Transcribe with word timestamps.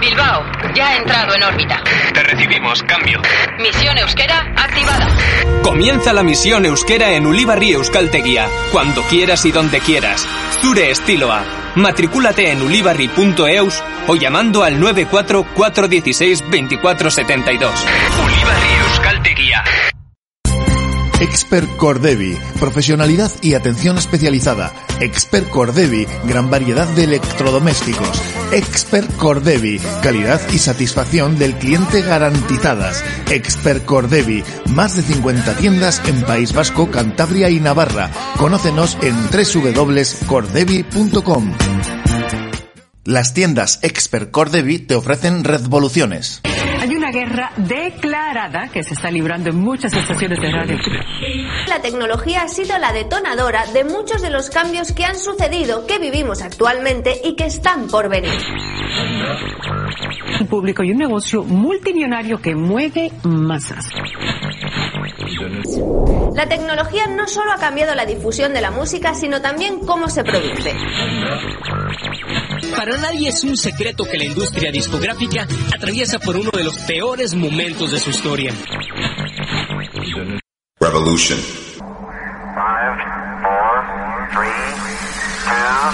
Bilbao, 0.00 0.44
ya 0.74 0.88
ha 0.88 0.96
entrado 0.96 1.34
en 1.34 1.42
órbita. 1.42 1.82
Te 2.12 2.22
recibimos, 2.22 2.82
cambio. 2.82 3.20
Misión 3.58 3.96
euskera 3.98 4.52
activada. 4.56 5.08
Comienza 5.62 6.12
la 6.12 6.22
misión 6.22 6.64
euskera 6.66 7.12
en 7.12 7.26
Ulibarri 7.26 7.72
Euskaltegia, 7.72 8.46
cuando 8.72 9.02
quieras 9.02 9.44
y 9.44 9.52
donde 9.52 9.80
quieras. 9.80 10.26
Zure 10.60 10.90
estiloa. 10.90 11.42
Matricúlate 11.74 12.50
en 12.52 12.62
ulibarri.eus 12.62 13.82
o 14.06 14.16
llamando 14.16 14.62
al 14.64 14.80
944162472. 14.80 17.70
Ulibarri 18.24 18.74
Euskaltegia. 18.88 19.62
Expert 21.18 21.78
Cordevi, 21.78 22.36
profesionalidad 22.60 23.32
y 23.40 23.54
atención 23.54 23.96
especializada. 23.96 24.74
Expert 25.00 25.48
Cordevi, 25.48 26.06
gran 26.24 26.50
variedad 26.50 26.86
de 26.88 27.04
electrodomésticos. 27.04 28.20
Expert 28.52 29.10
Cordevi, 29.16 29.80
calidad 30.02 30.42
y 30.52 30.58
satisfacción 30.58 31.38
del 31.38 31.56
cliente 31.56 32.02
garantizadas. 32.02 33.02
Expert 33.30 33.86
Cordevi, 33.86 34.44
más 34.74 34.94
de 34.96 35.02
50 35.02 35.56
tiendas 35.56 36.02
en 36.06 36.20
País 36.22 36.52
Vasco, 36.52 36.90
Cantabria 36.90 37.48
y 37.48 37.60
Navarra. 37.60 38.10
Conócenos 38.36 38.98
en 39.00 39.16
www.cordevi.com. 39.30 41.54
Las 43.04 43.32
tiendas 43.32 43.78
Expert 43.82 44.30
Cordevi 44.30 44.80
te 44.80 44.96
ofrecen 44.96 45.44
revoluciones. 45.44 46.42
Una 47.06 47.12
guerra 47.12 47.52
declarada 47.56 48.66
que 48.66 48.82
se 48.82 48.94
está 48.94 49.12
librando 49.12 49.50
en 49.50 49.60
muchas 49.60 49.92
estaciones 49.92 50.40
de 50.40 50.50
radio. 50.50 50.76
La 51.68 51.80
tecnología 51.80 52.42
ha 52.42 52.48
sido 52.48 52.76
la 52.78 52.92
detonadora 52.92 53.64
de 53.66 53.84
muchos 53.84 54.22
de 54.22 54.30
los 54.30 54.50
cambios 54.50 54.90
que 54.90 55.04
han 55.04 55.16
sucedido, 55.16 55.86
que 55.86 56.00
vivimos 56.00 56.42
actualmente 56.42 57.20
y 57.22 57.36
que 57.36 57.44
están 57.44 57.86
por 57.86 58.08
venir. 58.08 58.32
Un 60.40 60.48
público 60.48 60.82
y 60.82 60.90
un 60.90 60.98
negocio 60.98 61.44
multimillonario 61.44 62.38
que 62.38 62.56
mueve 62.56 63.12
masas. 63.22 63.86
La 66.34 66.48
tecnología 66.48 67.06
no 67.06 67.28
solo 67.28 67.52
ha 67.52 67.56
cambiado 67.56 67.94
la 67.94 68.04
difusión 68.04 68.52
de 68.52 68.60
la 68.60 68.72
música, 68.72 69.14
sino 69.14 69.40
también 69.40 69.78
cómo 69.86 70.08
se 70.08 70.24
produce. 70.24 70.74
Para 72.76 72.98
nadie 72.98 73.30
es 73.30 73.42
un 73.42 73.56
secreto 73.56 74.04
que 74.04 74.18
la 74.18 74.24
industria 74.24 74.70
discográfica 74.70 75.48
atraviesa 75.74 76.18
por 76.18 76.36
uno 76.36 76.50
de 76.52 76.62
los 76.62 76.76
peores 76.78 77.34
momentos 77.34 77.90
de 77.90 77.98
su 77.98 78.10
historia. 78.10 78.52
Revolution. 80.78 81.38
Five, 81.38 82.98
four, 83.42 83.82
three, 84.32 84.74
two, 85.46 85.90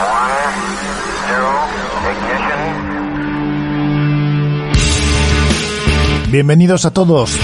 one, 0.00 0.54
zero, 1.28 1.52
ignition. 2.10 2.94
Bienvenidos 6.32 6.86
a 6.86 6.90
todos, 6.92 7.36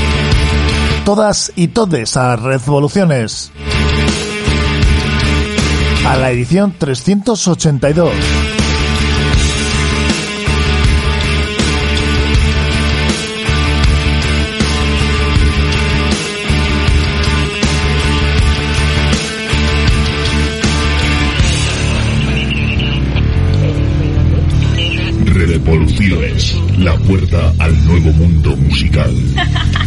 todas 1.04 1.52
y 1.54 1.68
todes 1.68 2.16
a 2.16 2.34
Revoluciones. 2.36 3.52
A 6.06 6.16
la 6.16 6.30
edición 6.30 6.74
382. 6.78 8.39
Revoluciones, 25.70 26.60
la 26.78 26.98
puerta 26.98 27.54
al 27.60 27.84
nuevo 27.86 28.12
mundo 28.14 28.56
musical. 28.56 29.14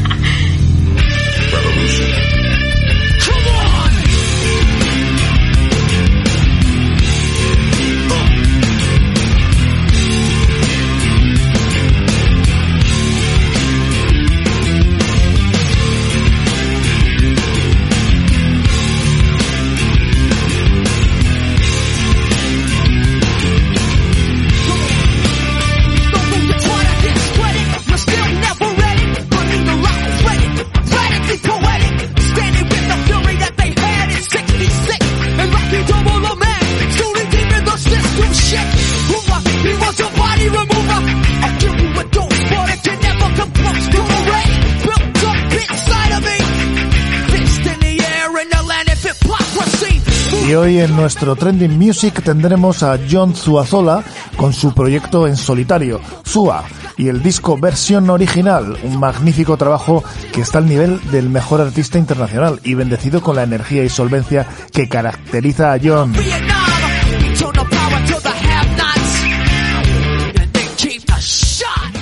hoy 50.64 50.80
en 50.80 50.96
nuestro 50.96 51.36
Trending 51.36 51.78
Music 51.78 52.24
tendremos 52.24 52.84
a 52.84 52.98
John 53.10 53.36
Zuazola 53.36 54.02
con 54.38 54.54
su 54.54 54.74
proyecto 54.74 55.28
en 55.28 55.36
solitario, 55.36 56.00
Sua, 56.24 56.64
y 56.96 57.10
el 57.10 57.22
disco 57.22 57.58
versión 57.58 58.10
original, 58.10 58.78
un 58.84 58.98
magnífico 58.98 59.58
trabajo 59.58 60.06
que 60.32 60.40
está 60.40 60.60
al 60.60 60.68
nivel 60.68 61.02
del 61.12 61.30
mejor 61.30 61.60
artista 61.60 61.98
internacional 61.98 62.62
y 62.64 62.76
bendecido 62.76 63.22
con 63.22 63.36
la 63.36 63.44
energía 63.44 63.84
y 63.84 63.90
solvencia 63.90 64.48
que 64.72 64.88
caracteriza 64.88 65.74
a 65.74 65.80
John. 65.84 66.14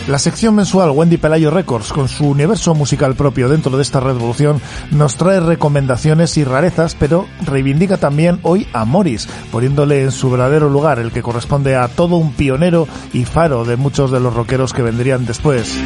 La 0.07 0.17
sección 0.17 0.55
mensual 0.55 0.89
Wendy 0.91 1.17
Pelayo 1.17 1.51
Records, 1.51 1.93
con 1.93 2.07
su 2.07 2.27
universo 2.27 2.73
musical 2.73 3.15
propio 3.15 3.47
dentro 3.47 3.77
de 3.77 3.83
esta 3.83 3.99
revolución, 3.99 4.59
nos 4.89 5.15
trae 5.15 5.39
recomendaciones 5.39 6.37
y 6.37 6.43
rarezas, 6.43 6.95
pero 6.95 7.27
reivindica 7.45 7.97
también 7.97 8.39
hoy 8.41 8.67
a 8.73 8.83
Morris, 8.83 9.29
poniéndole 9.51 10.01
en 10.01 10.11
su 10.11 10.31
verdadero 10.31 10.69
lugar, 10.69 10.99
el 10.99 11.11
que 11.11 11.21
corresponde 11.21 11.75
a 11.75 11.87
todo 11.87 12.15
un 12.15 12.33
pionero 12.33 12.87
y 13.13 13.25
faro 13.25 13.63
de 13.63 13.77
muchos 13.77 14.11
de 14.11 14.19
los 14.19 14.33
rockeros 14.33 14.73
que 14.73 14.81
vendrían 14.81 15.25
después. 15.25 15.77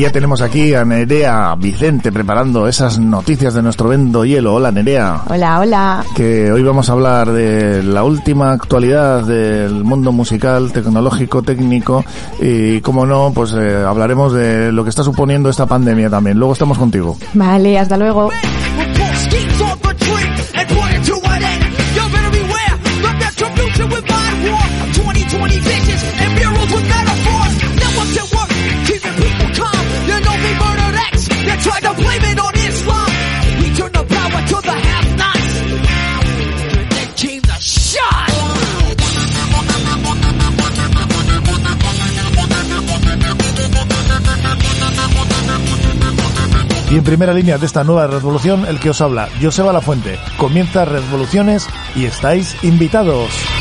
Ya 0.00 0.10
tenemos 0.10 0.40
aquí 0.40 0.72
a 0.72 0.82
Nerea 0.82 1.54
Vicente 1.56 2.10
preparando 2.10 2.66
esas 2.66 2.98
noticias 2.98 3.52
de 3.52 3.60
nuestro 3.60 3.90
vendo 3.90 4.24
hielo. 4.24 4.54
Hola 4.54 4.72
Nerea. 4.72 5.20
Hola, 5.28 5.60
hola. 5.60 6.04
Que 6.16 6.50
hoy 6.50 6.62
vamos 6.62 6.88
a 6.88 6.92
hablar 6.92 7.30
de 7.30 7.82
la 7.82 8.02
última 8.02 8.52
actualidad 8.52 9.24
del 9.24 9.84
mundo 9.84 10.10
musical, 10.10 10.72
tecnológico, 10.72 11.42
técnico 11.42 12.02
y, 12.40 12.80
como 12.80 13.04
no, 13.04 13.30
pues 13.34 13.52
eh, 13.52 13.84
hablaremos 13.86 14.32
de 14.32 14.72
lo 14.72 14.84
que 14.84 14.88
está 14.88 15.04
suponiendo 15.04 15.50
esta 15.50 15.66
pandemia 15.66 16.08
también. 16.08 16.38
Luego 16.38 16.54
estamos 16.54 16.78
contigo. 16.78 17.18
Vale, 17.34 17.78
hasta 17.78 17.98
luego. 17.98 18.30
Y 46.90 46.96
en 46.96 47.04
primera 47.04 47.32
línea 47.32 47.56
de 47.56 47.66
esta 47.66 47.84
nueva 47.84 48.08
revolución, 48.08 48.66
el 48.66 48.80
que 48.80 48.90
os 48.90 49.00
habla, 49.00 49.28
Joseba 49.40 49.72
La 49.72 49.80
Fuente. 49.80 50.18
Comienza 50.36 50.84
Revoluciones 50.84 51.68
y 51.94 52.04
estáis 52.04 52.56
invitados. 52.64 53.59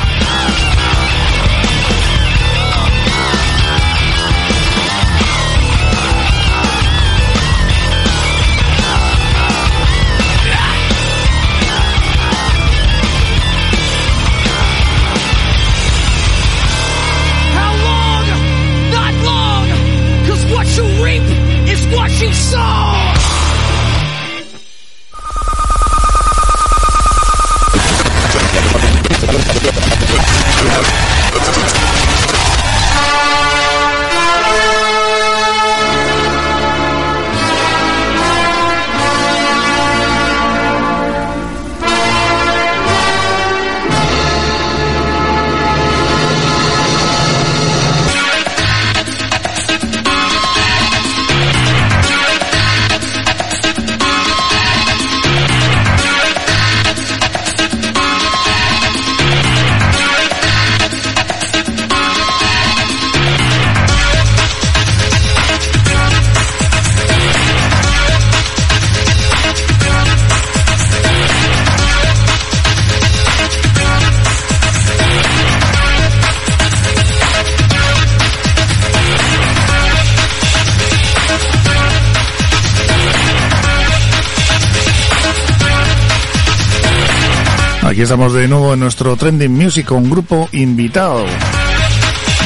Estamos 88.09 88.33
de 88.33 88.47
nuevo 88.47 88.73
en 88.73 88.79
nuestro 88.79 89.15
Trending 89.15 89.51
Music 89.51 89.85
con 89.85 90.09
grupo 90.09 90.49
invitado. 90.53 91.23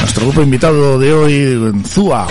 Nuestro 0.00 0.26
grupo 0.26 0.42
invitado 0.42 0.98
de 0.98 1.12
hoy, 1.14 1.72
Zua. 1.88 2.26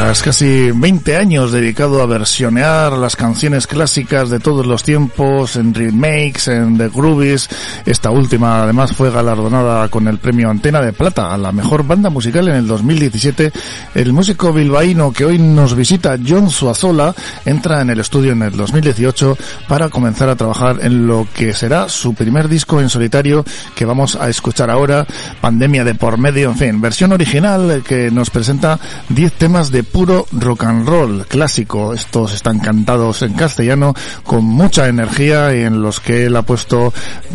Tras 0.00 0.22
casi 0.22 0.70
20 0.70 1.14
años 1.14 1.52
dedicado 1.52 2.00
a 2.00 2.06
versionear 2.06 2.94
las 2.94 3.16
canciones 3.16 3.66
clásicas 3.66 4.30
de 4.30 4.40
todos 4.40 4.66
los 4.66 4.82
tiempos, 4.82 5.56
en 5.56 5.74
remakes, 5.74 6.48
en 6.48 6.78
The 6.78 6.88
Groovies, 6.88 7.50
esta 7.84 8.10
última 8.10 8.62
además 8.62 8.92
fue 8.92 9.10
galardonada 9.10 9.88
con 9.88 10.08
el 10.08 10.16
premio 10.16 10.48
Antena 10.48 10.80
de 10.80 10.94
Plata 10.94 11.34
a 11.34 11.36
la 11.36 11.52
mejor 11.52 11.86
banda 11.86 12.08
musical 12.08 12.48
en 12.48 12.54
el 12.54 12.66
2017. 12.66 13.52
El 13.94 14.14
músico 14.14 14.54
bilbaíno 14.54 15.12
que 15.12 15.26
hoy 15.26 15.38
nos 15.38 15.76
visita, 15.76 16.16
John 16.26 16.48
Zuazola, 16.48 17.14
entra 17.44 17.82
en 17.82 17.90
el 17.90 18.00
estudio 18.00 18.32
en 18.32 18.40
el 18.40 18.56
2018 18.56 19.36
para 19.68 19.90
comenzar 19.90 20.30
a 20.30 20.36
trabajar 20.36 20.78
en 20.80 21.06
lo 21.06 21.28
que 21.34 21.52
será 21.52 21.90
su 21.90 22.14
primer 22.14 22.48
disco 22.48 22.80
en 22.80 22.88
solitario 22.88 23.44
que 23.74 23.84
vamos 23.84 24.16
a 24.16 24.30
escuchar 24.30 24.70
ahora, 24.70 25.06
Pandemia 25.42 25.84
de 25.84 25.94
por 25.94 26.16
medio, 26.16 26.48
en 26.48 26.56
fin, 26.56 26.80
versión 26.80 27.12
original 27.12 27.82
que 27.86 28.10
nos 28.10 28.30
presenta 28.30 28.80
10 29.10 29.32
temas 29.34 29.70
de 29.70 29.89
puro 29.92 30.26
rock 30.32 30.64
and 30.64 30.88
roll 30.88 31.26
clásico. 31.26 31.92
Estos 31.92 32.32
están 32.32 32.58
cantados 32.58 33.22
en 33.22 33.34
castellano 33.34 33.94
con 34.24 34.44
mucha 34.44 34.88
energía 34.88 35.54
y 35.54 35.62
en 35.62 35.82
los 35.82 36.00
que 36.00 36.26
él 36.26 36.36
ha 36.36 36.42
puesto 36.42 36.92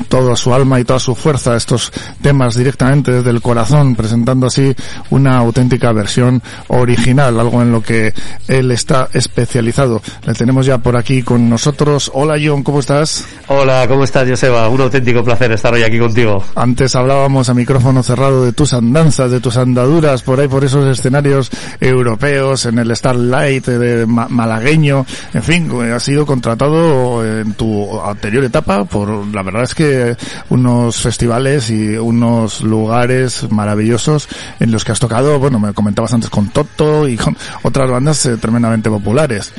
toda 0.07 0.35
su 0.35 0.53
alma 0.53 0.79
y 0.79 0.83
toda 0.83 0.99
su 0.99 1.15
fuerza 1.15 1.53
a 1.53 1.57
estos 1.57 1.91
temas 2.21 2.55
directamente 2.55 3.11
desde 3.11 3.29
el 3.29 3.41
corazón, 3.41 3.95
presentando 3.95 4.47
así 4.47 4.75
una 5.09 5.37
auténtica 5.37 5.91
versión 5.91 6.41
original, 6.67 7.39
algo 7.39 7.61
en 7.61 7.71
lo 7.71 7.81
que 7.81 8.13
él 8.47 8.71
está 8.71 9.09
especializado. 9.13 10.01
Le 10.25 10.33
tenemos 10.33 10.65
ya 10.65 10.77
por 10.77 10.95
aquí 10.95 11.23
con 11.23 11.49
nosotros. 11.49 12.11
Hola 12.13 12.35
John, 12.43 12.63
¿cómo 12.63 12.79
estás? 12.79 13.25
Hola, 13.47 13.85
¿cómo 13.87 14.03
estás, 14.03 14.27
Joseba? 14.29 14.69
Un 14.69 14.81
auténtico 14.81 15.23
placer 15.23 15.51
estar 15.51 15.73
hoy 15.73 15.83
aquí 15.83 15.99
contigo. 15.99 16.43
Antes 16.55 16.95
hablábamos 16.95 17.49
a 17.49 17.53
micrófono 17.53 18.03
cerrado 18.03 18.45
de 18.45 18.53
tus 18.53 18.73
andanzas, 18.73 19.31
de 19.31 19.39
tus 19.39 19.57
andaduras 19.57 20.21
por 20.21 20.39
ahí, 20.39 20.47
por 20.47 20.63
esos 20.63 20.85
escenarios 20.87 21.49
europeos, 21.79 22.44
en 22.65 22.77
el 22.79 22.95
Starlight 22.95 23.65
de 23.65 24.05
ma- 24.05 24.27
malagueño, 24.29 25.05
en 25.33 25.43
fin, 25.43 25.71
has 25.93 26.03
sido 26.03 26.25
contratado 26.25 27.25
en 27.25 27.53
tu 27.53 27.99
anterior 28.01 28.43
etapa 28.43 28.85
por, 28.85 29.09
la 29.33 29.41
verdad 29.41 29.63
es 29.63 29.73
que 29.73 30.15
unos 30.49 31.01
festivales 31.01 31.69
y 31.71 31.97
unos 31.97 32.61
lugares 32.61 33.49
maravillosos 33.51 34.27
en 34.59 34.71
los 34.71 34.83
que 34.85 34.91
has 34.91 34.99
tocado, 34.99 35.39
bueno, 35.39 35.59
me 35.59 35.73
comentabas 35.73 36.13
antes 36.13 36.29
con 36.29 36.49
Toto 36.49 37.07
y 37.07 37.17
con 37.17 37.35
otras 37.63 37.89
bandas 37.89 38.25
eh, 38.27 38.37
tremendamente 38.37 38.89
populares. 38.89 39.51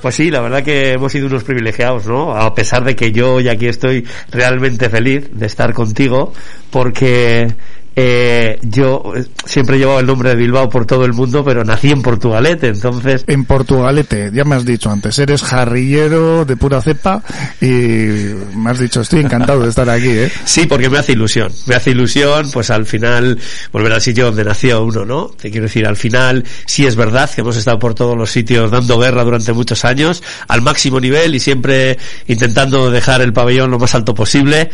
Pues 0.00 0.14
sí, 0.14 0.30
la 0.30 0.40
verdad 0.40 0.62
que 0.62 0.92
hemos 0.94 1.12
sido 1.12 1.26
unos 1.26 1.44
privilegiados, 1.44 2.06
¿no? 2.06 2.34
A 2.34 2.54
pesar 2.54 2.84
de 2.84 2.96
que 2.96 3.12
yo 3.12 3.38
ya 3.38 3.52
aquí 3.52 3.66
estoy 3.66 4.06
realmente 4.30 4.88
feliz 4.88 5.28
de 5.30 5.44
estar 5.44 5.74
contigo, 5.74 6.32
porque 6.70 7.54
eh, 7.96 8.58
yo 8.62 9.12
eh, 9.16 9.24
siempre 9.44 9.76
he 9.76 9.78
llevado 9.78 10.00
el 10.00 10.06
nombre 10.06 10.30
de 10.30 10.36
Bilbao 10.36 10.68
por 10.68 10.86
todo 10.86 11.04
el 11.04 11.12
mundo, 11.12 11.44
pero 11.44 11.64
nací 11.64 11.90
en 11.90 12.02
Portugalete, 12.02 12.68
entonces... 12.68 13.24
En 13.26 13.44
Portugalete, 13.44 14.30
ya 14.32 14.44
me 14.44 14.56
has 14.56 14.64
dicho 14.64 14.90
antes, 14.90 15.18
eres 15.18 15.42
jarrillero 15.42 16.44
de 16.44 16.56
pura 16.56 16.80
cepa 16.80 17.22
y 17.60 17.66
me 17.66 18.70
has 18.70 18.78
dicho, 18.78 19.00
estoy 19.00 19.20
encantado 19.20 19.62
de 19.62 19.70
estar 19.70 19.88
aquí, 19.90 20.08
¿eh? 20.08 20.30
Sí, 20.44 20.66
porque 20.66 20.88
me 20.88 20.98
hace 20.98 21.12
ilusión. 21.12 21.52
Me 21.66 21.74
hace 21.74 21.90
ilusión, 21.90 22.50
pues 22.52 22.70
al 22.70 22.86
final, 22.86 23.38
volver 23.72 23.92
al 23.92 24.00
sitio 24.00 24.26
donde 24.26 24.44
nació 24.44 24.84
uno, 24.84 25.04
¿no? 25.04 25.26
Te 25.28 25.50
quiero 25.50 25.66
decir, 25.66 25.86
al 25.86 25.96
final, 25.96 26.44
sí 26.66 26.86
es 26.86 26.96
verdad 26.96 27.30
que 27.30 27.40
hemos 27.40 27.56
estado 27.56 27.78
por 27.78 27.94
todos 27.94 28.16
los 28.16 28.30
sitios 28.30 28.70
dando 28.70 28.98
guerra 28.98 29.24
durante 29.24 29.52
muchos 29.52 29.84
años, 29.84 30.22
al 30.48 30.62
máximo 30.62 31.00
nivel 31.00 31.34
y 31.34 31.40
siempre 31.40 31.98
intentando 32.26 32.90
dejar 32.90 33.20
el 33.20 33.32
pabellón 33.32 33.70
lo 33.70 33.78
más 33.78 33.94
alto 33.94 34.14
posible. 34.14 34.70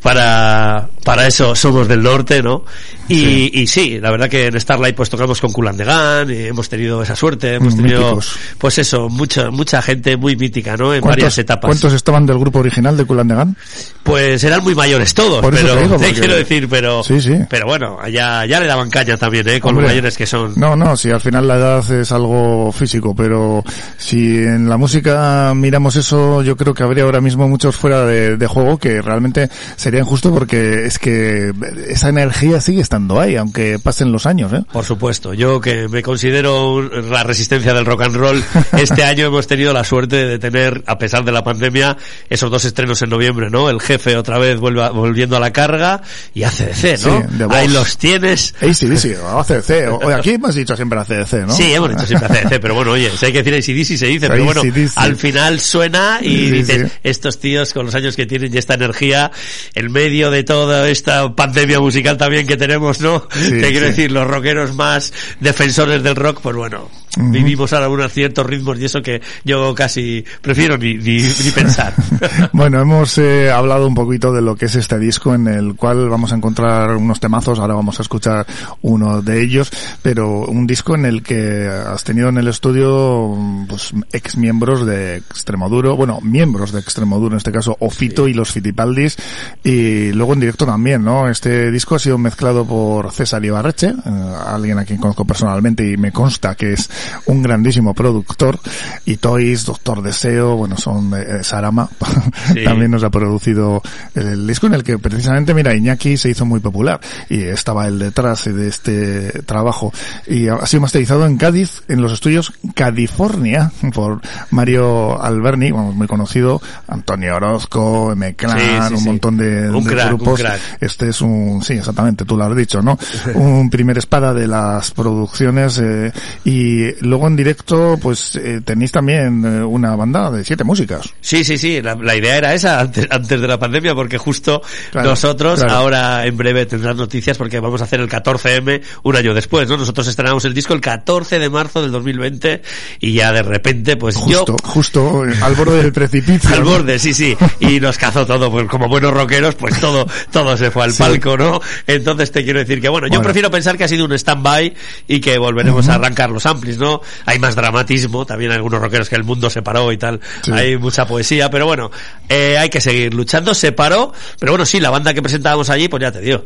Para, 0.00 0.88
para 1.04 1.26
eso 1.26 1.54
somos 1.54 1.88
del 1.88 2.02
norte, 2.02 2.42
¿no? 2.42 2.64
Y 3.08 3.14
sí. 3.16 3.50
y 3.52 3.66
sí, 3.66 4.00
la 4.00 4.10
verdad 4.10 4.28
que 4.28 4.46
en 4.46 4.58
Starlight 4.60 4.94
pues 4.94 5.10
tocamos 5.10 5.40
con 5.40 5.52
Kulan 5.52 5.76
de 5.76 5.84
Gan, 5.84 6.30
y 6.30 6.46
hemos 6.46 6.68
tenido 6.68 7.02
esa 7.02 7.16
suerte, 7.16 7.54
hemos 7.54 7.74
tenido, 7.76 8.00
Míticos. 8.00 8.36
pues 8.58 8.78
eso, 8.78 9.08
mucha, 9.08 9.50
mucha 9.50 9.82
gente 9.82 10.16
muy 10.16 10.36
mítica, 10.36 10.76
¿no? 10.76 10.94
En 10.94 11.00
varias 11.02 11.36
etapas. 11.36 11.68
¿Cuántos 11.68 11.92
estaban 11.92 12.24
del 12.26 12.38
grupo 12.38 12.60
original 12.60 12.96
de 12.96 13.04
Kulan 13.04 13.28
de 13.28 13.34
Gan? 13.34 13.56
Pues 14.04 14.42
eran 14.44 14.62
muy 14.62 14.74
mayores 14.74 15.12
todos, 15.14 15.40
Por 15.40 15.52
pero 15.54 15.74
te 15.74 15.82
digo, 15.82 15.96
te 15.98 16.06
porque- 16.06 16.20
quiero 16.20 16.36
decir, 16.36 16.68
pero 16.70 17.02
Sí, 17.02 17.20
sí. 17.20 17.34
pero 17.50 17.66
bueno, 17.66 17.98
ya, 18.08 18.46
ya 18.46 18.60
le 18.60 18.66
daban 18.66 18.88
caña 18.88 19.16
también, 19.16 19.48
eh, 19.48 19.60
con 19.60 19.70
Hombre, 19.70 19.82
los 19.84 19.90
mayores 19.92 20.16
que 20.16 20.26
son. 20.26 20.54
No, 20.56 20.76
no, 20.76 20.96
si 20.96 21.10
al 21.10 21.20
final 21.20 21.46
la 21.48 21.56
edad 21.56 21.90
es 21.92 22.12
algo 22.12 22.70
físico, 22.72 23.14
pero 23.16 23.64
si 23.98 24.38
en 24.38 24.68
la 24.68 24.76
música 24.76 25.52
miramos 25.56 25.96
eso, 25.96 26.42
yo 26.42 26.56
creo 26.56 26.72
que 26.72 26.84
habría 26.84 27.02
ahora 27.04 27.20
mismo 27.20 27.48
muchos 27.48 27.76
fuera 27.76 28.06
de, 28.06 28.36
de 28.36 28.46
juego 28.46 28.78
que 28.78 29.02
realmente 29.02 29.50
sería 29.76 30.00
injusto 30.00 30.32
porque 30.32 30.86
es 30.86 30.98
que 31.00 31.52
esa 31.88 32.08
energía 32.08 32.60
sigue 32.60 32.80
estando 32.80 32.91
ahí, 33.20 33.36
aunque 33.36 33.78
pasen 33.78 34.12
los 34.12 34.26
años, 34.26 34.52
¿eh? 34.52 34.62
Por 34.72 34.84
supuesto, 34.84 35.34
yo 35.34 35.60
que 35.60 35.88
me 35.88 36.02
considero 36.02 36.74
un- 36.74 37.10
la 37.10 37.22
resistencia 37.22 37.72
del 37.74 37.84
rock 37.86 38.02
and 38.02 38.16
roll, 38.16 38.44
este 38.78 39.04
año 39.04 39.26
hemos 39.26 39.46
tenido 39.46 39.72
la 39.72 39.84
suerte 39.84 40.26
de 40.26 40.38
tener, 40.38 40.82
a 40.86 40.98
pesar 40.98 41.24
de 41.24 41.32
la 41.32 41.42
pandemia, 41.44 41.96
esos 42.28 42.50
dos 42.50 42.64
estrenos 42.64 43.00
en 43.02 43.10
noviembre, 43.10 43.50
¿no? 43.50 43.68
El 43.70 43.80
jefe 43.80 44.16
otra 44.16 44.38
vez 44.38 44.58
vuelve 44.60 44.82
a- 44.82 44.90
volviendo 44.90 45.36
a 45.36 45.40
la 45.40 45.52
carga 45.52 46.02
y 46.34 46.42
ACDC, 46.44 46.98
¿no? 47.06 47.22
Sí. 47.38 47.44
Ahí 47.50 47.68
los 47.68 47.96
tienes. 47.98 48.54
ACDC, 48.60 49.16
ACDC, 49.38 49.88
o, 49.90 49.96
o 49.96 50.08
aquí 50.10 50.30
hemos 50.30 50.54
dicho 50.54 50.76
siempre 50.76 50.98
ACDC, 51.00 51.32
¿no? 51.46 51.52
Sí, 51.54 51.72
hemos 51.72 51.90
dicho 51.90 52.06
siempre 52.06 52.28
ACDC, 52.28 52.60
pero 52.60 52.74
bueno, 52.74 52.92
oye, 52.92 53.10
si 53.16 53.26
hay 53.26 53.32
que 53.32 53.42
decir 53.42 53.54
ACDC 53.54 53.96
se 53.98 54.06
dice, 54.06 54.28
pero 54.28 54.44
bueno, 54.44 54.62
al 54.96 55.16
final 55.16 55.60
suena 55.60 56.18
y 56.20 56.50
dices, 56.50 56.90
estos 57.02 57.38
tíos 57.38 57.72
con 57.72 57.86
los 57.86 57.94
años 57.94 58.16
que 58.16 58.26
tienen 58.26 58.52
y 58.54 58.58
esta 58.58 58.74
energía, 58.74 59.30
en 59.74 59.90
medio 59.92 60.30
de 60.30 60.44
toda 60.44 60.88
esta 60.88 61.34
pandemia 61.34 61.80
musical 61.80 62.16
también 62.16 62.46
que 62.46 62.56
tenemos, 62.56 62.81
tenemos, 62.82 63.00
¿no? 63.00 63.22
Sí, 63.30 63.50
Te 63.60 63.70
quiero 63.70 63.86
sí. 63.86 63.92
decir, 63.92 64.12
los 64.12 64.26
rockeros 64.26 64.74
más 64.74 65.12
defensores 65.40 66.02
del 66.02 66.16
rock, 66.16 66.40
pues 66.42 66.56
bueno, 66.56 66.88
vivimos 67.16 67.72
ahora 67.72 67.88
unos 67.88 68.12
ciertos 68.12 68.46
ritmos 68.46 68.78
y 68.80 68.86
eso 68.86 69.02
que 69.02 69.20
yo 69.44 69.74
casi 69.74 70.24
prefiero 70.40 70.78
ni, 70.78 70.94
ni, 70.94 71.18
ni 71.18 71.50
pensar. 71.54 71.94
Bueno, 72.52 72.80
hemos 72.80 73.18
eh, 73.18 73.50
hablado 73.50 73.86
un 73.86 73.94
poquito 73.94 74.32
de 74.32 74.42
lo 74.42 74.56
que 74.56 74.66
es 74.66 74.74
este 74.74 74.98
disco 74.98 75.34
en 75.34 75.46
el 75.48 75.74
cual 75.74 76.08
vamos 76.08 76.32
a 76.32 76.36
encontrar 76.36 76.96
unos 76.96 77.20
temazos, 77.20 77.58
ahora 77.58 77.74
vamos 77.74 77.98
a 77.98 78.02
escuchar 78.02 78.46
uno 78.82 79.22
de 79.22 79.42
ellos, 79.42 79.70
pero 80.02 80.40
un 80.46 80.66
disco 80.66 80.94
en 80.94 81.04
el 81.06 81.22
que 81.22 81.66
has 81.68 82.04
tenido 82.04 82.28
en 82.28 82.38
el 82.38 82.48
estudio 82.48 83.36
pues 83.68 83.92
ex 84.12 84.36
miembros 84.36 84.86
de 84.86 85.16
Extremoduro, 85.16 85.96
bueno, 85.96 86.20
miembros 86.22 86.72
de 86.72 86.80
Extremoduro 86.80 87.32
en 87.32 87.38
este 87.38 87.52
caso, 87.52 87.76
Ofito 87.80 88.28
y 88.28 88.34
los 88.34 88.50
Fitipaldis, 88.52 89.16
y 89.64 90.12
luego 90.12 90.34
en 90.34 90.40
directo 90.40 90.66
también, 90.66 91.04
¿no? 91.04 91.28
Este 91.28 91.70
disco 91.70 91.96
ha 91.96 91.98
sido 91.98 92.18
mezclado 92.18 92.64
por 92.72 93.12
César 93.12 93.44
Ibarreche, 93.44 93.88
eh, 93.88 94.34
alguien 94.46 94.78
a 94.78 94.84
quien 94.86 94.98
conozco 94.98 95.26
personalmente 95.26 95.86
y 95.92 95.98
me 95.98 96.10
consta 96.10 96.54
que 96.54 96.72
es 96.72 96.88
un 97.26 97.42
grandísimo 97.42 97.92
productor, 97.92 98.58
y 99.04 99.18
Toys, 99.18 99.66
Doctor 99.66 100.00
Deseo, 100.00 100.56
bueno, 100.56 100.78
son 100.78 101.12
eh, 101.14 101.44
Sarama, 101.44 101.90
Sí. 102.54 102.64
también 102.64 102.90
nos 102.90 103.04
ha 103.04 103.10
producido 103.10 103.82
el 104.14 104.46
disco 104.46 104.68
en 104.68 104.74
el 104.74 104.82
que 104.84 104.98
precisamente, 104.98 105.52
mira, 105.52 105.74
Iñaki 105.74 106.16
se 106.16 106.30
hizo 106.30 106.46
muy 106.46 106.60
popular 106.60 106.98
y 107.28 107.42
estaba 107.42 107.86
él 107.88 107.98
detrás 107.98 108.44
de 108.46 108.68
este 108.68 109.42
trabajo 109.42 109.92
y 110.26 110.48
ha 110.48 110.64
sido 110.64 110.80
masterizado 110.80 111.26
en 111.26 111.36
Cádiz, 111.36 111.82
en 111.88 112.00
los 112.00 112.10
estudios 112.12 112.54
California 112.74 113.70
por 113.94 114.22
Mario 114.50 115.22
Alberni, 115.22 115.72
vamos, 115.72 115.94
muy 115.94 116.06
conocido, 116.06 116.62
Antonio 116.88 117.36
Orozco, 117.36 118.12
M. 118.12 118.34
Clan, 118.34 118.58
Sí, 118.58 118.64
sí, 118.88 118.94
un 118.94 119.04
montón 119.04 119.36
de, 119.36 119.68
Un 119.68 119.84
de 119.84 119.90
crack, 119.90 120.12
un 120.12 120.16
grupos. 120.18 120.40
crack. 120.40 120.60
Este 120.80 121.10
es 121.10 121.20
un, 121.20 121.62
sí, 121.62 121.74
exactamente, 121.74 122.24
tú 122.24 122.36
lo 122.36 122.44
has 122.44 122.54
dicho, 122.62 122.82
¿no? 122.82 122.98
un 123.34 123.70
primer 123.70 123.98
espada 123.98 124.32
de 124.34 124.46
las 124.46 124.90
producciones 124.90 125.78
eh, 125.82 126.12
y 126.44 126.92
luego 127.04 127.26
en 127.26 127.36
directo, 127.36 127.98
pues 128.00 128.36
eh, 128.36 128.60
tenéis 128.64 128.92
también 128.92 129.44
eh, 129.44 129.62
una 129.64 129.94
banda 129.96 130.30
de 130.30 130.44
siete 130.44 130.64
músicas. 130.64 131.08
Sí, 131.20 131.44
sí, 131.44 131.58
sí, 131.58 131.80
la, 131.82 131.94
la 131.94 132.14
idea 132.16 132.36
era 132.36 132.54
esa 132.54 132.80
antes, 132.80 133.06
antes 133.10 133.40
de 133.40 133.46
la 133.48 133.58
pandemia 133.58 133.94
porque 133.94 134.18
justo 134.18 134.62
Claro, 134.90 135.10
nosotros 135.10 135.60
claro. 135.60 135.74
ahora 135.74 136.26
en 136.26 136.36
breve 136.36 136.66
tendrán 136.66 136.96
noticias 136.96 137.36
porque 137.38 137.60
vamos 137.60 137.80
a 137.80 137.84
hacer 137.84 138.00
el 138.00 138.08
14M 138.08 138.82
un 139.02 139.16
año 139.16 139.34
después, 139.34 139.68
¿no? 139.68 139.76
Nosotros 139.76 140.06
estrenamos 140.08 140.44
el 140.44 140.54
disco 140.54 140.74
el 140.74 140.80
14 140.80 141.38
de 141.38 141.50
marzo 141.50 141.82
del 141.82 141.90
2020 141.92 142.62
y 143.00 143.12
ya 143.14 143.32
de 143.32 143.42
repente 143.42 143.96
pues 143.96 144.16
yo 144.26 144.38
Justo, 144.44 144.56
justo 144.64 145.26
eh, 145.28 145.34
al 145.42 145.54
borde 145.54 145.82
del 145.82 145.92
precipicio. 146.02 146.54
al 146.54 146.64
borde, 146.64 146.98
sí, 146.98 147.12
sí, 147.14 147.36
y 147.60 147.80
nos 147.80 147.98
cazó 147.98 148.26
todo, 148.26 148.50
pues 148.50 148.66
como 148.68 148.88
buenos 148.88 149.12
rockeros, 149.12 149.54
pues 149.54 149.78
todo, 149.80 150.06
todo 150.30 150.56
se 150.56 150.70
fue 150.70 150.84
al 150.84 150.92
Sí. 150.92 151.02
palco, 151.02 151.36
¿no? 151.36 151.60
Entonces 151.86 152.30
te 152.32 152.44
quiero 152.52 152.60
decir 152.60 152.80
que 152.82 152.88
bueno, 152.90 153.06
yo 153.08 153.22
prefiero 153.22 153.50
pensar 153.50 153.78
que 153.78 153.84
ha 153.84 153.88
sido 153.88 154.04
un 154.04 154.12
stand-by 154.12 154.74
y 155.08 155.20
que 155.20 155.38
volveremos 155.38 155.88
a 155.88 155.94
arrancar 155.94 156.28
los 156.30 156.44
amplis, 156.44 156.76
¿no? 156.76 157.00
Hay 157.24 157.38
más 157.38 157.54
dramatismo, 157.56 158.26
también 158.26 158.50
hay 158.50 158.56
algunos 158.56 158.80
rockeros 158.80 159.08
que 159.08 159.16
el 159.16 159.24
mundo 159.24 159.48
se 159.48 159.62
paró 159.62 159.90
y 159.90 159.96
tal, 159.96 160.20
Sí. 160.42 160.52
hay 160.52 160.76
mucha 160.76 161.06
poesía, 161.06 161.48
pero 161.50 161.64
bueno, 161.66 161.90
eh, 162.28 162.58
hay 162.58 162.68
que 162.68 162.80
seguir 162.80 163.14
luchando, 163.14 163.54
se 163.54 163.72
paró, 163.72 164.12
pero 164.38 164.52
bueno, 164.52 164.66
sí, 164.66 164.80
la 164.80 164.90
banda 164.90 165.14
que 165.14 165.22
presentábamos 165.22 165.70
allí, 165.70 165.88
pues 165.88 166.02
ya 166.02 166.12
te 166.12 166.20
digo. 166.20 166.44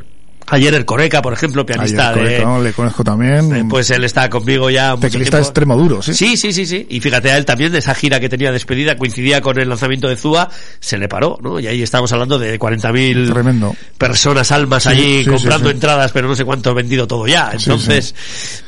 Ayer 0.49 0.75
el 0.75 0.85
Coreca, 0.85 1.23
por 1.23 1.33
ejemplo, 1.33 1.67
pianista 1.67 2.11
Ayer, 2.11 2.15
de, 2.15 2.21
correcto, 2.23 2.47
¿no? 2.49 2.63
le 2.63 2.73
conozco 2.73 3.03
también. 3.05 3.69
pues 3.69 3.91
él 3.91 4.05
está 4.05 4.31
conmigo 4.31 4.71
ya 4.71 4.97
teclista 4.97 5.39
extremo 5.39 5.77
duro, 5.77 6.03
¿sí? 6.03 6.15
Sí, 6.15 6.37
sí, 6.37 6.53
sí, 6.53 6.67
sí. 6.67 6.87
Y 6.89 7.01
fíjate 7.01 7.31
a 7.33 7.37
él 7.37 7.45
también 7.45 7.73
de 7.73 7.79
esa 7.79 7.95
gira 7.95 8.21
que 8.21 8.29
tenía 8.29 8.53
despedida, 8.53 8.97
coincidía 8.97 9.41
con 9.41 9.59
el 9.59 9.69
lanzamiento 9.69 10.09
de 10.09 10.17
Zúa, 10.17 10.49
se 10.79 10.99
le 10.99 11.09
paró, 11.09 11.39
¿no? 11.43 11.59
Y 11.59 11.67
ahí 11.67 11.83
estamos 11.83 12.13
hablando 12.13 12.39
de 12.39 12.59
40.000 12.61 13.33
Tremendo. 13.33 13.75
personas, 13.99 14.53
almas 14.53 14.85
Sí, 14.85 14.89
allí 14.91 15.25
sí, 15.25 15.31
comprando 15.31 15.69
sí, 15.71 15.75
entradas, 15.75 16.13
pero 16.13 16.29
no 16.29 16.35
sé 16.37 16.45
cuánto 16.45 16.75
vendido 16.75 17.07
todo 17.09 17.27
ya. 17.27 17.51
Entonces, 17.53 18.15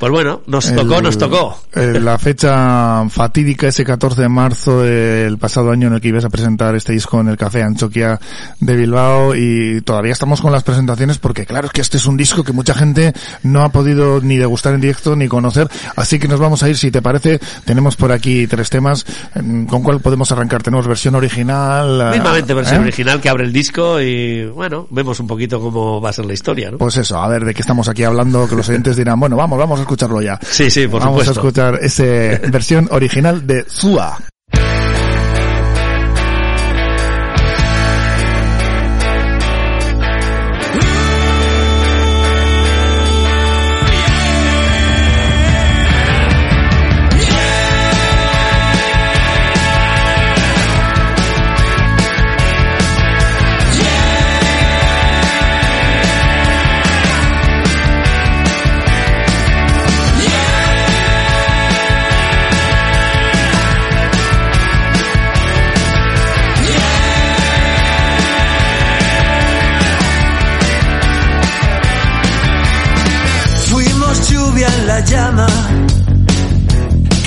pues 0.01 0.11
bueno, 0.11 0.43
nos 0.47 0.75
tocó, 0.75 0.97
El- 0.97 1.03
nos 1.05 1.17
tocó. 1.19 1.63
la 1.75 2.19
fecha 2.19 3.09
fatídica, 3.09 3.69
ese 3.69 3.85
14 3.85 4.23
de 4.23 4.29
marzo 4.29 4.83
del 4.83 5.39
pasado 5.39 5.71
año 5.71 5.89
en 5.89 5.95
el 5.95 6.01
que 6.01 6.09
ibas 6.09 6.25
a 6.25 6.29
presentar 6.29 6.75
este 6.75 6.93
disco 6.93 7.21
en 7.21 7.29
el 7.29 7.37
Café 7.37 7.63
Anchoquia 7.63 8.19
de 8.61 8.77
Bilbao 8.77 9.35
y 9.37 9.81
todavía 9.83 10.13
estamos 10.13 10.41
con 10.41 10.51
las 10.53 10.63
presentaciones 10.65 11.19
porque 11.19 11.47
claro, 11.47 11.68
es 11.69 11.73
que 11.73 11.81
este 11.81 11.97
es 11.97 12.07
un 12.07 12.17
disco 12.17 12.43
que 12.45 12.53
mucha 12.53 12.75
gente 12.75 13.13
no 13.43 13.63
ha 13.63 13.69
podido 13.71 14.21
ni 14.21 14.37
degustar 14.37 14.75
en 14.75 14.81
directo 14.81 15.15
ni 15.17 15.29
conocer, 15.29 15.69
así 15.97 16.19
que 16.19 16.29
nos 16.29 16.41
vamos 16.41 16.63
a 16.63 16.69
ir, 16.69 16.77
si 16.77 16.91
te 16.91 17.01
parece, 17.03 17.39
tenemos 17.65 17.97
por 17.97 18.13
aquí 18.13 18.47
tres 18.47 18.69
temas, 18.71 19.07
mm, 19.41 19.65
¿con 19.67 19.83
cuál 19.83 20.01
podemos 20.01 20.31
arrancar? 20.33 20.63
Tenemos 20.63 20.87
versión 20.87 21.15
original. 21.15 22.01
eh, 22.01 22.17
Mismamente 22.19 22.55
versión 22.55 22.81
¿eh? 22.81 22.85
original 22.85 23.21
que 23.21 23.29
abre 23.29 23.45
el 23.45 23.53
disco 23.53 24.01
y 24.01 24.47
bueno, 24.47 24.87
vemos 24.91 25.21
un 25.21 25.27
poquito 25.27 25.61
cómo 25.61 26.01
va 26.01 26.11
a 26.11 26.13
ser 26.13 26.27
la 26.27 26.33
historia, 26.35 26.71
¿no? 26.71 26.79
Pues 26.79 26.97
eso, 26.97 27.19
a 27.19 27.29
ver 27.29 27.45
de 27.45 27.55
qué 27.55 27.61
estamos 27.63 27.89
aquí 27.89 28.05
hablando, 28.05 28.49
que 28.49 28.57
los 28.57 28.69
oyentes 28.69 28.97
dirán, 28.97 29.21
bueno, 29.21 29.37
vamos, 29.37 29.59
vamos 29.59 29.79
a 29.79 29.83
escucharlo 29.83 30.21
ya. 30.23 30.39
Sí, 30.43 30.71
sí, 30.71 30.87
por 30.89 31.01
Vamos 31.01 31.25
supuesto. 31.25 31.31
a 31.31 31.69
escuchar 31.71 31.79
esa 31.83 32.49
versión 32.51 32.89
original 32.91 33.47
de 33.47 33.65
Zua. 33.69 34.19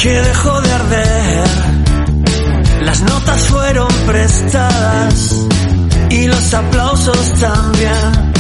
Que 0.02 0.10
dejó 0.10 0.60
de 0.62 0.72
arder. 0.72 1.48
Las 2.82 3.02
notas 3.02 3.42
fueron 3.42 3.88
prestadas 4.08 5.48
y 6.10 6.28
los 6.28 6.54
aplausos 6.54 7.34
también. 7.40 8.31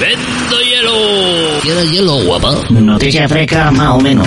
Vendo 0.00 0.60
hielo. 0.60 0.92
¿Quieres 1.62 1.90
hielo, 1.92 2.16
guapa? 2.24 2.54
Noticia 2.70 3.28
fresca, 3.28 3.70
más 3.70 3.90
o 3.90 4.00
menos. 4.00 4.26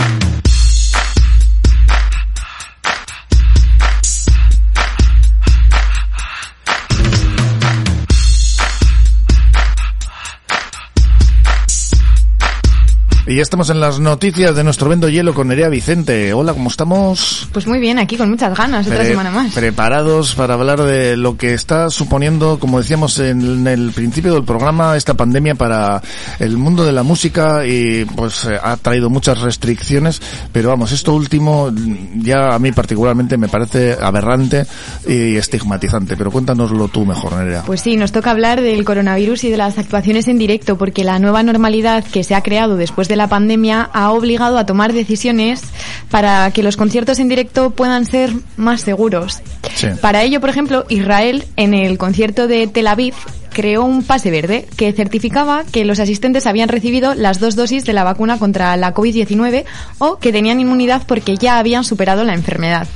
Ya 13.37 13.43
estamos 13.43 13.69
en 13.69 13.79
las 13.79 13.99
noticias 13.99 14.55
de 14.55 14.63
nuestro 14.63 14.89
Vendo 14.89 15.09
Hielo 15.09 15.35
con 15.35 15.47
Nerea 15.47 15.69
Vicente. 15.69 16.33
Hola, 16.33 16.53
¿cómo 16.53 16.69
estamos? 16.69 17.47
Pues 17.51 17.67
muy 17.67 17.77
bien, 17.79 17.99
aquí 17.99 18.17
con 18.17 18.31
muchas 18.31 18.57
ganas, 18.57 18.87
otra 18.87 18.99
Pre- 18.99 19.09
semana 19.09 19.29
más. 19.29 19.53
Preparados 19.53 20.33
para 20.33 20.55
hablar 20.55 20.81
de 20.81 21.15
lo 21.17 21.37
que 21.37 21.53
está 21.53 21.91
suponiendo, 21.91 22.57
como 22.57 22.79
decíamos 22.79 23.19
en 23.19 23.67
el 23.67 23.91
principio 23.91 24.33
del 24.33 24.43
programa, 24.43 24.97
esta 24.97 25.13
pandemia 25.13 25.53
para 25.53 26.01
el 26.39 26.57
mundo 26.57 26.83
de 26.83 26.91
la 26.93 27.03
música 27.03 27.63
y 27.67 28.05
pues 28.05 28.45
eh, 28.45 28.57
ha 28.59 28.75
traído 28.77 29.11
muchas 29.11 29.39
restricciones, 29.39 30.19
pero 30.51 30.69
vamos, 30.69 30.91
esto 30.91 31.13
último 31.13 31.71
ya 32.15 32.55
a 32.55 32.57
mí 32.57 32.71
particularmente 32.71 33.37
me 33.37 33.49
parece 33.49 33.97
aberrante 34.01 34.65
y 35.07 35.35
estigmatizante, 35.35 36.17
pero 36.17 36.31
cuéntanoslo 36.31 36.87
tú 36.87 37.05
mejor, 37.05 37.33
Nerea. 37.35 37.61
Pues 37.67 37.81
sí, 37.81 37.97
nos 37.97 38.11
toca 38.11 38.31
hablar 38.31 38.61
del 38.61 38.83
coronavirus 38.83 39.43
y 39.43 39.51
de 39.51 39.57
las 39.57 39.77
actuaciones 39.77 40.27
en 40.27 40.39
directo, 40.39 40.75
porque 40.75 41.03
la 41.03 41.19
nueva 41.19 41.43
normalidad 41.43 42.03
que 42.03 42.23
se 42.23 42.33
ha 42.33 42.41
creado 42.41 42.77
después 42.77 43.07
de 43.07 43.15
la 43.15 43.26
pandemia 43.27 43.89
ha 43.93 44.11
obligado 44.11 44.57
a 44.57 44.65
tomar 44.65 44.93
decisiones 44.93 45.61
para 46.09 46.51
que 46.51 46.63
los 46.63 46.77
conciertos 46.77 47.19
en 47.19 47.29
directo 47.29 47.71
puedan 47.71 48.05
ser 48.05 48.31
más 48.55 48.81
seguros. 48.81 49.41
Sí. 49.75 49.87
Para 50.01 50.23
ello, 50.23 50.39
por 50.39 50.49
ejemplo, 50.49 50.85
Israel, 50.89 51.45
en 51.55 51.73
el 51.73 51.97
concierto 51.97 52.47
de 52.47 52.67
Tel 52.67 52.87
Aviv, 52.87 53.13
creó 53.57 53.83
un 53.83 54.03
pase 54.03 54.29
verde 54.29 54.67
que 54.77 54.93
certificaba 54.93 55.63
que 55.63 55.83
los 55.83 55.99
asistentes 55.99 56.45
habían 56.45 56.69
recibido 56.69 57.15
las 57.15 57.39
dos 57.39 57.55
dosis 57.55 57.85
de 57.85 57.93
la 57.93 58.03
vacuna 58.03 58.37
contra 58.37 58.77
la 58.77 58.93
COVID-19 58.93 59.65
o 59.97 60.17
que 60.19 60.31
tenían 60.31 60.59
inmunidad 60.59 61.01
porque 61.07 61.37
ya 61.37 61.57
habían 61.57 61.83
superado 61.83 62.23
la 62.23 62.35
enfermedad. 62.35 62.87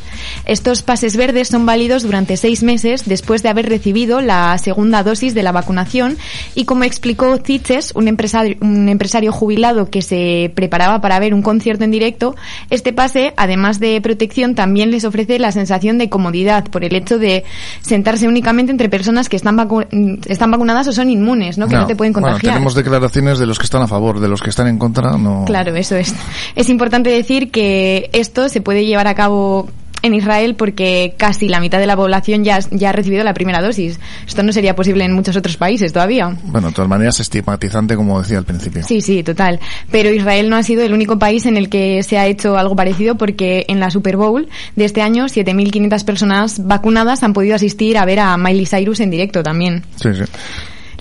Estos 0.46 0.82
pases 0.84 1.16
verdes 1.18 1.48
son 1.48 1.66
válidos 1.66 2.04
durante 2.04 2.38
seis 2.38 2.64
meses 2.64 3.04
después 3.08 3.44
de 3.44 3.50
haber 3.50 3.70
recibido 3.70 4.22
la 4.22 4.58
segunda 4.58 5.04
dosis 5.04 5.34
de 5.34 5.44
la 5.44 5.52
vacunación 5.52 6.18
y 6.56 6.66
como 6.66 6.84
explicó 6.84 7.38
Ziches, 7.38 7.92
un 7.96 8.08
empresario, 8.08 8.58
un 8.62 8.90
empresario 8.90 9.32
jubilado 9.32 9.90
que 9.90 10.02
se 10.02 10.52
preparaba 10.56 11.02
para 11.02 11.20
ver 11.20 11.34
un 11.34 11.42
concierto 11.42 11.84
en 11.84 11.92
directo, 11.92 12.36
este 12.70 12.94
pase, 12.94 13.34
además 13.38 13.80
de 13.80 14.00
protección, 14.02 14.56
también 14.56 14.92
les 14.92 15.06
ofrece 15.06 15.40
la 15.40 15.52
sensación 15.52 15.98
de 15.98 16.10
comodidad 16.10 16.66
por 16.66 16.84
el 16.84 16.96
hecho 16.96 17.18
de 17.18 17.44
sentarse 17.82 18.28
únicamente 18.28 18.72
entre 18.72 18.90
personas 18.90 19.30
que 19.30 19.36
están, 19.36 19.58
vacu- 19.58 19.88
están 20.28 20.52
vacunadas 20.52 20.88
o 20.88 20.92
son 20.92 21.10
inmunes, 21.10 21.58
¿no? 21.58 21.68
Que 21.68 21.76
no, 21.76 21.86
te 21.88 21.96
pueden 21.96 22.14
bueno, 22.14 22.28
contagiar. 22.28 22.54
tenemos 22.54 22.76
declaraciones 22.76 23.40
de 23.40 23.46
los 23.46 23.58
que 23.60 23.66
están 23.66 23.82
a 23.82 23.88
favor, 23.88 24.20
de 24.20 24.28
los 24.28 24.42
que 24.42 24.50
están 24.50 24.68
en 24.68 24.78
contra, 24.78 25.18
no. 25.18 25.46
Claro, 25.46 25.76
eso 25.76 25.96
es. 25.96 26.14
Es 26.56 26.70
importante 26.70 27.10
decir 27.10 27.52
que 27.52 28.10
esto 28.14 28.50
se 28.50 28.62
puede 28.62 28.86
llevar 28.86 29.08
a 29.08 29.16
cabo 29.16 29.70
en 30.02 30.14
Israel 30.14 30.56
porque 30.56 31.14
casi 31.18 31.48
la 31.48 31.60
mitad 31.60 31.80
de 31.80 31.88
la 31.88 31.96
población 31.96 32.44
ya, 32.44 32.60
ya 32.72 32.90
ha 32.90 32.94
recibido 32.94 33.24
la 33.24 33.34
primera 33.34 33.62
dosis. 33.62 34.00
Esto 34.28 34.44
no 34.44 34.52
sería 34.52 34.76
posible 34.76 35.06
en 35.06 35.14
muchos 35.14 35.36
otros 35.36 35.58
países 35.58 35.94
todavía. 35.94 36.36
Bueno, 36.44 36.70
de 36.70 36.74
todas 36.74 36.90
maneras 36.90 37.20
estigmatizante, 37.20 37.96
como 37.96 38.22
decía 38.22 38.38
al 38.38 38.46
principio. 38.46 38.84
Sí, 38.84 39.02
sí, 39.02 39.24
total. 39.24 39.60
Pero 39.92 40.10
Israel 40.10 40.50
no 40.50 40.56
ha 40.56 40.64
sido 40.64 40.84
el 40.84 40.94
único 40.94 41.20
país 41.20 41.46
en 41.46 41.58
el 41.58 41.70
que 41.70 42.04
se 42.04 42.18
ha 42.18 42.28
hecho 42.28 42.58
algo 42.58 42.76
parecido 42.76 43.16
porque 43.16 43.66
en 43.68 43.80
la 43.80 43.90
Super 43.92 44.18
Bowl 44.18 44.50
de 44.76 44.86
este 44.86 45.02
año 45.02 45.26
7.500 45.26 46.06
personas 46.06 46.66
vacunadas 46.66 47.24
han 47.24 47.34
podido 47.34 47.56
asistir 47.56 47.98
a 47.98 48.06
ver 48.06 48.20
a 48.20 48.38
Miley 48.38 48.66
Cyrus 48.66 49.00
en 49.00 49.12
directo 49.12 49.44
también. 49.44 49.84
Sí, 49.96 50.10
sí. 50.14 50.24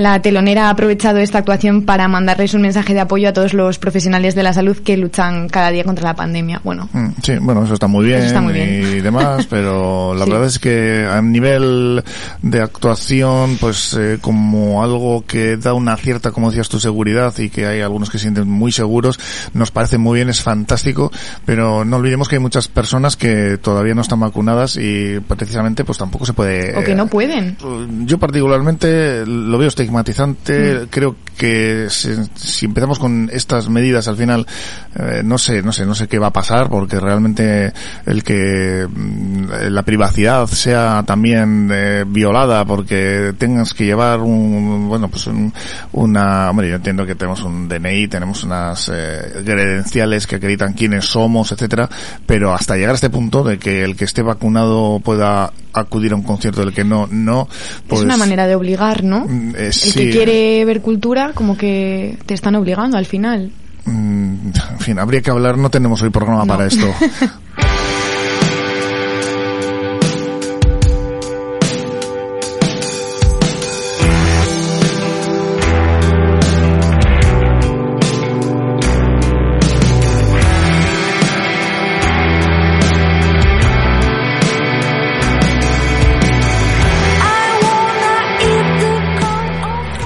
La 0.00 0.22
telonera 0.22 0.68
ha 0.68 0.70
aprovechado 0.70 1.18
esta 1.18 1.36
actuación 1.36 1.82
para 1.82 2.08
mandarles 2.08 2.54
un 2.54 2.62
mensaje 2.62 2.94
de 2.94 3.00
apoyo 3.00 3.28
a 3.28 3.34
todos 3.34 3.52
los 3.52 3.78
profesionales 3.78 4.34
de 4.34 4.42
la 4.42 4.54
salud 4.54 4.74
que 4.78 4.96
luchan 4.96 5.46
cada 5.50 5.70
día 5.70 5.84
contra 5.84 6.04
la 6.08 6.14
pandemia. 6.16 6.58
Bueno, 6.64 6.88
Mm, 6.94 7.08
Sí, 7.22 7.34
bueno, 7.38 7.64
eso 7.64 7.74
está 7.74 7.86
muy 7.86 8.06
bien, 8.06 8.22
está 8.22 8.40
muy 8.40 8.54
bien. 8.54 8.96
y 8.96 9.00
demás, 9.02 9.46
pero 9.46 10.14
la 10.14 10.24
Sí. 10.24 10.30
verdad 10.30 10.46
es 10.46 10.58
que 10.58 11.06
a 11.06 11.20
nivel 11.20 12.02
de 12.40 12.62
actuación, 12.62 13.58
pues 13.60 13.92
eh, 13.92 14.16
como 14.22 14.82
algo 14.82 15.22
que 15.26 15.58
da 15.58 15.74
una 15.74 15.98
cierta, 15.98 16.30
como 16.30 16.48
decías 16.50 16.70
tu 16.70 16.80
seguridad 16.80 17.34
y 17.36 17.50
que 17.50 17.66
hay 17.66 17.82
algunos 17.82 18.08
que 18.08 18.16
se 18.16 18.22
sienten 18.22 18.48
muy 18.48 18.72
seguros, 18.72 19.20
nos 19.52 19.70
parece 19.70 19.98
muy 19.98 20.16
bien, 20.16 20.30
es 20.30 20.40
fantástico, 20.40 21.12
pero 21.44 21.84
no 21.84 21.96
olvidemos 21.96 22.26
que 22.26 22.36
hay 22.36 22.40
muchas 22.40 22.68
personas 22.68 23.16
que 23.18 23.58
todavía 23.58 23.94
no 23.94 24.00
están 24.00 24.20
vacunadas 24.20 24.76
y 24.80 25.20
precisamente 25.20 25.84
pues 25.84 25.98
tampoco 25.98 26.24
se 26.24 26.32
puede... 26.32 26.74
o 26.78 26.82
que 26.82 26.94
no 26.94 27.06
pueden. 27.06 27.58
Yo 28.06 28.16
particularmente 28.18 29.26
lo 29.26 29.58
veo 29.58 29.68
estigmatizante. 29.94 30.86
Creo 30.90 31.16
que 31.36 31.86
si, 31.88 32.10
si 32.34 32.66
empezamos 32.66 32.98
con 32.98 33.30
estas 33.32 33.68
medidas 33.70 34.08
al 34.08 34.16
final, 34.16 34.46
eh, 34.98 35.22
no 35.24 35.38
sé, 35.38 35.62
no 35.62 35.72
sé, 35.72 35.86
no 35.86 35.94
sé 35.94 36.06
qué 36.06 36.18
va 36.18 36.26
a 36.28 36.32
pasar 36.32 36.68
porque 36.68 37.00
realmente 37.00 37.72
el 38.04 38.22
que 38.22 38.86
mm, 38.86 39.46
la 39.70 39.82
privacidad 39.82 40.46
sea 40.48 41.02
también 41.06 41.70
eh, 41.72 42.04
violada 42.06 42.64
porque 42.66 43.32
tengas 43.38 43.72
que 43.72 43.86
llevar 43.86 44.20
un, 44.20 44.86
bueno, 44.88 45.08
pues 45.08 45.26
un- 45.28 45.52
una, 45.92 46.50
hombre, 46.50 46.68
yo 46.68 46.76
entiendo 46.76 47.06
que 47.06 47.14
tenemos 47.14 47.42
un 47.42 47.68
DNI, 47.68 48.08
tenemos 48.08 48.44
unas 48.44 48.90
eh, 48.92 49.40
credenciales 49.44 50.26
que 50.26 50.36
acreditan 50.36 50.74
quiénes 50.74 51.06
somos, 51.06 51.52
etcétera, 51.52 51.88
pero 52.26 52.52
hasta 52.52 52.74
llegar 52.76 52.90
a 52.90 52.94
este 52.94 53.08
punto 53.10 53.42
de 53.44 53.58
que 53.58 53.82
el 53.82 53.96
que 53.96 54.04
esté 54.04 54.20
vacunado 54.22 55.00
pueda 55.00 55.52
acudir 55.72 56.12
a 56.12 56.16
un 56.16 56.22
concierto 56.24 56.60
del 56.62 56.74
que 56.74 56.82
no, 56.84 57.06
no, 57.10 57.48
pues 57.88 58.00
es 58.00 58.04
una 58.04 58.16
manera 58.16 58.46
de 58.48 58.56
obligar, 58.56 59.04
¿no? 59.04 59.24
Mm, 59.26 59.54
El 59.84 59.92
sí. 59.92 59.98
que 59.98 60.10
quiere 60.10 60.64
ver 60.64 60.80
cultura, 60.80 61.32
como 61.34 61.56
que 61.56 62.18
te 62.26 62.34
están 62.34 62.54
obligando 62.54 62.96
al 62.96 63.06
final. 63.06 63.50
Mm, 63.84 64.50
en 64.72 64.78
fin, 64.78 64.98
habría 64.98 65.22
que 65.22 65.30
hablar, 65.30 65.56
no 65.58 65.70
tenemos 65.70 66.02
hoy 66.02 66.10
programa 66.10 66.44
para 66.44 66.66
esto. 66.66 66.86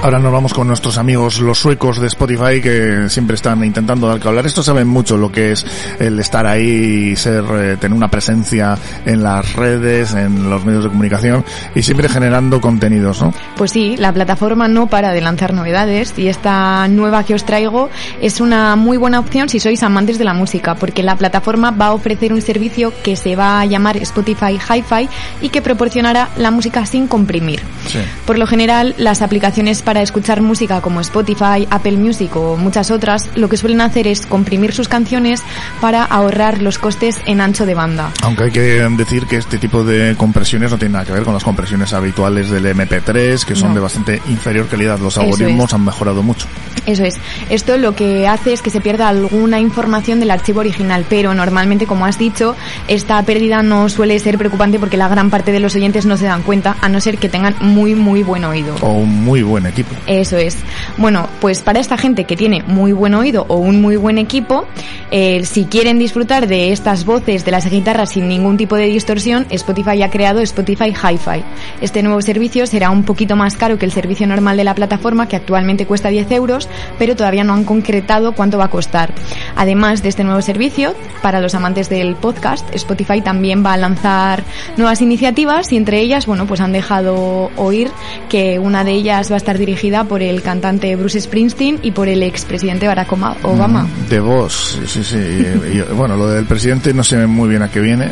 Ahora 0.05 0.19
nos 0.19 0.31
vamos 0.31 0.53
con 0.53 0.67
nuestros 0.67 0.99
amigos 0.99 1.39
los 1.39 1.57
suecos 1.57 1.99
de 1.99 2.05
Spotify 2.05 2.61
que 2.61 3.09
siempre 3.09 3.33
están 3.33 3.63
intentando 3.63 4.07
dar 4.07 4.19
que 4.19 4.27
hablar. 4.27 4.45
Estos 4.45 4.67
saben 4.67 4.87
mucho 4.87 5.17
lo 5.17 5.31
que 5.31 5.53
es 5.53 5.65
el 5.97 6.19
estar 6.19 6.45
ahí 6.45 7.13
y 7.13 7.15
ser, 7.15 7.43
eh, 7.43 7.77
tener 7.77 7.97
una 7.97 8.07
presencia 8.07 8.77
en 9.03 9.23
las 9.23 9.53
redes, 9.53 10.13
en 10.13 10.47
los 10.47 10.63
medios 10.63 10.83
de 10.83 10.89
comunicación 10.91 11.43
y 11.73 11.81
siempre 11.81 12.07
generando 12.07 12.61
contenidos, 12.61 13.19
¿no? 13.19 13.33
Pues 13.57 13.71
sí, 13.71 13.95
la 13.97 14.13
plataforma 14.13 14.67
no 14.67 14.85
para 14.85 15.11
de 15.11 15.21
lanzar 15.21 15.55
novedades 15.55 16.13
y 16.17 16.27
esta 16.27 16.87
nueva 16.87 17.23
que 17.23 17.33
os 17.33 17.43
traigo 17.43 17.89
es 18.21 18.41
una 18.41 18.75
muy 18.75 18.97
buena 18.97 19.19
opción 19.19 19.49
si 19.49 19.59
sois 19.59 19.81
amantes 19.81 20.19
de 20.19 20.23
la 20.23 20.35
música, 20.35 20.75
porque 20.75 21.01
la 21.01 21.15
plataforma 21.15 21.71
va 21.71 21.87
a 21.87 21.93
ofrecer 21.93 22.31
un 22.31 22.43
servicio 22.43 22.93
que 23.03 23.15
se 23.15 23.35
va 23.35 23.59
a 23.59 23.65
llamar 23.65 23.97
Spotify 23.97 24.59
Hi-Fi 24.69 25.09
y 25.41 25.49
que 25.49 25.63
proporcionará 25.63 26.29
la 26.37 26.51
música 26.51 26.85
sin 26.85 27.07
comprimir. 27.07 27.61
Sí. 27.87 27.97
Por 28.27 28.37
lo 28.37 28.45
general, 28.45 28.93
las 28.99 29.23
aplicaciones 29.23 29.81
para 29.81 29.94
escuchar 30.01 30.41
música 30.41 30.81
como 30.81 31.01
Spotify, 31.01 31.67
Apple 31.69 31.97
Music 31.97 32.35
o 32.35 32.57
muchas 32.57 32.91
otras, 32.91 33.29
lo 33.35 33.49
que 33.49 33.57
suelen 33.57 33.81
hacer 33.81 34.07
es 34.07 34.25
comprimir 34.25 34.73
sus 34.73 34.87
canciones 34.87 35.41
para 35.81 36.03
ahorrar 36.03 36.61
los 36.61 36.77
costes 36.77 37.17
en 37.25 37.41
ancho 37.41 37.65
de 37.65 37.73
banda. 37.75 38.11
Aunque 38.23 38.43
hay 38.45 38.51
que 38.51 38.87
decir 38.97 39.25
que 39.25 39.37
este 39.37 39.57
tipo 39.57 39.83
de 39.83 40.15
compresiones 40.17 40.71
no 40.71 40.77
tiene 40.77 40.93
nada 40.93 41.05
que 41.05 41.11
ver 41.13 41.23
con 41.23 41.33
las 41.33 41.43
compresiones 41.43 41.93
habituales 41.93 42.49
del 42.49 42.65
MP3, 42.65 43.43
que 43.43 43.55
son 43.55 43.69
No. 43.69 43.75
de 43.75 43.81
bastante 43.81 44.21
inferior 44.27 44.67
calidad. 44.67 44.99
Los 44.99 45.17
algoritmos 45.17 45.73
han 45.73 45.83
mejorado 45.85 46.23
mucho. 46.23 46.47
Eso 46.85 47.03
es. 47.03 47.15
Esto 47.49 47.77
lo 47.77 47.95
que 47.95 48.27
hace 48.27 48.53
es 48.53 48.61
que 48.61 48.69
se 48.69 48.81
pierda 48.81 49.07
alguna 49.09 49.59
información 49.59 50.19
del 50.19 50.31
archivo 50.31 50.59
original, 50.59 51.05
pero 51.09 51.33
normalmente, 51.33 51.85
como 51.87 52.05
has 52.05 52.17
dicho, 52.17 52.55
esta 52.87 53.21
pérdida 53.23 53.63
no 53.63 53.89
suele 53.89 54.17
ser 54.19 54.37
preocupante 54.37 54.79
porque 54.79 54.97
la 54.97 55.07
gran 55.07 55.29
parte 55.29 55.51
de 55.51 55.59
los 55.59 55.75
oyentes 55.75 56.05
no 56.05 56.17
se 56.17 56.25
dan 56.25 56.43
cuenta, 56.43 56.75
a 56.81 56.89
no 56.89 56.99
ser 57.01 57.17
que 57.17 57.29
tengan 57.29 57.55
muy, 57.59 57.95
muy 57.95 58.23
buen 58.23 58.43
oído. 58.45 58.75
O 58.81 58.91
un 58.93 59.23
muy 59.23 59.41
buen 59.41 59.65
equipo. 59.65 59.84
Eso 60.07 60.37
es. 60.37 60.57
Bueno, 60.97 61.27
pues 61.41 61.61
para 61.61 61.79
esta 61.79 61.97
gente 61.97 62.25
que 62.25 62.35
tiene 62.35 62.63
muy 62.63 62.91
buen 62.91 63.13
oído 63.15 63.45
o 63.47 63.57
un 63.57 63.81
muy 63.81 63.95
buen 63.97 64.17
equipo, 64.17 64.65
eh, 65.11 65.43
si 65.45 65.65
quieren 65.65 65.99
disfrutar 65.99 66.47
de 66.47 66.71
estas 66.71 67.05
voces 67.05 67.43
de 67.45 67.51
las 67.51 67.69
guitarras 67.69 68.11
sin 68.11 68.27
ningún 68.27 68.57
tipo 68.57 68.75
de 68.75 68.85
distorsión, 68.85 69.45
Spotify 69.49 70.03
ha 70.03 70.09
creado 70.09 70.41
Spotify 70.41 70.93
Hi-Fi. 70.93 71.43
Este 71.81 72.03
nuevo 72.03 72.21
servicio 72.21 72.67
será 72.67 72.89
un 72.89 73.03
poquito 73.03 73.35
más 73.35 73.55
caro 73.55 73.77
que 73.77 73.85
el 73.85 73.91
servicio 73.91 74.27
normal 74.27 74.57
de 74.57 74.63
la 74.63 74.75
plataforma, 74.75 75.27
que 75.27 75.35
actualmente 75.35 75.85
cuesta 75.85 76.09
10 76.09 76.31
euros, 76.31 76.69
pero 76.99 77.15
todavía 77.15 77.43
no 77.43 77.53
han 77.53 77.63
concretado 77.63 78.33
cuánto 78.33 78.57
va 78.57 78.65
a 78.65 78.69
costar. 78.69 79.13
Además 79.55 80.03
de 80.03 80.09
este 80.09 80.23
nuevo 80.23 80.41
servicio, 80.41 80.95
para 81.21 81.39
los 81.39 81.55
amantes 81.55 81.89
del 81.89 82.15
podcast, 82.15 82.73
Spotify 82.75 83.21
también 83.21 83.65
va 83.65 83.73
a 83.73 83.77
lanzar 83.77 84.43
nuevas 84.77 85.01
iniciativas 85.01 85.71
y 85.71 85.77
entre 85.77 85.99
ellas, 85.99 86.25
bueno, 86.25 86.45
pues 86.45 86.61
han 86.61 86.71
dejado 86.71 87.51
oír 87.55 87.89
que 88.29 88.59
una 88.59 88.83
de 88.83 88.91
ellas 88.91 89.31
va 89.31 89.35
a 89.35 89.37
estar 89.37 89.57
dirigida 89.57 89.74
por 90.07 90.21
el 90.21 90.41
cantante 90.41 90.95
Bruce 90.95 91.21
Springsteen 91.21 91.79
y 91.81 91.91
por 91.91 92.07
el 92.07 92.23
expresidente 92.23 92.87
Barack 92.87 93.11
Obama. 93.11 93.83
Mm, 93.83 94.09
de 94.09 94.19
voz, 94.19 94.79
sí, 94.87 95.03
sí. 95.03 95.17
Y, 95.17 95.77
y, 95.77 95.81
bueno, 95.95 96.15
lo 96.17 96.27
del 96.27 96.45
presidente 96.45 96.93
no 96.93 97.03
sé 97.03 97.27
muy 97.27 97.49
bien 97.49 97.61
a 97.61 97.69
qué 97.69 97.79
viene. 97.79 98.05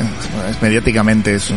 Es, 0.49 0.61
mediáticamente 0.61 1.35
es, 1.35 1.51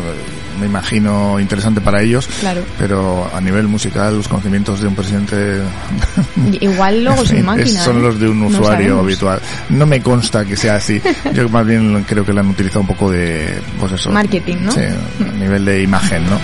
me 0.60 0.66
imagino, 0.66 1.38
interesante 1.38 1.80
para 1.80 2.02
ellos. 2.02 2.28
Claro. 2.40 2.62
Pero 2.78 3.30
a 3.34 3.40
nivel 3.40 3.68
musical, 3.68 4.16
los 4.16 4.28
conocimientos 4.28 4.80
de 4.80 4.88
un 4.88 4.94
presidente... 4.94 5.60
Igual 6.60 7.04
luego 7.04 7.22
máquina. 7.42 7.80
Son 7.80 7.98
¿eh? 7.98 8.02
los 8.02 8.18
de 8.18 8.28
un 8.28 8.42
usuario 8.42 9.00
habitual. 9.00 9.40
No 9.68 9.86
me 9.86 10.00
consta 10.00 10.44
que 10.44 10.56
sea 10.56 10.76
así. 10.76 11.00
Yo 11.34 11.48
más 11.48 11.66
bien 11.66 12.04
creo 12.08 12.24
que 12.24 12.32
lo 12.32 12.40
han 12.40 12.48
utilizado 12.48 12.80
un 12.80 12.86
poco 12.86 13.10
de, 13.10 13.60
pues 13.78 13.92
eso. 13.92 14.10
Marketing, 14.10 14.56
¿no? 14.62 14.72
Sí, 14.72 14.80
a 14.80 15.32
nivel 15.32 15.64
de 15.64 15.82
imagen, 15.82 16.24
¿no? 16.24 16.38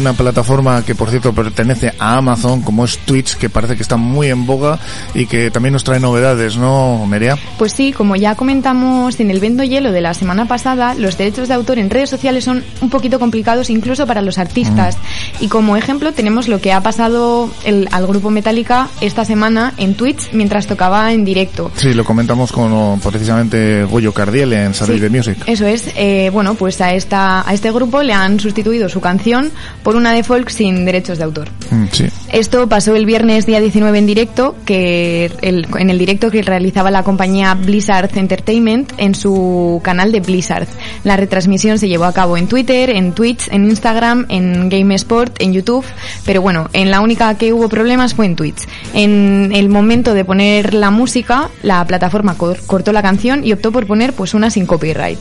Una 0.00 0.12
plataforma 0.12 0.84
que 0.84 0.94
por 0.94 1.10
cierto 1.10 1.32
pertenece 1.32 1.92
a 1.98 2.16
Amazon 2.16 2.62
como 2.62 2.84
es 2.84 2.98
Twitch 2.98 3.36
que 3.36 3.48
parece 3.50 3.76
que 3.76 3.82
está 3.82 3.96
muy 3.96 4.28
en 4.28 4.46
boga 4.46 4.78
y 5.14 5.26
que 5.26 5.50
también 5.50 5.72
nos 5.72 5.84
trae 5.84 6.00
novedades, 6.00 6.56
¿no, 6.56 7.04
Nerea? 7.08 7.36
Pues 7.58 7.72
sí, 7.72 7.92
como 7.92 8.16
ya 8.16 8.34
comentamos 8.34 9.18
en 9.20 9.30
el 9.30 9.40
Vendo 9.40 9.62
Hielo 9.64 9.92
de 9.92 10.00
la 10.00 10.14
semana 10.14 10.46
pasada, 10.46 10.94
los 10.94 11.16
derechos 11.18 11.48
de 11.48 11.54
autor 11.54 11.78
en 11.78 11.90
redes 11.90 12.10
sociales 12.10 12.44
son 12.44 12.64
un 12.80 12.90
poquito 12.90 13.18
complicados 13.18 13.70
incluso 13.70 14.06
para 14.06 14.22
los 14.22 14.38
artistas. 14.38 14.96
Mm. 14.96 15.44
Y 15.44 15.48
como 15.48 15.76
ejemplo 15.76 16.12
tenemos 16.12 16.48
lo 16.48 16.60
que 16.60 16.72
ha 16.72 16.80
pasado 16.82 17.50
el- 17.64 17.88
al 17.92 18.06
grupo 18.06 18.30
Metallica 18.30 18.88
esta 19.00 19.24
semana 19.24 19.74
en 19.76 19.94
Twitch 19.94 20.30
mientras 20.32 20.66
tocaba 20.66 21.12
en 21.12 21.24
directo. 21.24 21.70
Sí, 21.76 21.94
lo 21.94 22.04
comentamos 22.04 22.52
con 22.52 22.72
oh, 22.72 22.98
precisamente 23.02 23.84
Goyo 23.84 24.12
Cardiel 24.12 24.52
en 24.52 24.74
Salir 24.74 25.00
Sí. 25.02 25.08
Music. 25.08 25.38
Eso 25.46 25.66
es, 25.66 25.90
eh, 25.96 26.30
bueno, 26.32 26.54
pues 26.54 26.80
a 26.80 26.92
esta 26.94 27.48
a 27.48 27.54
este 27.54 27.70
grupo 27.72 28.02
le 28.02 28.12
han 28.12 28.40
sustituido 28.40 28.88
su 28.88 29.00
canción 29.00 29.50
por 29.82 29.87
una 29.96 30.12
de 30.12 30.22
folk 30.22 30.48
sin 30.50 30.84
derechos 30.84 31.18
de 31.18 31.24
autor. 31.24 31.48
Mm, 31.70 31.84
Sí. 31.92 32.06
Esto 32.30 32.68
pasó 32.68 32.94
el 32.94 33.06
viernes 33.06 33.46
día 33.46 33.58
19 33.60 33.98
en 33.98 34.06
directo, 34.06 34.54
que 34.66 35.30
el- 35.40 35.66
en 35.78 35.88
el 35.90 35.98
directo 35.98 36.30
que 36.30 36.42
realizaba 36.42 36.90
la 36.90 37.02
compañía 37.02 37.54
Blizzard 37.54 38.10
Entertainment 38.16 38.92
en 38.98 39.14
su 39.14 39.80
canal 39.82 40.12
de 40.12 40.20
Blizzard. 40.20 40.66
La 41.04 41.16
retransmisión 41.16 41.78
se 41.78 41.88
llevó 41.88 42.04
a 42.04 42.12
cabo 42.12 42.36
en 42.36 42.46
Twitter, 42.46 42.90
en 42.90 43.12
Twitch, 43.12 43.48
en 43.50 43.64
Instagram, 43.64 44.26
en 44.28 44.68
GameSport, 44.68 45.40
en 45.40 45.52
YouTube, 45.54 45.84
pero 46.26 46.42
bueno, 46.42 46.68
en 46.74 46.90
la 46.90 47.00
única 47.00 47.34
que 47.36 47.52
hubo 47.52 47.68
problemas 47.68 48.14
fue 48.14 48.26
en 48.26 48.36
Twitch. 48.36 48.66
En 48.92 49.50
el 49.54 49.68
momento 49.68 50.12
de 50.14 50.24
poner 50.24 50.74
la 50.74 50.90
música, 50.90 51.48
la 51.62 51.84
plataforma 51.86 52.36
cor- 52.36 52.58
cortó 52.66 52.92
la 52.92 53.02
canción 53.02 53.44
y 53.44 53.52
optó 53.52 53.72
por 53.72 53.86
poner 53.86 54.12
pues 54.12 54.34
una 54.34 54.50
sin 54.50 54.66
copyright. 54.66 55.18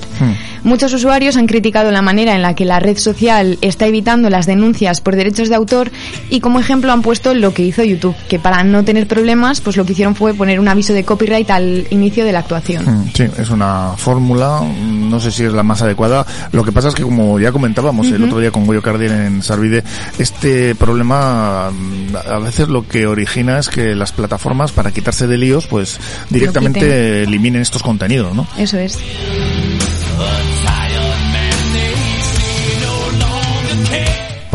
Muchos 0.68 0.94
usuarios 0.94 1.38
han 1.38 1.48
criticado 1.48 1.92
la 1.92 2.02
manera 2.02 2.36
en 2.36 2.42
la 2.42 2.54
que 2.54 2.66
la 2.66 2.82
red 2.82 2.98
social 2.98 3.58
está 3.62 3.86
evitando 3.88 4.30
las 4.30 4.46
denuncias 4.46 5.00
por 5.00 5.16
derechos 5.16 5.48
de 5.48 5.56
autor 5.56 5.92
y 6.30 6.42
como 6.42 6.60
ejemplo 6.60 6.92
han 6.92 7.02
puesto 7.02 7.34
lo 7.34 7.54
que 7.54 7.64
hizo 7.64 7.86
YouTube, 7.86 8.14
que 8.28 8.38
para 8.38 8.66
no 8.66 8.84
tener 8.84 9.08
problemas, 9.08 9.62
pues 9.62 9.78
lo 9.78 9.86
que 9.86 9.94
hicieron 9.94 10.14
fue 10.14 10.34
poner 10.34 10.60
un 10.60 10.68
aviso 10.68 10.92
de 10.92 11.06
copyright 11.06 11.50
al 11.52 11.88
inicio 11.90 12.26
de 12.26 12.34
la 12.34 12.40
actuación. 12.40 12.84
Mm, 12.84 13.12
Sí, 13.14 13.24
es 13.40 13.50
una 13.50 13.94
fórmula, 13.96 14.60
mm, 14.60 15.10
no 15.10 15.22
sé 15.22 15.32
si 15.32 15.46
es 15.46 15.54
la 15.54 15.64
más 15.64 15.82
adecuada. 15.82 16.26
Lo 16.52 16.66
que 16.66 16.74
pasa 16.74 16.90
es 16.90 16.96
que, 16.96 17.04
como 17.04 17.40
ya 17.40 17.54
comentábamos 17.54 18.08
el 18.08 18.16
Ujú. 18.16 18.26
otro 18.26 18.40
día 18.42 18.52
con 18.52 18.66
Goyo 18.66 18.82
Cardiel 18.82 19.14
en 19.14 19.42
Sarvide, 19.44 19.86
este 20.20 20.76
problema 20.76 21.72
mm, 21.72 22.16
a 22.30 22.40
veces 22.40 22.68
lo 22.68 22.86
que 22.86 23.08
origina 23.08 23.58
es 23.60 23.70
que 23.70 23.96
las 23.96 24.12
plataformas, 24.12 24.74
para 24.74 24.92
quitarse 24.92 25.28
de 25.28 25.38
líos, 25.38 25.66
pues 25.66 25.98
directamente 26.30 27.24
eliminen 27.24 27.62
estos 27.62 27.82
contenidos, 27.82 28.36
¿no? 28.36 28.46
Eso 28.58 28.78
es. 28.78 29.00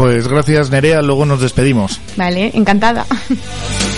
Pues 0.03 0.27
gracias 0.27 0.71
Nerea, 0.71 1.01
luego 1.01 1.25
nos 1.27 1.41
despedimos. 1.41 2.01
Vale, 2.17 2.51
encantada. 2.55 3.07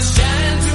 was 0.00 0.69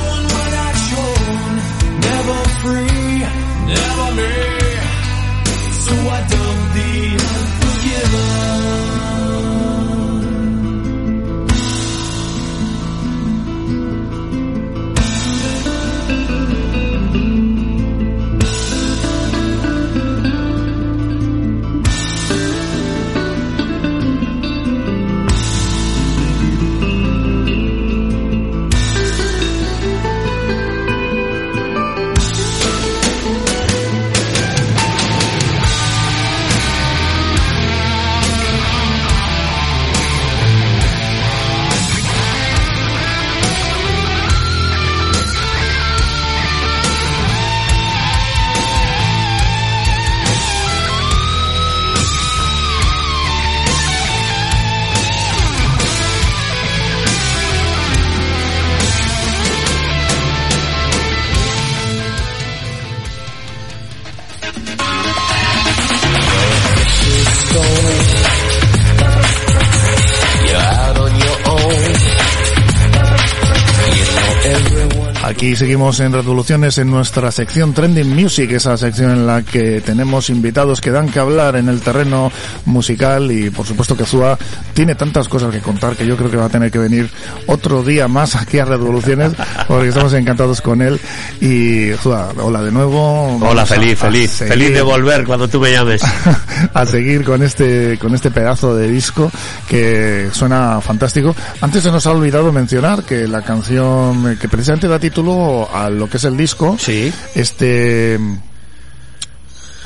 Seguimos 75.56 76.02
en 76.02 76.12
Revoluciones 76.12 76.78
en 76.80 76.91
nuestra 76.91 77.32
sección 77.32 77.74
Trending 77.74 78.13
Music, 78.13 78.52
esa 78.52 78.76
sección 78.78 79.12
en 79.12 79.26
la 79.26 79.41
que 79.41 79.80
tenemos 79.80 80.30
invitados 80.30 80.82
que 80.82 80.91
dan 80.91 81.08
que 81.10 81.20
hablar 81.20 81.56
en 81.56 81.70
el 81.70 81.80
terreno 81.80 82.30
musical 82.65 83.32
y 83.32 83.50
por 83.52 83.65
supuesto 83.65 83.96
que 83.96 84.06
Zua 84.06 84.38
tiene 84.74 84.96
tantas 84.96 85.30
cosas 85.30 85.54
que 85.54 85.62
contar 85.62 85.96
que 85.96 86.06
yo 86.06 86.18
creo 86.18 86.30
que 86.30 86.36
va 86.36 86.46
a 86.46 86.50
tener 86.50 86.70
que 86.72 86.80
venir 86.80 87.10
otro 87.48 87.84
día 87.84 88.10
más 88.10 88.36
aquí 88.36 88.60
a 88.60 88.65
Revoluciones 88.65 89.32
porque 89.68 89.88
estamos 89.88 90.12
encantados 90.13 90.60
con 90.62 90.82
él 90.82 91.00
y 91.39 91.91
Zua, 92.02 92.34
hola 92.41 92.62
de 92.62 92.72
nuevo. 92.74 93.38
Hola, 93.38 93.65
feliz, 93.65 94.04
a- 94.04 94.08
a 94.08 94.12
feliz. 94.12 94.32
seguir- 94.32 94.54
Feliz 94.54 94.74
de 94.74 94.82
volver 94.82 95.24
cuando 95.26 95.48
tú 95.48 95.62
me 95.62 95.72
llames. 95.72 96.02
a 96.74 96.86
seguir 96.86 97.24
con 97.24 97.41
este 97.41 97.98
con 97.98 98.13
este 98.13 98.30
pedazo 98.30 98.76
de 98.76 98.89
disco 98.89 99.32
que 99.70 100.28
suena 100.34 100.82
fantástico. 100.82 101.34
Antes 101.62 101.82
se 101.84 101.91
nos 101.91 102.06
ha 102.08 102.12
olvidado 102.12 102.52
mencionar 102.52 103.04
que 103.04 103.26
la 103.28 103.41
canción 103.41 104.36
que 104.38 104.50
precisamente 104.50 104.88
da 104.89 105.00
título 105.00 105.44
a 105.73 105.89
lo 105.89 106.10
que 106.10 106.17
es 106.17 106.23
el 106.23 106.38
disco, 106.38 106.77
sí. 106.79 107.13
este 107.36 108.19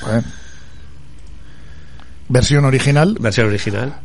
joder, 0.01 0.23
versión 2.27 2.65
original, 2.65 3.17
Versión 3.19 3.47
original. 3.47 3.95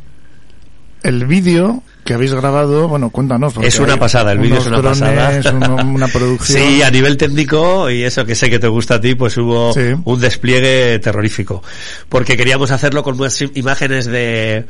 el 1.03 1.25
vídeo 1.25 1.83
que 2.05 2.13
habéis 2.13 2.33
grabado, 2.35 2.87
bueno, 2.87 3.09
cuéntanos. 3.09 3.55
Es 3.63 3.79
una 3.79 3.97
pasada, 3.97 4.31
el 4.31 4.37
vídeo 4.37 4.59
es 4.59 4.67
una 4.67 4.77
drones, 4.77 4.99
pasada. 4.99 5.81
una 5.83 6.07
producción. 6.13 6.59
Sí, 6.61 6.83
a 6.83 6.91
nivel 6.91 7.17
técnico, 7.17 7.89
y 7.89 8.03
eso 8.03 8.23
que 8.25 8.35
sé 8.35 8.47
que 8.47 8.59
te 8.59 8.67
gusta 8.67 8.95
a 8.95 9.01
ti, 9.01 9.15
pues 9.15 9.35
hubo 9.37 9.73
Sí. 9.73 9.81
un 10.05 10.19
despliegue 10.21 10.99
terrorífico. 10.99 11.63
Porque 12.07 12.37
queríamos 12.37 12.69
hacerlo 12.69 13.01
con 13.01 13.19
unas 13.19 13.41
im- 13.41 13.49
imágenes 13.55 14.05
de, 14.05 14.65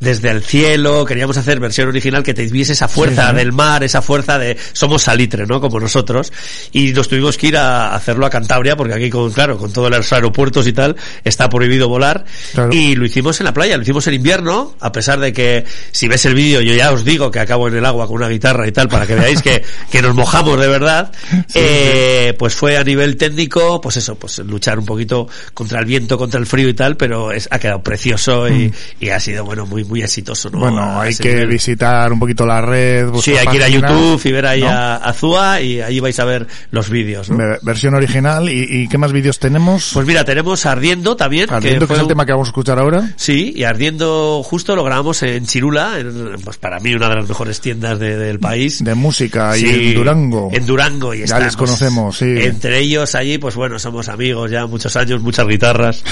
desde 0.00 0.30
el 0.30 0.42
cielo, 0.42 1.04
queríamos 1.04 1.36
hacer 1.36 1.60
versión 1.60 1.86
original 1.86 2.24
que 2.24 2.34
te 2.34 2.44
viese 2.48 2.72
esa 2.72 2.88
fuerza 2.88 3.30
sí. 3.30 3.36
del 3.36 3.52
mar, 3.52 3.84
esa 3.84 4.02
fuerza 4.02 4.36
de, 4.40 4.56
somos 4.72 5.02
salitre, 5.04 5.46
¿no? 5.46 5.60
Como 5.60 5.78
nosotros. 5.78 6.32
Y 6.72 6.92
nos 6.92 7.08
tuvimos 7.08 7.38
que 7.38 7.46
ir 7.46 7.56
a 7.58 7.94
hacerlo 7.94 8.26
a 8.26 8.30
Cantabria, 8.30 8.74
porque 8.76 8.94
aquí 8.94 9.08
con, 9.08 9.30
claro, 9.30 9.56
con 9.56 9.72
todos 9.72 9.88
los 9.88 10.12
aeropuertos 10.12 10.66
y 10.66 10.72
tal, 10.72 10.96
está 11.22 11.48
prohibido 11.48 11.88
volar. 11.88 12.24
Claro. 12.54 12.72
Y 12.72 12.96
lo 12.96 13.06
hicimos 13.06 13.38
en 13.38 13.44
la 13.44 13.54
playa, 13.54 13.76
lo 13.76 13.84
hicimos 13.84 14.04
en 14.08 14.14
invierno, 14.14 14.74
a 14.80 14.90
pesar 14.90 15.20
de 15.20 15.32
que, 15.32 15.64
si 15.92 16.08
ves 16.08 16.24
el 16.26 16.34
vídeo, 16.34 16.60
yo 16.72 16.78
ya 16.78 16.92
os 16.92 17.04
digo 17.04 17.30
que 17.30 17.38
acabo 17.40 17.68
en 17.68 17.76
el 17.76 17.84
agua 17.84 18.06
con 18.06 18.16
una 18.16 18.28
guitarra 18.28 18.66
y 18.66 18.72
tal, 18.72 18.88
para 18.88 19.06
que 19.06 19.14
veáis 19.14 19.42
que, 19.42 19.62
que 19.90 20.02
nos 20.02 20.14
mojamos 20.14 20.58
de 20.60 20.68
verdad, 20.68 21.12
eh, 21.54 22.34
pues 22.38 22.54
fue 22.54 22.76
a 22.76 22.84
nivel 22.84 23.16
técnico, 23.16 23.80
pues 23.80 23.96
eso, 23.96 24.14
pues 24.16 24.38
luchar 24.40 24.78
un 24.78 24.86
poquito 24.86 25.28
contra 25.54 25.80
el 25.80 25.86
viento, 25.86 26.18
contra 26.18 26.40
el 26.40 26.46
frío 26.46 26.68
y 26.68 26.74
tal, 26.74 26.96
pero 26.96 27.32
es, 27.32 27.48
ha 27.50 27.58
quedado 27.58 27.82
precioso 27.82 28.48
y, 28.48 28.72
y 29.00 29.08
ha 29.10 29.20
sido, 29.20 29.44
bueno, 29.44 29.66
muy, 29.66 29.84
muy 29.84 30.02
exitoso, 30.02 30.50
¿no? 30.50 30.58
Bueno, 30.58 31.00
hay 31.00 31.14
que 31.16 31.46
visitar 31.46 32.12
un 32.12 32.18
poquito 32.18 32.46
la 32.46 32.60
red. 32.60 33.08
Sí, 33.22 33.36
hay 33.36 33.46
que 33.46 33.56
ir 33.56 33.62
a 33.62 33.68
YouTube 33.68 34.20
y 34.24 34.32
ver 34.32 34.46
ahí 34.46 34.60
¿no? 34.62 34.68
a, 34.68 34.96
a 34.96 35.12
Zua 35.12 35.60
y 35.60 35.80
ahí 35.80 36.00
vais 36.00 36.18
a 36.18 36.24
ver 36.24 36.46
los 36.70 36.88
vídeos, 36.90 37.28
¿no? 37.30 37.36
Ve- 37.36 37.58
Versión 37.62 37.94
original. 37.94 38.48
¿Y, 38.48 38.66
y 38.82 38.88
qué 38.88 38.98
más 38.98 39.12
vídeos 39.12 39.38
tenemos? 39.38 39.90
Pues 39.92 40.06
mira, 40.06 40.24
tenemos 40.24 40.64
Ardiendo 40.66 41.16
también. 41.16 41.50
Ardiendo, 41.50 41.86
que 41.86 41.92
es 41.92 41.98
el 41.98 42.04
un- 42.04 42.08
tema 42.08 42.26
que 42.26 42.32
vamos 42.32 42.48
a 42.48 42.50
escuchar 42.50 42.78
ahora. 42.78 43.10
Sí, 43.16 43.52
y 43.56 43.64
Ardiendo 43.64 44.42
justo 44.42 44.74
lo 44.76 44.84
grabamos 44.84 45.22
en 45.22 45.46
Chirula, 45.46 45.98
en, 45.98 46.36
pues 46.44 46.56
para 46.62 46.78
mí 46.78 46.94
una 46.94 47.08
de 47.08 47.16
las 47.16 47.28
mejores 47.28 47.60
tiendas 47.60 47.98
de- 47.98 48.16
del 48.16 48.38
país. 48.38 48.84
De 48.84 48.94
música 48.94 49.58
y 49.58 49.64
en 49.64 49.94
Durango. 49.96 50.48
En 50.52 50.64
Durango 50.64 51.12
y 51.12 51.18
Ya 51.18 51.24
estamos. 51.24 51.44
les 51.46 51.56
conocemos, 51.56 52.16
sí. 52.18 52.24
Entre 52.38 52.78
ellos 52.78 53.16
allí, 53.16 53.36
pues 53.38 53.56
bueno, 53.56 53.80
somos 53.80 54.08
amigos 54.08 54.48
ya 54.48 54.64
muchos 54.66 54.94
años, 54.94 55.20
muchas 55.22 55.48
guitarras. 55.48 56.04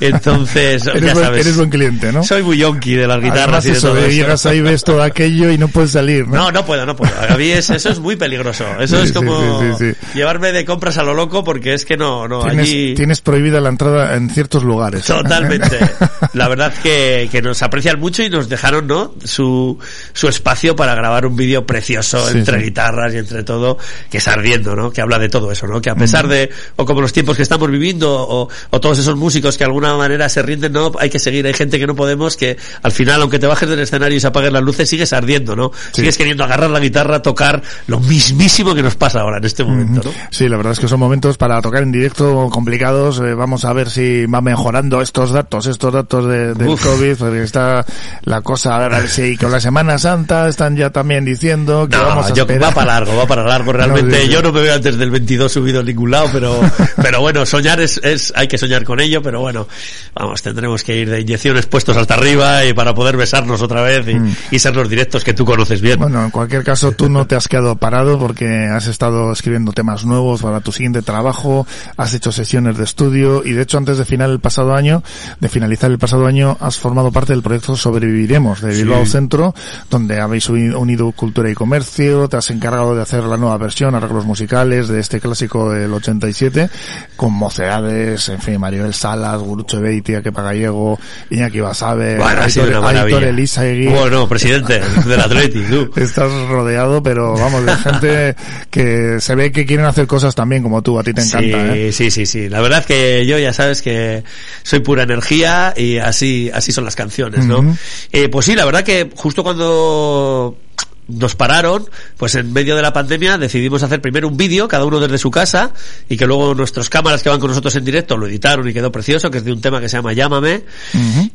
Entonces, 0.00 0.86
eres, 0.86 1.02
ya 1.02 1.12
buen, 1.12 1.24
sabes. 1.26 1.40
eres 1.40 1.56
buen 1.56 1.70
cliente, 1.70 2.12
¿no? 2.12 2.22
Soy 2.22 2.44
muy 2.44 2.56
yonki 2.56 2.94
de 2.94 3.08
las 3.08 3.18
guitarras 3.20 3.42
Además 3.64 3.66
y 3.66 3.70
de 3.70 3.76
eso, 3.78 3.86
todo 3.88 3.96
de 3.96 4.02
eso. 4.06 4.10
llegas 4.12 4.46
ahí, 4.46 4.60
ves 4.60 4.84
todo 4.84 5.02
aquello 5.02 5.50
y 5.50 5.58
no 5.58 5.66
puedes 5.66 5.90
salir, 5.90 6.28
¿no? 6.28 6.36
No, 6.36 6.52
no 6.52 6.64
puedo, 6.64 6.86
no 6.86 6.94
puedo. 6.94 7.12
A 7.28 7.36
mí 7.36 7.48
es- 7.50 7.70
eso 7.70 7.90
es 7.90 7.98
muy 7.98 8.14
peligroso. 8.14 8.64
Eso 8.78 8.98
Sí, 9.00 9.06
es 9.08 9.12
como 9.12 9.76
llevarme 10.14 10.52
de 10.52 10.64
compras 10.64 10.98
a 10.98 11.02
lo 11.02 11.14
loco 11.14 11.42
porque 11.42 11.74
es 11.74 11.84
que 11.84 11.96
no, 11.96 12.28
no, 12.28 12.42
Tienes, 12.44 12.68
allí... 12.68 12.94
tienes 12.94 13.20
prohibida 13.20 13.60
la 13.60 13.70
entrada 13.70 14.14
en 14.14 14.30
ciertos 14.30 14.62
lugares. 14.62 15.04
Totalmente. 15.04 15.78
La 16.34 16.48
verdad 16.48 16.72
que, 16.82 17.28
que 17.32 17.42
nos 17.42 17.62
aprecian 17.62 17.98
mucho 17.98 18.22
y 18.22 18.30
nos 18.30 18.48
dejaron, 18.48 18.86
¿no? 18.86 19.14
Su, 19.24 19.78
su 20.12 20.28
espacio 20.28 20.76
para 20.76 20.94
grabar 20.94 21.26
un 21.26 21.36
vídeo 21.36 21.66
precioso 21.66 22.26
Sí, 22.28 22.38
entre 22.38 22.58
sí. 22.58 22.64
guitarras 22.66 23.14
y 23.14 23.18
entre 23.18 23.42
todo, 23.42 23.78
que 24.10 24.18
es 24.18 24.28
ardiendo, 24.28 24.74
¿no? 24.76 24.90
Que 24.90 25.00
habla 25.00 25.18
de 25.18 25.28
todo 25.28 25.50
eso, 25.52 25.66
¿no? 25.66 25.80
Que 25.80 25.90
a 25.90 25.94
pesar 25.94 26.28
de, 26.28 26.50
o 26.76 26.84
como 26.84 27.00
los 27.00 27.12
tiempos 27.12 27.36
que 27.36 27.42
estamos 27.42 27.70
viviendo, 27.70 28.12
o, 28.12 28.48
o 28.70 28.80
todos 28.80 28.98
esos 28.98 29.16
músicos 29.16 29.56
que 29.56 29.64
de 29.64 29.66
alguna 29.66 29.94
manera 29.96 30.28
se 30.28 30.42
rinden, 30.42 30.72
no, 30.72 30.92
hay 30.98 31.10
que 31.10 31.18
seguir, 31.18 31.46
hay 31.46 31.54
gente 31.54 31.78
que 31.78 31.86
no 31.86 31.94
podemos, 31.94 32.36
que 32.36 32.56
al 32.82 32.92
final, 32.92 33.20
aunque 33.22 33.38
te 33.38 33.46
bajes 33.46 33.68
del 33.68 33.80
escenario 33.80 34.16
y 34.16 34.20
se 34.20 34.26
apaguen 34.26 34.52
las 34.52 34.62
luces, 34.62 34.88
sigues 34.88 35.12
ardiendo, 35.12 35.54
¿no? 35.56 35.70
Sí. 35.92 36.02
Sigues 36.02 36.16
queriendo 36.18 36.44
agarrar 36.44 36.70
la 36.70 36.80
guitarra, 36.80 37.22
tocar 37.22 37.62
lo 37.86 38.00
mismísimo 38.00 38.74
que 38.74 38.82
nos 38.82 38.94
pasa 38.96 39.20
ahora 39.20 39.38
en 39.38 39.44
este 39.44 39.64
momento, 39.64 40.02
¿no? 40.04 40.10
Sí, 40.30 40.48
la 40.48 40.56
verdad 40.56 40.72
es 40.72 40.80
que 40.80 40.88
son 40.88 41.00
momentos 41.00 41.36
para 41.36 41.60
tocar 41.62 41.82
en 41.82 41.92
directo 41.92 42.48
complicados. 42.50 43.20
Eh, 43.20 43.34
vamos 43.34 43.64
a 43.64 43.72
ver 43.72 43.90
si 43.90 44.26
va 44.26 44.40
mejorando 44.40 45.00
estos 45.02 45.30
datos, 45.30 45.66
estos 45.66 45.92
datos 45.92 46.26
de, 46.26 46.54
del 46.54 46.68
Uf. 46.68 46.82
COVID, 46.84 47.16
porque 47.16 47.42
está 47.42 47.84
la 48.24 48.40
cosa, 48.40 48.76
a 48.76 48.88
ver 48.88 49.08
si 49.08 49.36
con 49.36 49.50
la 49.52 49.60
Semana 49.60 49.85
Santa 49.98 50.48
están 50.48 50.76
ya 50.76 50.90
también 50.90 51.24
diciendo 51.24 51.88
que 51.88 51.96
No, 51.96 52.04
vamos 52.04 52.30
a 52.30 52.34
yo- 52.34 52.46
va 52.46 52.70
para 52.72 52.86
largo, 52.94 53.16
va 53.16 53.26
para 53.26 53.42
largo. 53.44 53.72
Realmente 53.76 54.10
No, 54.10 54.16
sí, 54.16 54.26
sí. 54.26 54.32
yo 54.32 54.42
no 54.42 54.52
me 54.52 54.60
veo 54.62 54.74
antes 54.74 54.96
del 54.98 55.10
22 55.10 55.50
subido 55.52 55.80
en 55.80 55.86
ningún 55.86 56.10
lado, 56.10 56.28
pero, 56.32 56.60
pero 57.02 57.20
bueno, 57.20 57.44
soñar 57.46 57.80
es, 57.80 57.98
es, 58.02 58.32
hay 58.36 58.48
que 58.48 58.58
soñar 58.58 58.84
con 58.84 59.00
ello, 59.00 59.22
pero 59.22 59.40
bueno, 59.40 59.66
vamos, 60.14 60.42
tendremos 60.42 60.82
que 60.84 60.96
ir 60.96 61.10
de 61.10 61.20
inyecciones 61.20 61.66
puestos 61.66 61.96
hasta 61.96 62.14
arriba 62.14 62.64
y 62.64 62.72
para 62.74 62.94
poder 62.94 63.16
besarnos 63.16 63.62
otra 63.62 63.82
vez 63.82 64.06
y, 64.08 64.54
y 64.54 64.58
ser 64.58 64.74
los 64.76 64.88
directos 64.88 65.24
que 65.24 65.32
tú 65.34 65.44
conoces 65.44 65.80
bien. 65.80 65.98
Mm. 65.98 66.02
Bueno, 66.02 66.24
en 66.24 66.30
cualquier 66.30 66.64
caso, 66.64 66.92
tú 66.92 67.08
no 67.08 67.26
te 67.26 67.34
has 67.36 67.48
quedado 67.48 67.76
parado 67.76 68.18
porque 68.18 68.66
has 68.66 68.86
estado 68.86 69.32
escribiendo 69.32 69.72
temas 69.72 70.04
nuevos 70.04 70.42
para 70.42 70.60
tu 70.60 70.72
siguiente 70.72 71.02
trabajo, 71.02 71.66
has 71.96 72.14
hecho 72.14 72.32
sesiones 72.32 72.76
de 72.76 72.84
estudio 72.84 73.42
y 73.44 73.52
de 73.52 73.62
hecho 73.62 73.78
antes 73.78 73.98
de 73.98 74.04
final 74.04 74.30
el 74.30 74.40
pasado 74.40 74.74
año, 74.74 75.02
de 75.40 75.48
finalizar 75.48 75.90
el 75.90 75.98
pasado 75.98 76.26
año, 76.26 76.56
has 76.60 76.78
formado 76.78 77.10
parte 77.12 77.32
del 77.32 77.42
proyecto 77.42 77.76
Sobreviviremos 77.76 78.60
de 78.60 78.72
Sí. 78.74 78.82
Bilbao 78.82 79.06
Centro, 79.06 79.54
donde 79.90 80.20
habéis 80.20 80.48
uni- 80.48 80.74
unido 80.74 81.10
cultura 81.12 81.50
y 81.50 81.54
comercio, 81.54 82.28
te 82.28 82.36
has 82.36 82.50
encargado 82.50 82.94
de 82.94 83.02
hacer 83.02 83.24
la 83.24 83.36
nueva 83.36 83.56
versión, 83.58 83.94
arreglos 83.94 84.24
musicales 84.24 84.88
de 84.88 85.00
este 85.00 85.20
clásico 85.20 85.70
del 85.70 85.92
87, 85.92 86.68
con 87.16 87.32
mocedades, 87.32 88.28
en 88.28 88.40
fin, 88.40 88.60
Maribel 88.60 88.94
Salas, 88.94 89.38
Gurucho 89.40 89.80
Beitia, 89.80 90.22
Kepa 90.22 90.42
Gallego, 90.42 90.98
Iñaki 91.30 91.60
Basabe, 91.60 92.16
Bueno, 92.16 92.42
Aitor, 92.42 93.24
Elizagui. 93.24 93.86
Bueno, 93.88 94.28
presidente 94.28 94.80
del 95.06 95.20
Atleti, 95.20 95.62
tú. 95.62 95.90
Estás 96.00 96.30
rodeado, 96.48 97.02
pero 97.02 97.34
vamos, 97.34 97.64
de 97.64 97.76
gente 97.76 98.36
que 98.70 99.20
se 99.20 99.34
ve 99.34 99.52
que 99.52 99.66
quieren 99.66 99.86
hacer 99.86 100.06
cosas 100.06 100.34
también 100.34 100.62
como 100.62 100.82
tú, 100.82 100.98
a 100.98 101.02
ti 101.02 101.12
te 101.12 101.22
encanta, 101.22 101.72
sí, 101.72 101.78
¿eh? 101.78 101.92
sí, 101.92 102.10
sí, 102.10 102.26
sí. 102.26 102.48
La 102.48 102.60
verdad 102.60 102.84
que 102.84 103.24
yo 103.26 103.38
ya 103.38 103.52
sabes 103.52 103.82
que 103.82 104.22
soy 104.62 104.80
pura 104.80 105.02
energía 105.04 105.74
y 105.76 105.98
así, 105.98 106.50
así 106.52 106.72
son 106.72 106.84
las 106.84 106.96
canciones, 106.96 107.44
¿no? 107.44 107.60
Ujú. 107.60 107.76
Eh, 108.12 108.28
pues 108.28 108.46
sí, 108.46 108.54
la 108.54 108.64
verdad 108.64 108.82
que 108.84 109.10
justo 109.14 109.42
cuando 109.42 109.65
cuando 109.66 110.65
nos 111.08 111.36
pararon, 111.36 111.88
pues 112.16 112.34
en 112.34 112.52
medio 112.52 112.76
de 112.76 112.82
la 112.82 112.92
pandemia 112.92 113.38
decidimos 113.38 113.82
hacer 113.82 114.00
primero 114.00 114.28
un 114.28 114.36
vídeo, 114.36 114.68
cada 114.68 114.84
uno 114.84 115.00
desde 115.00 115.18
su 115.18 115.30
casa, 115.30 115.72
y 116.08 116.16
que 116.16 116.26
luego 116.26 116.54
nuestros 116.54 116.90
cámaras 116.90 117.22
que 117.22 117.28
van 117.28 117.40
con 117.40 117.50
nosotros 117.50 117.74
en 117.76 117.84
directo 117.84 118.16
lo 118.16 118.26
editaron 118.26 118.68
y 118.68 118.72
quedó 118.72 118.90
precioso, 118.90 119.30
que 119.30 119.38
es 119.38 119.44
de 119.44 119.52
un 119.52 119.60
tema 119.60 119.80
que 119.80 119.88
se 119.88 119.96
llama 119.96 120.12
Llámame. 120.12 120.64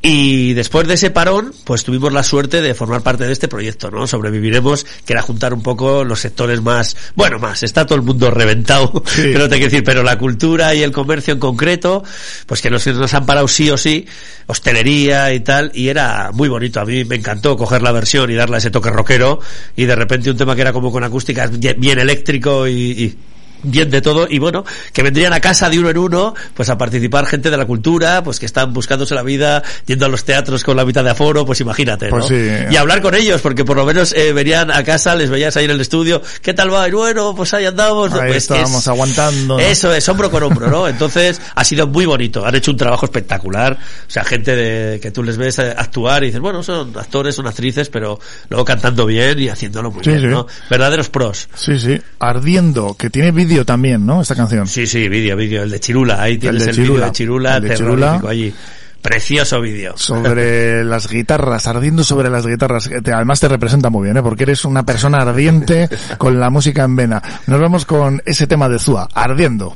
Y 0.01 0.53
después 0.53 0.88
de 0.88 0.95
ese 0.95 1.12
parón, 1.12 1.53
pues 1.63 1.84
tuvimos 1.84 2.12
la 2.12 2.23
suerte 2.23 2.62
de 2.62 2.73
formar 2.73 3.01
parte 3.01 3.25
de 3.25 3.34
este 3.34 3.47
proyecto, 3.47 3.91
¿no? 3.91 4.07
Sobreviviremos, 4.07 4.86
que 5.05 5.13
era 5.13 5.21
juntar 5.21 5.53
un 5.53 5.62
poco 5.62 6.03
los 6.03 6.19
sectores 6.19 6.62
más, 6.62 6.97
bueno, 7.15 7.39
más, 7.39 7.63
está 7.63 7.86
todo 7.86 7.95
el 7.95 8.03
mundo 8.03 8.31
reventado, 8.31 8.91
que 9.15 9.34
no 9.38 9.47
te 9.47 9.55
quiero 9.55 9.71
decir, 9.71 9.84
pero 9.84 10.03
la 10.03 10.17
cultura 10.17 10.75
y 10.75 10.84
el 10.84 10.91
comercio 10.91 11.34
en 11.34 11.39
concreto, 11.39 12.03
pues 12.45 12.62
que 12.62 12.69
nos, 12.69 12.86
nos 12.88 13.13
han 13.13 13.25
parado 13.25 13.47
sí 13.47 13.69
o 13.69 13.77
sí, 13.77 14.05
hostelería 14.47 15.34
y 15.34 15.39
tal, 15.39 15.71
y 15.73 15.88
era 15.88 16.31
muy 16.34 16.49
bonito. 16.49 16.79
A 16.79 16.86
mí 16.86 17.05
me 17.05 17.15
encantó 17.15 17.55
coger 17.57 17.81
la 17.81 17.91
versión 17.91 18.29
y 18.31 18.36
darle 18.36 18.57
ese 18.57 18.71
toque 18.71 18.89
rockero, 18.89 19.39
y 19.76 19.86
de 19.86 19.95
repente 19.95 20.30
un 20.32 20.38
tema 20.38 20.56
que 20.56 20.62
era 20.62 20.74
como 20.74 20.91
con 20.91 21.04
acústica 21.04 21.47
bien 21.47 22.00
eléctrico 22.00 22.67
y, 22.67 22.74
y 22.74 23.17
bien 23.63 23.89
de 23.89 24.02
todo 24.02 24.28
y 24.30 24.39
bueno, 24.39 24.63
que 24.93 25.04
vendrían 25.04 25.34
a 25.34 25.39
casa 25.39 25.69
de 25.69 25.80
uno 25.80 25.89
en 25.89 25.97
uno, 25.97 26.34
pues 26.54 26.69
a 26.69 26.78
participar 26.78 27.26
gente 27.26 27.50
de 27.50 27.58
la 27.58 27.65
cultura, 27.65 28.24
pues 28.24 28.39
que 28.39 28.45
están 28.45 28.74
buscándose 28.74 29.15
la 29.15 29.24
vida, 29.24 29.63
yendo 29.86 30.06
a 30.06 30.10
los 30.10 30.24
teatros 30.24 30.63
con 30.63 30.78
la 30.78 30.86
mitad 30.86 31.04
de 31.04 31.12
aforo, 31.12 31.45
pues 31.45 31.62
imagínate, 31.62 32.06
¿no? 32.06 32.12
Pues 32.12 32.26
sí. 32.28 32.47
Y 32.71 32.76
hablar 32.76 33.02
con 33.02 33.15
ellos, 33.15 33.41
porque 33.41 33.65
por 33.65 33.78
lo 33.78 33.86
menos 33.86 34.13
eh, 34.13 34.34
venían 34.34 34.71
a 34.71 34.84
casa, 34.84 35.15
les 35.15 35.30
veías 35.30 35.56
ahí 35.58 35.65
en 35.65 35.71
el 35.71 35.82
estudio, 35.82 36.21
¿qué 36.41 36.54
tal 36.54 36.74
va? 36.74 36.88
Y 36.88 36.91
bueno, 36.91 37.34
pues 37.36 37.54
ahí 37.54 37.65
andamos. 37.65 38.12
Ahí 38.13 38.28
Pues 38.28 38.38
estábamos 38.43 38.82
es- 38.82 38.88
aguantando. 38.88 39.58
¿no? 39.58 39.60
Eso 39.60 39.93
es, 39.93 40.08
hombro 40.10 40.30
con 40.32 40.43
hombro, 40.43 40.67
¿no? 40.69 40.88
Entonces, 40.88 41.41
ha 41.56 41.63
sido 41.63 41.88
muy 41.88 42.06
bonito. 42.06 42.45
Han 42.45 42.56
hecho 42.56 42.71
un 42.71 42.78
trabajo 42.78 43.06
espectacular. 43.06 43.74
O 43.74 44.10
sea, 44.12 44.24
gente 44.24 44.56
de, 44.56 45.00
que 45.00 45.12
tú 45.12 45.24
les 45.24 45.38
ves 45.38 45.60
eh, 45.60 45.74
actuar 45.78 46.24
y 46.24 46.28
dices, 46.28 46.39
bueno, 46.41 46.63
son 46.63 46.93
actores, 46.97 47.36
son 47.36 47.47
actrices, 47.47 47.89
pero 47.89 48.19
luego 48.50 48.63
cantando 48.65 49.06
bien 49.06 49.39
y 49.39 49.50
haciéndolo 49.50 49.91
muy 49.91 50.04
Sí, 50.04 50.10
bien, 50.12 50.21
sí. 50.21 50.28
¿no? 50.28 50.47
Verdaderos 50.69 51.10
pros. 51.10 51.50
Sí, 51.56 51.78
sí. 51.80 52.00
Ardiendo, 52.19 52.95
que 52.97 53.10
tiene 53.10 53.32
vídeo 53.32 53.51
también, 53.66 54.06
¿no? 54.06 54.22
Esta 54.22 54.36
canción. 54.36 54.68
Sí, 54.68 54.88
sí, 54.88 55.08
vídeo, 55.10 55.36
vídeo. 55.36 55.64
El 55.64 55.70
de 55.72 55.80
Chirula. 55.80 56.22
Ahí 56.22 56.38
tienes 56.38 56.64
de 56.66 56.72
el, 56.72 56.78
vídeo 56.78 56.86
Chirula. 56.88 57.06
de 57.06 57.12
Chirula, 57.12 57.56
El 57.58 57.64
de 57.64 57.74
Chirula. 57.76 58.22
allí. 58.28 58.54
Precioso 59.02 59.60
vídeo. 59.62 59.94
Sobre 59.98 60.84
las 60.86 61.08
guitarras, 61.10 61.68
ardiendo 61.68 62.04
sobre 62.04 62.30
las 62.30 62.46
guitarras. 62.46 62.90
te- 63.04 63.12
además 63.14 63.40
te 63.40 63.48
representa 63.48 63.90
muy 63.90 64.06
bien, 64.06 64.18
¿eh? 64.18 64.22
porque 64.22 64.44
eres 64.44 64.64
una 64.66 64.84
persona 64.84 65.18
ardiente 65.20 65.90
con 66.18 66.40
la 66.40 66.50
música 66.50 66.84
en 66.84 66.96
vena. 66.96 67.22
Nos 67.48 67.60
vamos 67.60 67.86
con 67.86 68.22
ese 68.26 68.46
tema 68.48 68.70
de 68.70 68.78
Zua, 68.80 69.08
ardiendo. 69.14 69.76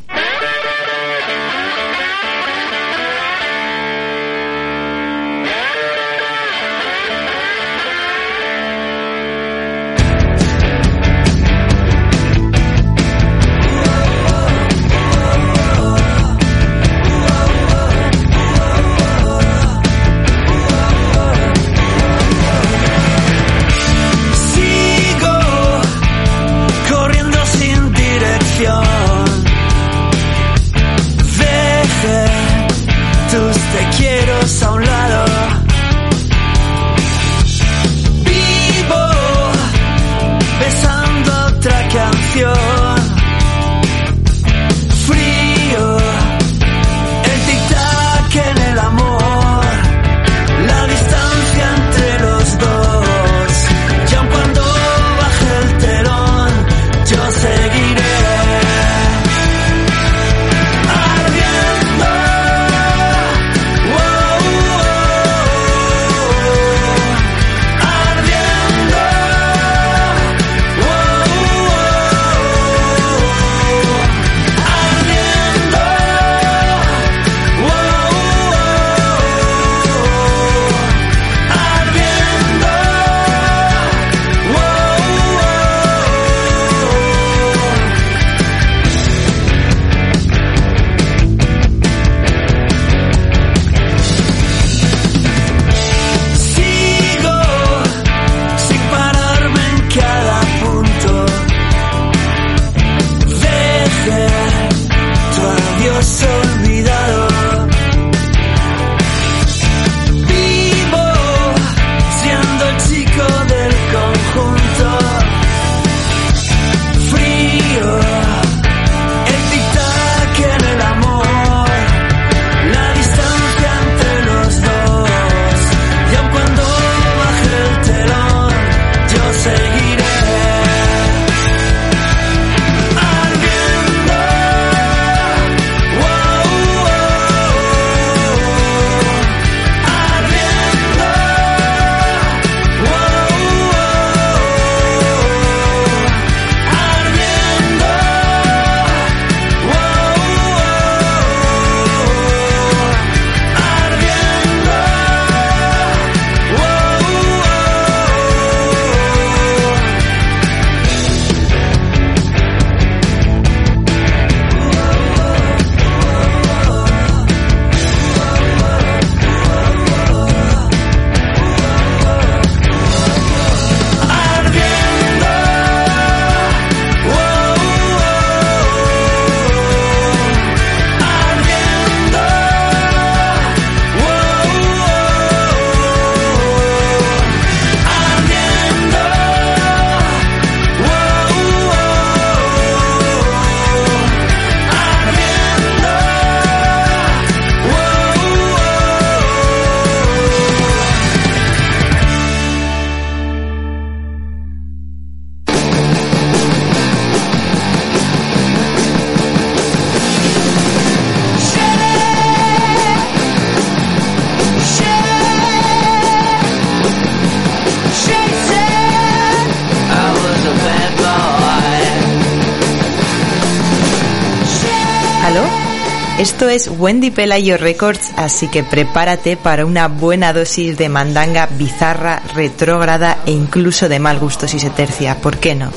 Es 226.55 226.69
Wendy 226.69 227.11
Pelayo 227.11 227.57
Records, 227.57 228.11
así 228.15 228.47
que 228.47 228.63
prepárate 228.63 229.35
para 229.35 229.65
una 229.65 229.89
buena 229.89 230.31
dosis 230.31 230.77
de 230.77 230.87
mandanga 230.87 231.47
bizarra, 231.47 232.21
retrógrada 232.33 233.17
e 233.25 233.31
incluso 233.31 233.89
de 233.89 233.99
mal 233.99 234.19
gusto 234.19 234.47
si 234.47 234.59
se 234.59 234.69
tercia, 234.69 235.19
¿por 235.19 235.37
qué 235.37 235.53
no? 235.53 235.69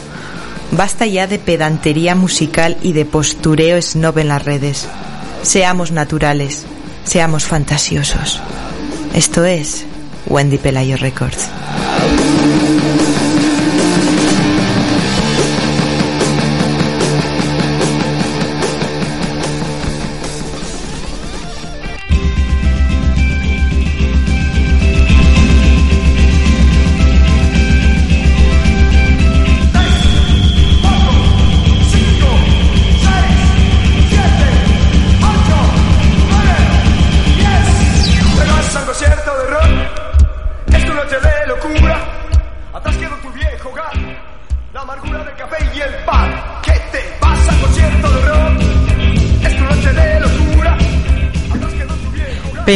Basta 0.71 1.05
ya 1.07 1.27
de 1.27 1.41
pedantería 1.41 2.15
musical 2.15 2.77
y 2.81 2.93
de 2.93 3.05
postureo 3.05 3.83
snob 3.83 4.19
en 4.19 4.29
las 4.29 4.45
redes. 4.45 4.87
Seamos 5.43 5.91
naturales, 5.91 6.65
seamos 7.03 7.45
fantasiosos. 7.45 8.41
Esto 9.15 9.45
es 9.45 9.85
Wendy 10.27 10.59
Pelayo 10.59 10.97
Records. 10.97 11.49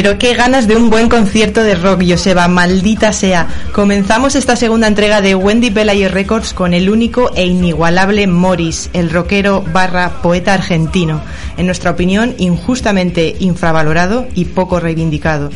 Pero 0.03 0.19
qué 0.19 0.35
ganas 0.35 0.67
de 0.67 0.75
un 0.75 0.91
buen 0.91 1.09
concierto 1.09 1.63
de 1.63 1.77
rock, 1.77 2.03
Joseba, 2.05 2.49
maldita 2.49 3.13
sea. 3.13 3.47
Comenzamos 3.73 4.35
esta 4.35 4.57
segunda 4.57 4.89
entrega 4.89 5.21
de 5.21 5.37
Wendy 5.37 5.71
Pelayo 5.71 6.09
Records 6.09 6.55
con 6.55 6.75
el 6.75 6.91
único 6.91 7.31
e 7.37 7.47
inigualable 7.47 8.27
Morris, 8.27 8.91
el 8.95 9.11
rockero 9.11 9.63
barra 9.73 10.21
poeta 10.21 10.55
argentino. 10.55 11.21
En 11.57 11.67
nuestra 11.67 11.93
opinión, 11.93 12.35
injustamente 12.39 13.37
infravalorado 13.39 14.27
y 14.35 14.47
poco 14.47 14.81
reivindicado. 14.81 15.51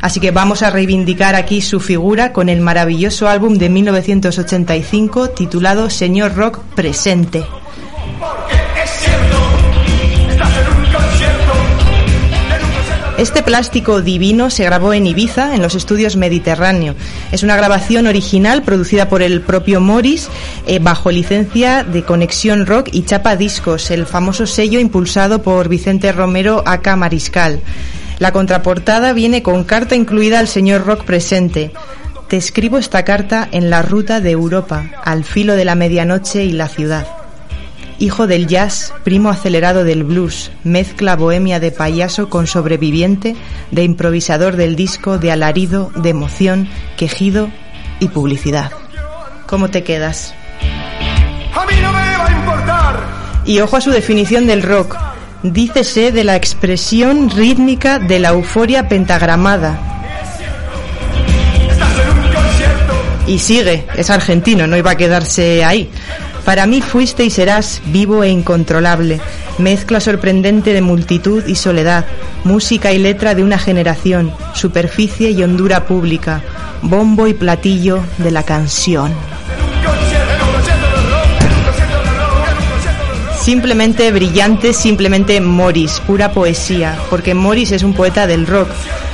Así 0.00 0.18
que 0.18 0.30
vamos 0.30 0.62
a 0.62 0.70
reivindicar 0.70 1.34
aquí 1.34 1.60
su 1.60 1.78
figura 1.78 2.32
con 2.32 2.48
el 2.48 2.62
maravilloso 2.62 3.28
álbum 3.28 3.58
de 3.58 3.68
1985 3.68 5.28
titulado 5.28 5.90
Señor 5.90 6.36
Rock 6.36 6.60
Presente. 6.74 7.44
Este 13.20 13.42
plástico 13.42 14.00
divino 14.00 14.48
se 14.48 14.64
grabó 14.64 14.94
en 14.94 15.06
Ibiza, 15.06 15.54
en 15.54 15.60
los 15.60 15.74
estudios 15.74 16.16
Mediterráneo. 16.16 16.94
Es 17.32 17.42
una 17.42 17.54
grabación 17.54 18.06
original 18.06 18.62
producida 18.62 19.10
por 19.10 19.20
el 19.20 19.42
propio 19.42 19.78
Morris 19.78 20.30
eh, 20.66 20.78
bajo 20.78 21.10
licencia 21.10 21.84
de 21.84 22.02
Conexión 22.02 22.64
Rock 22.64 22.88
y 22.92 23.02
Chapa 23.02 23.36
Discos, 23.36 23.90
el 23.90 24.06
famoso 24.06 24.46
sello 24.46 24.80
impulsado 24.80 25.42
por 25.42 25.68
Vicente 25.68 26.12
Romero 26.12 26.62
Aca 26.64 26.96
Mariscal. 26.96 27.60
La 28.18 28.32
contraportada 28.32 29.12
viene 29.12 29.42
con 29.42 29.64
carta 29.64 29.94
incluida 29.94 30.38
al 30.38 30.48
señor 30.48 30.86
Rock 30.86 31.04
presente. 31.04 31.72
Te 32.26 32.38
escribo 32.38 32.78
esta 32.78 33.04
carta 33.04 33.46
en 33.52 33.68
la 33.68 33.82
ruta 33.82 34.20
de 34.20 34.30
Europa, 34.30 34.92
al 35.04 35.24
filo 35.24 35.56
de 35.56 35.66
la 35.66 35.74
medianoche 35.74 36.46
y 36.46 36.52
la 36.52 36.68
ciudad 36.68 37.19
hijo 38.00 38.26
del 38.26 38.46
jazz, 38.46 38.92
primo 39.04 39.28
acelerado 39.28 39.84
del 39.84 40.04
blues, 40.04 40.50
mezcla 40.64 41.16
bohemia 41.16 41.60
de 41.60 41.70
payaso 41.70 42.30
con 42.30 42.46
sobreviviente, 42.46 43.36
de 43.70 43.84
improvisador 43.84 44.56
del 44.56 44.74
disco, 44.74 45.18
de 45.18 45.30
alarido, 45.30 45.92
de 45.94 46.08
emoción, 46.08 46.68
quejido 46.96 47.50
y 48.00 48.08
publicidad. 48.08 48.72
¿Cómo 49.46 49.68
te 49.68 49.84
quedas? 49.84 50.34
A 51.54 51.66
mí 51.66 51.74
no 51.82 51.92
me 51.92 52.16
va 52.16 52.26
a 52.26 52.32
importar. 52.32 53.00
Y 53.44 53.60
ojo 53.60 53.76
a 53.76 53.80
su 53.82 53.90
definición 53.90 54.46
del 54.46 54.62
rock. 54.62 54.96
Dícese 55.42 56.10
de 56.10 56.24
la 56.24 56.36
expresión 56.36 57.28
rítmica 57.30 57.98
de 57.98 58.18
la 58.18 58.30
euforia 58.30 58.88
pentagramada. 58.88 59.78
Y 63.26 63.38
sigue, 63.38 63.86
es 63.94 64.08
argentino, 64.10 64.66
no 64.66 64.76
iba 64.76 64.92
a 64.92 64.96
quedarse 64.96 65.64
ahí. 65.64 65.90
Para 66.50 66.66
mí 66.66 66.80
fuiste 66.82 67.24
y 67.24 67.30
serás 67.30 67.80
vivo 67.84 68.24
e 68.24 68.28
incontrolable, 68.28 69.20
mezcla 69.58 70.00
sorprendente 70.00 70.72
de 70.72 70.82
multitud 70.82 71.46
y 71.46 71.54
soledad, 71.54 72.06
música 72.42 72.90
y 72.90 72.98
letra 72.98 73.36
de 73.36 73.44
una 73.44 73.56
generación, 73.56 74.34
superficie 74.52 75.30
y 75.30 75.44
hondura 75.44 75.86
pública, 75.86 76.42
bombo 76.82 77.28
y 77.28 77.34
platillo 77.34 78.02
de 78.18 78.32
la 78.32 78.42
canción. 78.42 79.12
Simplemente 83.40 84.10
brillante, 84.10 84.72
simplemente 84.72 85.40
Morris, 85.40 86.02
pura 86.04 86.32
poesía, 86.32 86.98
porque 87.10 87.32
Morris 87.32 87.70
es 87.70 87.84
un 87.84 87.94
poeta 87.94 88.26
del 88.26 88.48
rock. 88.48 88.70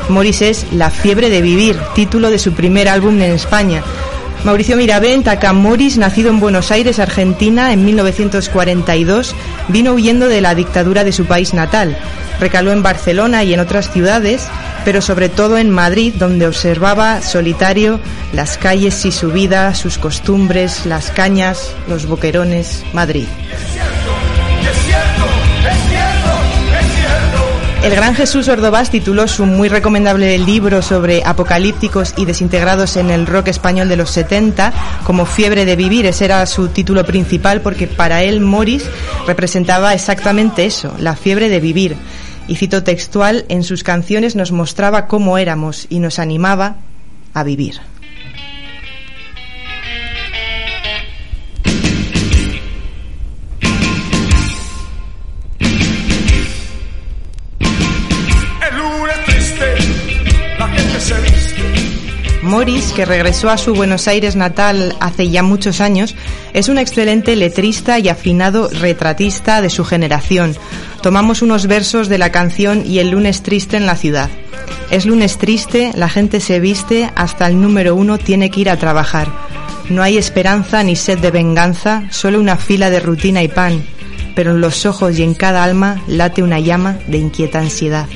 Morris 0.08 0.40
es 0.40 0.72
La 0.72 0.88
fiebre 0.88 1.28
de 1.28 1.42
vivir, 1.42 1.78
título 1.94 2.30
de 2.30 2.38
su 2.38 2.54
primer 2.54 2.88
álbum 2.88 3.20
en 3.20 3.32
España. 3.32 3.82
Mauricio 4.46 4.76
Miravent, 4.76 5.26
Morris, 5.54 5.98
nacido 5.98 6.30
en 6.30 6.38
Buenos 6.38 6.70
Aires, 6.70 7.00
Argentina, 7.00 7.72
en 7.72 7.84
1942, 7.84 9.34
vino 9.66 9.92
huyendo 9.92 10.28
de 10.28 10.40
la 10.40 10.54
dictadura 10.54 11.02
de 11.02 11.10
su 11.10 11.24
país 11.24 11.52
natal. 11.52 11.98
Recaló 12.38 12.70
en 12.70 12.80
Barcelona 12.80 13.42
y 13.42 13.54
en 13.54 13.58
otras 13.58 13.90
ciudades, 13.90 14.46
pero 14.84 15.02
sobre 15.02 15.28
todo 15.28 15.58
en 15.58 15.68
Madrid, 15.68 16.14
donde 16.16 16.46
observaba 16.46 17.22
solitario 17.22 17.98
las 18.32 18.56
calles 18.56 19.04
y 19.04 19.10
su 19.10 19.32
vida, 19.32 19.74
sus 19.74 19.98
costumbres, 19.98 20.86
las 20.86 21.10
cañas, 21.10 21.74
los 21.88 22.06
boquerones, 22.06 22.84
Madrid. 22.92 23.26
El 27.86 27.94
gran 27.94 28.16
Jesús 28.16 28.48
Ordovás 28.48 28.90
tituló 28.90 29.28
su 29.28 29.46
muy 29.46 29.68
recomendable 29.68 30.36
libro 30.38 30.82
sobre 30.82 31.22
apocalípticos 31.24 32.14
y 32.16 32.24
desintegrados 32.24 32.96
en 32.96 33.10
el 33.10 33.28
rock 33.28 33.46
español 33.46 33.88
de 33.88 33.94
los 33.94 34.10
70 34.10 34.72
como 35.04 35.24
Fiebre 35.24 35.64
de 35.64 35.76
Vivir. 35.76 36.04
Ese 36.04 36.24
era 36.24 36.44
su 36.46 36.66
título 36.66 37.04
principal 37.04 37.60
porque 37.60 37.86
para 37.86 38.24
él 38.24 38.40
Morris 38.40 38.84
representaba 39.28 39.94
exactamente 39.94 40.66
eso, 40.66 40.96
la 40.98 41.14
fiebre 41.14 41.48
de 41.48 41.60
vivir. 41.60 41.96
Y 42.48 42.56
cito 42.56 42.82
textual, 42.82 43.44
en 43.48 43.62
sus 43.62 43.84
canciones 43.84 44.34
nos 44.34 44.50
mostraba 44.50 45.06
cómo 45.06 45.38
éramos 45.38 45.86
y 45.88 46.00
nos 46.00 46.18
animaba 46.18 46.78
a 47.34 47.44
vivir. 47.44 47.80
Morris, 62.46 62.92
que 62.92 63.04
regresó 63.04 63.50
a 63.50 63.58
su 63.58 63.74
Buenos 63.74 64.08
Aires 64.08 64.36
natal 64.36 64.94
hace 65.00 65.28
ya 65.28 65.42
muchos 65.42 65.80
años, 65.80 66.14
es 66.54 66.68
un 66.68 66.78
excelente 66.78 67.34
letrista 67.34 67.98
y 67.98 68.08
afinado 68.08 68.68
retratista 68.68 69.60
de 69.60 69.68
su 69.68 69.84
generación. 69.84 70.56
Tomamos 71.02 71.42
unos 71.42 71.66
versos 71.66 72.08
de 72.08 72.18
la 72.18 72.32
canción 72.32 72.84
Y 72.86 73.00
el 73.00 73.10
lunes 73.10 73.42
triste 73.42 73.76
en 73.76 73.86
la 73.86 73.96
ciudad. 73.96 74.30
Es 74.90 75.06
lunes 75.06 75.38
triste, 75.38 75.92
la 75.94 76.08
gente 76.08 76.40
se 76.40 76.60
viste, 76.60 77.10
hasta 77.16 77.46
el 77.48 77.60
número 77.60 77.94
uno 77.94 78.18
tiene 78.18 78.50
que 78.50 78.60
ir 78.60 78.70
a 78.70 78.76
trabajar. 78.76 79.28
No 79.90 80.02
hay 80.02 80.16
esperanza 80.16 80.82
ni 80.82 80.96
sed 80.96 81.18
de 81.18 81.30
venganza, 81.30 82.04
solo 82.10 82.40
una 82.40 82.56
fila 82.56 82.90
de 82.90 83.00
rutina 83.00 83.42
y 83.42 83.48
pan, 83.48 83.84
pero 84.34 84.52
en 84.52 84.60
los 84.60 84.86
ojos 84.86 85.18
y 85.18 85.22
en 85.22 85.34
cada 85.34 85.64
alma 85.64 86.02
late 86.06 86.42
una 86.42 86.60
llama 86.60 86.98
de 87.08 87.18
inquieta 87.18 87.58
ansiedad. 87.58 88.06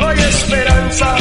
No 0.00 0.10
esperanza. 0.10 1.16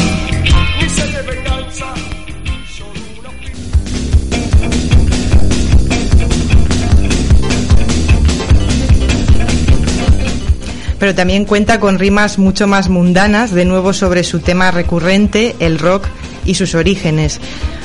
Pero 11.02 11.16
también 11.16 11.45
cuenta 11.45 11.80
con 11.80 11.97
rimas 11.97 12.38
mucho 12.38 12.68
más 12.68 12.88
mundanas, 12.88 13.49
de 13.49 13.66
nuevo 13.66 13.91
sobre 13.91 14.24
su 14.24 14.39
tema 14.39 14.70
recurrente, 14.70 15.56
el 15.58 15.80
rock 15.80 16.06
y 16.45 16.54
sus 16.54 16.76
orígenes. 16.76 17.39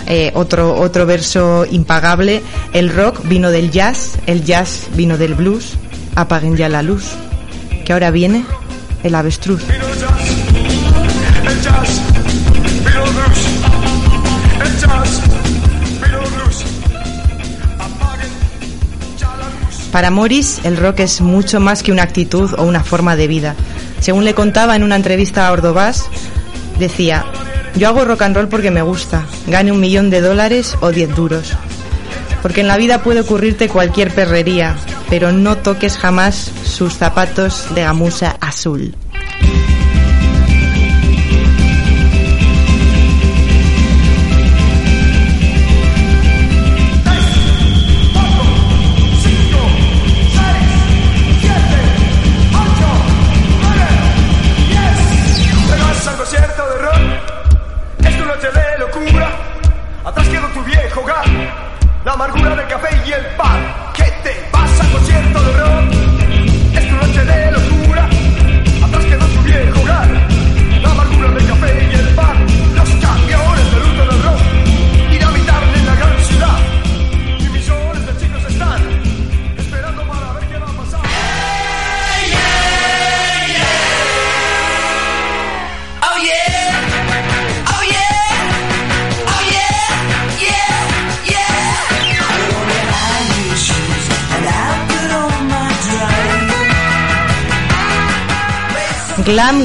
Eh, 0.06 0.32
otro, 0.34 0.78
otro 0.78 1.06
verso 1.06 1.64
impagable, 1.70 2.42
el 2.74 2.90
rock 2.90 3.26
vino 3.26 3.50
del 3.50 3.70
jazz, 3.70 4.18
el 4.26 4.44
jazz 4.44 4.88
vino 4.96 5.16
del 5.16 5.34
blues, 5.34 5.78
apaguen 6.14 6.58
ya 6.58 6.68
la 6.68 6.82
luz, 6.82 7.04
que 7.86 7.94
ahora 7.94 8.10
viene 8.10 8.44
el 9.02 9.14
avestruz. 9.14 9.62
Para 19.96 20.10
Morris, 20.10 20.60
el 20.64 20.76
rock 20.76 21.00
es 21.00 21.22
mucho 21.22 21.58
más 21.58 21.82
que 21.82 21.90
una 21.90 22.02
actitud 22.02 22.52
o 22.58 22.64
una 22.64 22.84
forma 22.84 23.16
de 23.16 23.28
vida. 23.28 23.54
Según 24.00 24.26
le 24.26 24.34
contaba 24.34 24.76
en 24.76 24.82
una 24.82 24.94
entrevista 24.94 25.48
a 25.48 25.52
Ordovás, 25.52 26.04
decía, 26.78 27.24
yo 27.76 27.88
hago 27.88 28.04
rock 28.04 28.20
and 28.20 28.36
roll 28.36 28.48
porque 28.48 28.70
me 28.70 28.82
gusta, 28.82 29.24
gane 29.46 29.72
un 29.72 29.80
millón 29.80 30.10
de 30.10 30.20
dólares 30.20 30.76
o 30.82 30.90
diez 30.90 31.14
duros. 31.16 31.54
Porque 32.42 32.60
en 32.60 32.68
la 32.68 32.76
vida 32.76 33.02
puede 33.02 33.20
ocurrirte 33.20 33.70
cualquier 33.70 34.14
perrería, 34.14 34.76
pero 35.08 35.32
no 35.32 35.56
toques 35.56 35.96
jamás 35.96 36.50
sus 36.64 36.94
zapatos 36.94 37.74
de 37.74 37.82
gamuza 37.82 38.36
azul. 38.40 38.94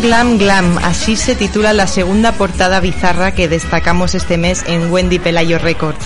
Glam, 0.01 0.39
glam. 0.39 0.79
Así 0.79 1.15
se 1.15 1.35
titula 1.35 1.73
la 1.73 1.85
segunda 1.85 2.31
portada 2.31 2.79
bizarra 2.79 3.33
que 3.33 3.47
destacamos 3.47 4.15
este 4.15 4.39
mes 4.39 4.63
en 4.65 4.91
Wendy 4.91 5.19
Pelayo 5.19 5.59
Records. 5.59 6.03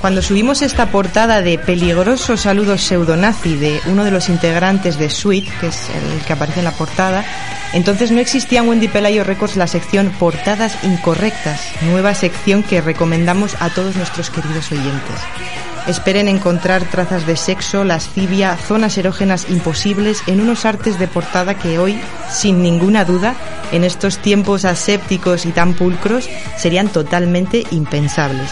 Cuando 0.00 0.22
subimos 0.22 0.62
esta 0.62 0.86
portada 0.86 1.42
de 1.42 1.58
peligroso 1.58 2.36
saludo 2.36 2.78
pseudonazi 2.78 3.56
de 3.56 3.80
uno 3.86 4.04
de 4.04 4.12
los 4.12 4.28
integrantes 4.28 4.98
de 4.98 5.10
Sweet, 5.10 5.48
que 5.60 5.66
es 5.66 5.88
el 5.90 6.24
que 6.24 6.32
aparece 6.32 6.60
en 6.60 6.64
la 6.64 6.72
portada, 6.72 7.24
entonces 7.72 8.12
no 8.12 8.20
existía 8.20 8.60
en 8.60 8.68
Wendy 8.68 8.86
Pelayo 8.86 9.24
Records 9.24 9.56
la 9.56 9.66
sección 9.66 10.10
Portadas 10.20 10.78
Incorrectas, 10.84 11.60
nueva 11.82 12.14
sección 12.14 12.62
que 12.62 12.80
recomendamos 12.80 13.56
a 13.58 13.70
todos 13.70 13.96
nuestros 13.96 14.30
queridos 14.30 14.70
oyentes. 14.70 15.71
Esperen 15.86 16.28
encontrar 16.28 16.84
trazas 16.84 17.26
de 17.26 17.36
sexo, 17.36 17.82
lascivia, 17.82 18.56
zonas 18.56 18.96
erógenas 18.98 19.50
imposibles 19.50 20.22
en 20.28 20.40
unos 20.40 20.64
artes 20.64 20.98
de 20.98 21.08
portada 21.08 21.54
que 21.54 21.78
hoy, 21.78 21.98
sin 22.30 22.62
ninguna 22.62 23.04
duda, 23.04 23.34
en 23.72 23.82
estos 23.82 24.18
tiempos 24.18 24.64
asépticos 24.64 25.44
y 25.44 25.50
tan 25.50 25.74
pulcros, 25.74 26.28
serían 26.56 26.88
totalmente 26.88 27.64
impensables. 27.72 28.50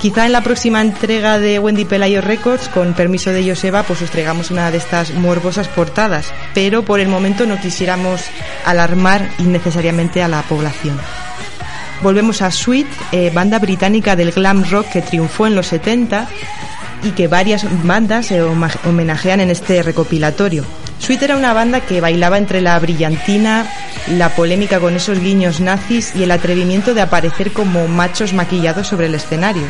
Quizá 0.00 0.26
en 0.26 0.32
la 0.32 0.40
próxima 0.40 0.80
entrega 0.80 1.38
de 1.38 1.58
Wendy 1.58 1.84
Pelayo 1.84 2.22
Records, 2.22 2.68
con 2.70 2.94
permiso 2.94 3.30
de 3.30 3.48
Joseba, 3.48 3.82
pues 3.84 4.02
os 4.02 4.10
traigamos 4.10 4.50
una 4.50 4.70
de 4.70 4.78
estas 4.78 5.12
morbosas 5.12 5.68
portadas, 5.68 6.32
pero 6.54 6.82
por 6.82 7.00
el 7.00 7.08
momento 7.08 7.46
no 7.46 7.60
quisiéramos 7.60 8.22
alarmar 8.64 9.28
innecesariamente 9.38 10.22
a 10.22 10.28
la 10.28 10.42
población. 10.42 10.98
Volvemos 12.02 12.42
a 12.42 12.50
Sweet, 12.50 12.88
eh, 13.12 13.30
banda 13.32 13.60
británica 13.60 14.16
del 14.16 14.32
glam 14.32 14.64
rock 14.68 14.88
que 14.88 15.02
triunfó 15.02 15.46
en 15.46 15.54
los 15.54 15.68
70 15.68 16.26
y 17.04 17.10
que 17.10 17.28
varias 17.28 17.64
bandas 17.84 18.26
se 18.26 18.42
homenajean 18.42 19.40
en 19.40 19.50
este 19.50 19.82
recopilatorio. 19.84 20.64
Sweet 20.98 21.22
era 21.22 21.36
una 21.36 21.52
banda 21.52 21.80
que 21.80 22.00
bailaba 22.00 22.38
entre 22.38 22.60
la 22.60 22.78
brillantina, 22.80 23.66
la 24.08 24.30
polémica 24.30 24.80
con 24.80 24.94
esos 24.94 25.20
guiños 25.20 25.60
nazis 25.60 26.14
y 26.16 26.24
el 26.24 26.32
atrevimiento 26.32 26.92
de 26.92 27.02
aparecer 27.02 27.52
como 27.52 27.86
machos 27.86 28.32
maquillados 28.32 28.88
sobre 28.88 29.06
el 29.06 29.14
escenario. 29.14 29.64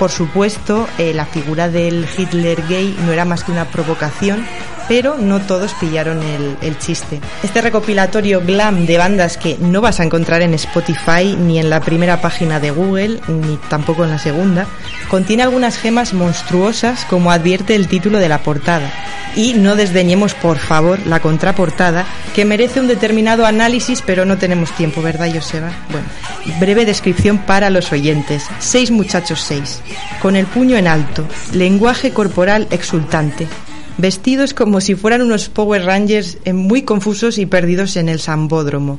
Por 0.00 0.10
supuesto, 0.10 0.88
eh, 0.98 1.12
la 1.14 1.26
figura 1.26 1.68
del 1.68 2.06
Hitler 2.16 2.62
gay 2.68 2.96
no 3.04 3.12
era 3.12 3.24
más 3.24 3.44
que 3.44 3.52
una 3.52 3.66
provocación, 3.66 4.44
pero 4.88 5.16
no 5.18 5.40
todos 5.40 5.74
pillaron 5.74 6.20
el, 6.22 6.78
chiste. 6.78 7.20
Este 7.42 7.60
recopilatorio 7.60 8.40
glam 8.40 8.86
de 8.86 8.98
bandas 8.98 9.36
que 9.36 9.56
no 9.60 9.80
vas 9.80 10.00
a 10.00 10.04
encontrar 10.04 10.42
en 10.42 10.54
Spotify 10.54 11.36
ni 11.38 11.58
en 11.58 11.70
la 11.70 11.80
primera 11.80 12.20
página 12.20 12.58
de 12.60 12.70
Google, 12.70 13.20
ni 13.28 13.56
tampoco 13.68 14.04
en 14.04 14.10
la 14.10 14.18
segunda, 14.18 14.66
contiene 15.08 15.42
algunas 15.42 15.76
gemas 15.76 16.14
monstruosas 16.14 17.04
como 17.04 17.30
advierte 17.30 17.74
el 17.74 17.88
título 17.88 18.18
de 18.18 18.28
la 18.28 18.38
portada. 18.38 18.90
Y 19.36 19.54
no 19.54 19.76
desdeñemos, 19.76 20.34
por 20.34 20.58
favor, 20.58 20.98
la 21.06 21.20
contraportada, 21.20 22.06
que 22.34 22.44
merece 22.44 22.80
un 22.80 22.88
determinado 22.88 23.44
análisis, 23.44 24.02
pero 24.02 24.24
no 24.24 24.38
tenemos 24.38 24.72
tiempo, 24.72 25.02
¿verdad, 25.02 25.28
Joseba? 25.32 25.70
Bueno, 25.90 26.06
breve 26.58 26.84
descripción 26.84 27.38
para 27.38 27.70
los 27.70 27.92
oyentes. 27.92 28.46
Seis 28.58 28.90
muchachos 28.90 29.40
seis, 29.40 29.80
con 30.20 30.34
el 30.34 30.46
puño 30.46 30.76
en 30.76 30.88
alto, 30.88 31.24
lenguaje 31.52 32.12
corporal 32.12 32.66
exultante, 32.70 33.46
vestidos 33.98 34.54
como 34.54 34.80
si 34.80 34.94
fueran 34.94 35.22
unos 35.22 35.48
Power 35.48 35.84
Rangers 35.84 36.38
eh, 36.44 36.52
muy 36.52 36.82
confusos 36.82 37.38
y 37.38 37.46
perdidos 37.46 37.96
en 37.96 38.08
el 38.08 38.20
sambódromo. 38.20 38.98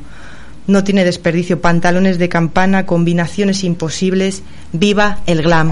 No 0.67 0.83
tiene 0.83 1.03
desperdicio, 1.03 1.61
pantalones 1.61 2.19
de 2.19 2.29
campana, 2.29 2.85
combinaciones 2.85 3.63
imposibles. 3.63 4.43
¡Viva 4.71 5.19
el 5.25 5.41
glam! 5.41 5.71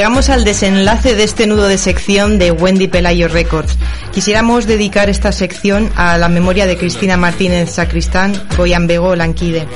Llegamos 0.00 0.30
al 0.30 0.44
desenlace 0.44 1.14
de 1.14 1.24
este 1.24 1.46
nudo 1.46 1.68
de 1.68 1.76
sección 1.76 2.38
de 2.38 2.52
Wendy 2.52 2.88
Pelayo 2.88 3.28
Records. 3.28 3.76
Quisiéramos 4.14 4.66
dedicar 4.66 5.10
esta 5.10 5.30
sección 5.30 5.92
a 5.94 6.16
la 6.16 6.30
memoria 6.30 6.66
de 6.66 6.78
Cristina 6.78 7.18
Martínez 7.18 7.72
Sacristán, 7.72 8.32
Goyan 8.56 8.86
Bego 8.86 9.14
Lanquide. 9.14 9.68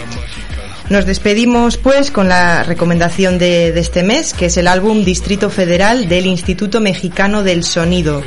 Nos 0.88 1.04
despedimos 1.04 1.76
pues 1.76 2.10
con 2.10 2.30
la 2.30 2.62
recomendación 2.62 3.38
de, 3.38 3.78
este 3.78 4.02
mes, 4.02 4.32
que 4.32 4.46
es 4.46 4.56
el 4.56 4.66
álbum 4.66 5.04
Distrito 5.04 5.50
Federal 5.50 6.08
del 6.08 6.24
Instituto 6.24 6.80
Mexicano 6.80 7.42
del 7.42 7.62
Sonido. 7.62 8.22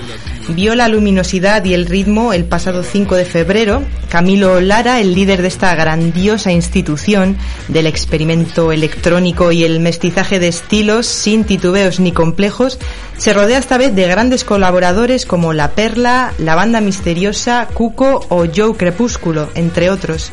Vio 0.50 0.76
la 0.76 0.88
luminosidad 0.88 1.66
y 1.66 1.74
el 1.74 1.86
ritmo 1.86 2.32
el 2.32 2.46
pasado 2.46 2.82
5 2.82 3.16
de 3.16 3.26
febrero. 3.26 3.84
Camilo 4.10 4.62
Lara, 4.62 5.02
el 5.02 5.14
líder 5.14 5.42
de 5.42 5.50
esta 5.50 5.76
grandiosa 5.76 6.54
institución 6.54 7.38
del 7.68 7.86
experimento 7.86 8.72
electrónico 8.72 9.52
y 9.52 9.66
el 9.66 9.82
mestizaje 9.82 10.40
de 10.40 10.48
estilos 10.48 11.06
sin 11.06 11.44
titubeos 11.44 12.00
ni 12.00 12.14
complejos, 12.14 12.80
se 13.18 13.34
rodea 13.34 13.58
esta 13.58 13.78
vez 13.78 13.94
de 13.94 14.08
grandes 14.08 14.46
colaboradores 14.46 15.26
como 15.26 15.52
La 15.52 15.72
Perla, 15.72 16.32
La 16.40 16.56
Banda 16.56 16.80
Misteriosa, 16.80 17.68
Cuco 17.74 18.26
o 18.30 18.46
Joe 18.46 18.78
Crepúsculo, 18.78 19.50
entre 19.54 19.90
otros. 19.90 20.32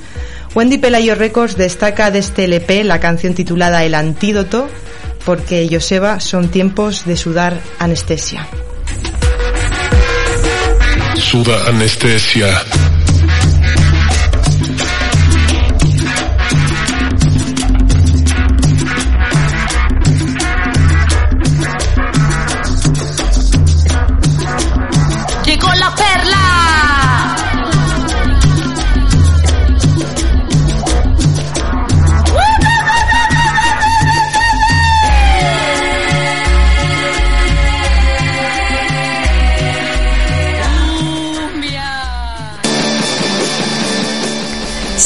Wendy 0.55 0.79
Pelayo 0.79 1.17
Records 1.17 1.57
destaca 1.57 2.13
de 2.13 2.21
este 2.21 2.45
LP 2.45 2.85
la 2.85 3.01
canción 3.01 3.35
titulada 3.35 3.85
El 3.85 3.97
Antídoto, 3.97 4.69
porque 5.25 5.69
Joseba 5.69 6.21
son 6.21 6.51
tiempos 6.51 7.05
de 7.05 7.17
sudar 7.17 7.59
anestesia. 7.81 8.47
Suda 11.35 11.67
anestesia. 11.67 12.94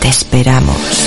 Te 0.00 0.08
esperamos. 0.08 1.04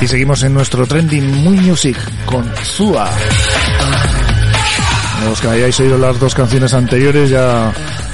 Aquí 0.00 0.08
seguimos 0.08 0.42
en 0.44 0.54
nuestro 0.54 0.86
trending 0.86 1.30
muy 1.44 1.58
music 1.58 1.94
con 2.24 2.50
Zua. 2.64 3.10
Los 5.28 5.38
que 5.42 5.48
hayáis 5.48 5.78
oído 5.78 5.98
las 5.98 6.18
dos 6.18 6.34
canciones 6.34 6.72
anteriores 6.72 7.28
ya 7.28 7.70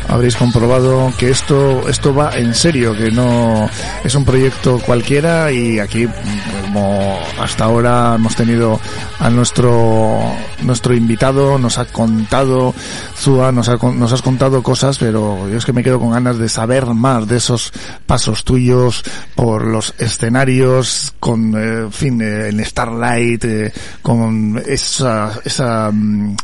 habréis 0.09 0.34
comprobado 0.34 1.12
que 1.16 1.30
esto, 1.30 1.89
esto 1.89 2.12
va 2.12 2.37
en 2.37 2.57
serio, 2.57 2.93
que 2.93 3.12
no 3.12 3.70
es 4.03 4.12
un 4.16 4.24
proyecto 4.24 4.80
cualquiera 4.80 5.53
y 5.53 5.78
aquí, 5.78 6.09
como 6.77 7.18
hasta 7.41 7.64
ahora 7.64 8.14
hemos 8.16 8.37
tenido 8.37 8.79
a 9.18 9.31
nuestro, 9.31 10.20
nuestro 10.62 10.95
invitado, 10.95 11.59
nos 11.59 11.79
ha 11.79 11.87
contado, 11.87 12.74
Zua, 13.16 13.51
nos, 13.51 13.68
ha, 13.70 13.77
nos 13.77 14.12
has 14.12 14.20
contado 14.20 14.62
cosas, 14.62 14.99
pero 14.99 15.49
yo 15.49 15.57
es 15.57 15.64
que 15.64 15.72
me 15.72 15.83
quedo 15.83 15.99
con 15.99 16.11
ganas 16.11 16.39
de 16.39 16.51
saber 16.51 16.85
más 16.87 17.27
de 17.29 17.39
esos 17.39 17.72
pasos 18.05 18.45
tuyos 18.45 19.05
por 19.35 19.64
los 19.64 19.95
escenarios, 19.99 21.14
con, 21.18 21.55
eh, 21.57 21.89
fin, 21.91 22.20
eh, 22.20 22.49
en 22.49 22.62
Starlight, 22.62 23.45
eh, 23.45 23.72
con 24.03 24.62
esa, 24.66 25.33
esa, 25.45 25.91
mm, 25.91 26.37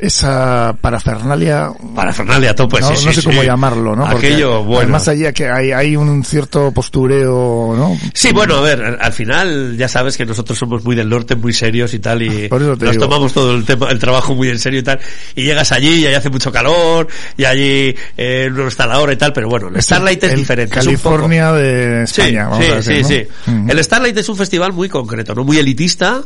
esa 0.00 0.74
parafernalia. 0.80 1.70
Parafernalia 1.94 2.54
tope, 2.54 2.80
no, 2.80 2.94
sí, 2.94 3.04
no 3.06 3.12
sí, 3.12 3.20
sé 3.20 3.26
cómo 3.28 3.40
sí. 3.40 3.46
llamarlo, 3.46 3.96
¿no? 3.96 4.04
Porque 4.08 4.28
Aquello, 4.28 4.62
bueno. 4.64 4.80
Además 4.82 5.08
allí 5.08 5.32
que 5.32 5.48
hay, 5.48 5.72
hay 5.72 5.96
un 5.96 6.24
cierto 6.24 6.70
postureo, 6.72 7.74
¿no? 7.76 7.96
Sí, 8.14 8.32
bueno, 8.32 8.56
a 8.56 8.60
ver, 8.60 8.98
al 9.00 9.12
final 9.12 9.76
ya 9.76 9.88
sabes 9.88 10.16
que 10.16 10.24
nosotros 10.26 10.58
somos 10.58 10.84
muy 10.84 10.94
del 10.96 11.08
norte, 11.08 11.34
muy 11.36 11.52
serios 11.52 11.94
y 11.94 11.98
tal, 11.98 12.22
y 12.22 12.48
Por 12.48 12.62
eso 12.62 12.76
te 12.76 12.84
nos 12.86 12.94
digo. 12.94 13.04
tomamos 13.04 13.32
todo 13.32 13.54
el 13.54 13.64
tema, 13.64 13.90
el 13.90 13.98
trabajo 13.98 14.34
muy 14.34 14.48
en 14.48 14.58
serio 14.58 14.80
y 14.80 14.82
tal, 14.82 15.00
y 15.34 15.44
llegas 15.44 15.72
allí 15.72 16.00
y 16.00 16.06
allí 16.06 16.14
hace 16.14 16.30
mucho 16.30 16.52
calor, 16.52 17.08
y 17.36 17.44
allí 17.44 17.94
eh, 18.16 18.48
no 18.52 18.68
está 18.68 18.86
la 18.86 19.00
hora 19.00 19.12
y 19.12 19.16
tal, 19.16 19.32
pero 19.32 19.48
bueno, 19.48 19.68
el 19.68 19.82
Starlight 19.82 20.22
es 20.24 20.36
diferente. 20.36 20.78
es 20.78 20.86
un 20.86 20.94
poco- 20.96 21.02
California 21.16 21.52
de 21.52 22.02
España, 22.04 22.28
sí, 22.28 22.36
vamos 22.50 22.64
sí, 22.64 22.70
a 22.70 22.74
decir, 22.76 23.04
sí, 23.04 23.26
¿no? 23.46 23.66
sí. 23.66 23.72
El 23.72 23.84
Starlight 23.84 24.16
es 24.18 24.28
un 24.28 24.36
festival 24.36 24.72
muy 24.72 24.88
concreto, 24.88 25.34
¿no? 25.34 25.44
Muy 25.44 25.58
elitista. 25.58 26.22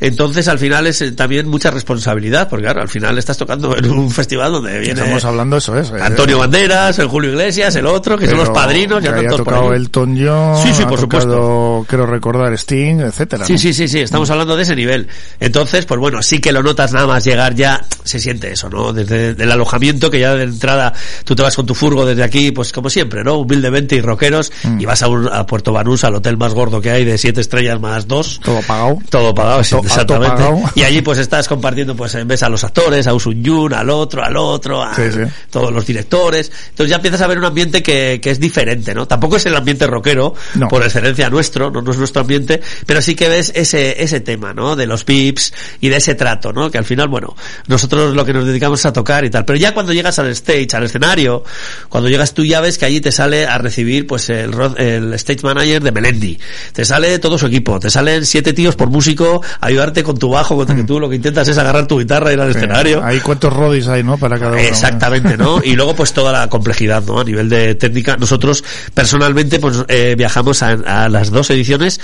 Entonces, 0.00 0.48
al 0.48 0.58
final 0.58 0.86
es 0.86 1.00
eh, 1.02 1.12
también 1.12 1.48
mucha 1.48 1.70
responsabilidad, 1.70 2.48
porque 2.48 2.64
claro, 2.64 2.82
al 2.82 2.88
final 2.88 3.15
estás 3.18 3.36
tocando 3.38 3.76
en 3.76 3.90
un 3.90 4.10
festival 4.10 4.52
donde 4.52 4.78
viene 4.78 5.00
Estamos 5.00 5.24
hablando 5.24 5.56
eso, 5.56 5.76
es. 5.76 5.90
eh, 5.90 5.94
Antonio 6.00 6.38
Banderas, 6.38 6.98
el 6.98 7.08
Julio 7.08 7.30
Iglesias, 7.30 7.74
el 7.76 7.86
otro, 7.86 8.16
que 8.18 8.26
son 8.28 8.38
los 8.38 8.50
padrinos, 8.50 9.02
ya 9.02 9.14
por 9.14 9.36
tocado. 9.38 9.72
Elton 9.74 10.16
John, 10.18 10.56
Sí, 10.62 10.72
sí, 10.74 10.82
ha 10.82 10.88
por 10.88 11.00
tocado, 11.00 11.84
creo 11.88 12.06
recordar 12.06 12.52
Sting, 12.54 13.00
etcétera. 13.00 13.44
Sí, 13.46 13.52
¿no? 13.54 13.58
sí, 13.58 13.72
sí, 13.74 13.88
sí, 13.88 14.00
estamos 14.00 14.28
hablando 14.30 14.56
de 14.56 14.62
ese 14.62 14.76
nivel. 14.76 15.08
Entonces, 15.40 15.84
pues 15.86 15.98
bueno, 16.00 16.22
sí 16.22 16.38
que 16.40 16.52
lo 16.52 16.62
notas 16.62 16.92
nada 16.92 17.06
más 17.06 17.24
llegar 17.24 17.54
ya, 17.54 17.84
se 18.04 18.18
siente 18.18 18.52
eso, 18.52 18.68
¿no? 18.70 18.92
Desde 18.92 19.30
el 19.30 19.50
alojamiento, 19.52 20.10
que 20.10 20.20
ya 20.20 20.34
de 20.34 20.44
entrada 20.44 20.92
tú 21.24 21.34
te 21.34 21.42
vas 21.42 21.54
con 21.56 21.66
tu 21.66 21.74
furgo 21.74 22.04
desde 22.06 22.22
aquí, 22.22 22.50
pues 22.52 22.72
como 22.72 22.90
siempre, 22.90 23.22
¿no? 23.24 23.38
Humildemente 23.38 23.96
y 23.96 24.00
rockeros, 24.00 24.52
Mm. 24.64 24.80
y 24.80 24.84
vas 24.86 25.02
a, 25.02 25.08
un- 25.08 25.28
a 25.32 25.44
Puerto 25.46 25.72
Banús, 25.72 26.04
al 26.04 26.14
hotel 26.14 26.36
más 26.36 26.54
gordo 26.54 26.80
que 26.80 26.90
hay, 26.90 27.04
de 27.04 27.18
siete 27.18 27.40
estrellas 27.40 27.80
más 27.80 28.06
dos. 28.08 28.40
Todo 28.42 28.60
pagado. 28.62 28.98
Todo 29.10 29.34
pagado, 29.34 29.62
sí, 29.64 29.76
exactamente. 29.82 30.42
autopagado. 30.42 30.70
Y 30.74 30.82
allí 30.82 31.02
pues 31.02 31.18
estás 31.18 31.48
compartiendo, 31.48 31.94
pues 31.96 32.16
ves 32.26 32.42
a 32.42 32.48
los 32.48 32.64
actores, 32.64 33.05
a 33.06 33.14
Usun 33.14 33.42
Yun, 33.42 33.72
al 33.74 33.90
otro, 33.90 34.22
al 34.24 34.36
otro, 34.36 34.82
a 34.82 34.94
Sí, 34.94 35.02
sí. 35.12 35.20
todos 35.50 35.72
los 35.72 35.86
directores. 35.86 36.50
Entonces 36.70 36.90
ya 36.90 36.96
empiezas 36.96 37.20
a 37.22 37.26
ver 37.26 37.38
un 37.38 37.44
ambiente 37.44 37.82
que, 37.82 38.20
que 38.22 38.30
es 38.30 38.40
diferente, 38.40 38.94
¿no? 38.94 39.06
Tampoco 39.06 39.36
es 39.36 39.46
el 39.46 39.56
ambiente 39.56 39.86
rockero, 39.86 40.34
No. 40.54 40.68
por 40.68 40.82
excelencia 40.82 41.28
nuestro, 41.30 41.70
no, 41.70 41.82
no 41.82 41.90
es 41.90 41.98
nuestro 41.98 42.22
ambiente, 42.22 42.60
pero 42.86 43.00
sí 43.02 43.14
que 43.14 43.28
ves 43.28 43.52
ese, 43.54 44.02
ese 44.02 44.20
tema, 44.20 44.52
¿no? 44.54 44.76
De 44.76 44.86
los 44.86 45.04
pips 45.04 45.52
y 45.80 45.88
de 45.88 45.96
ese 45.96 46.14
trato, 46.14 46.52
¿no? 46.52 46.70
Que 46.70 46.78
al 46.78 46.84
final, 46.84 47.08
bueno, 47.08 47.34
nosotros 47.66 48.14
lo 48.14 48.24
que 48.24 48.32
nos 48.32 48.46
dedicamos 48.46 48.80
es 48.80 48.86
a 48.86 48.92
tocar 48.92 49.24
y 49.24 49.30
tal. 49.30 49.44
Pero 49.44 49.58
ya 49.58 49.74
cuando 49.74 49.92
llegas 49.92 50.18
al 50.18 50.28
stage, 50.28 50.68
al 50.74 50.84
escenario, 50.84 51.44
cuando 51.88 52.08
llegas 52.08 52.34
tú 52.34 52.44
ya 52.44 52.60
ves 52.60 52.78
que 52.78 52.84
allí 52.86 53.00
te 53.00 53.12
sale 53.12 53.46
a 53.46 53.58
recibir, 53.58 54.06
pues, 54.06 54.28
el, 54.30 54.50
el 54.78 55.12
stage 55.14 55.40
manager 55.42 55.82
de 55.82 55.92
Melendi. 55.92 56.38
Te 56.72 56.84
sale 56.84 57.18
todo 57.18 57.38
su 57.38 57.46
equipo, 57.46 57.78
te 57.80 57.90
salen 57.90 58.24
siete 58.26 58.52
tíos 58.52 58.76
por 58.76 58.88
músico 58.90 59.42
a 59.60 59.66
ayudarte 59.66 60.02
con 60.02 60.16
tu 60.18 60.30
bajo, 60.30 60.56
con 60.56 60.66
que 60.76 60.84
tú 60.84 61.00
lo 61.00 61.08
que 61.08 61.16
intentas 61.16 61.48
es 61.48 61.58
agarrar 61.58 61.86
tu 61.86 61.98
guitarra 61.98 62.30
y 62.30 62.34
ir 62.34 62.40
al 62.40 62.52
Sí, 62.52 62.58
escenario. 62.58 62.95
Hay 63.02 63.20
cuántos 63.20 63.52
rodis 63.52 63.86
hay, 63.88 64.02
¿no? 64.02 64.16
Para 64.18 64.38
cada 64.38 64.52
uno. 64.52 64.60
Exactamente, 64.60 65.36
¿no? 65.36 65.60
Y 65.62 65.74
luego 65.76 65.94
pues 65.94 66.12
toda 66.12 66.32
la 66.32 66.48
complejidad, 66.48 67.02
¿no? 67.04 67.20
A 67.20 67.24
nivel 67.24 67.48
de 67.48 67.74
técnica. 67.74 68.16
Nosotros 68.16 68.62
personalmente 68.94 69.58
pues 69.58 69.84
eh, 69.88 70.14
viajamos 70.16 70.62
a, 70.62 70.70
a 71.04 71.08
las 71.08 71.30
dos 71.30 71.50
ediciones. 71.50 72.00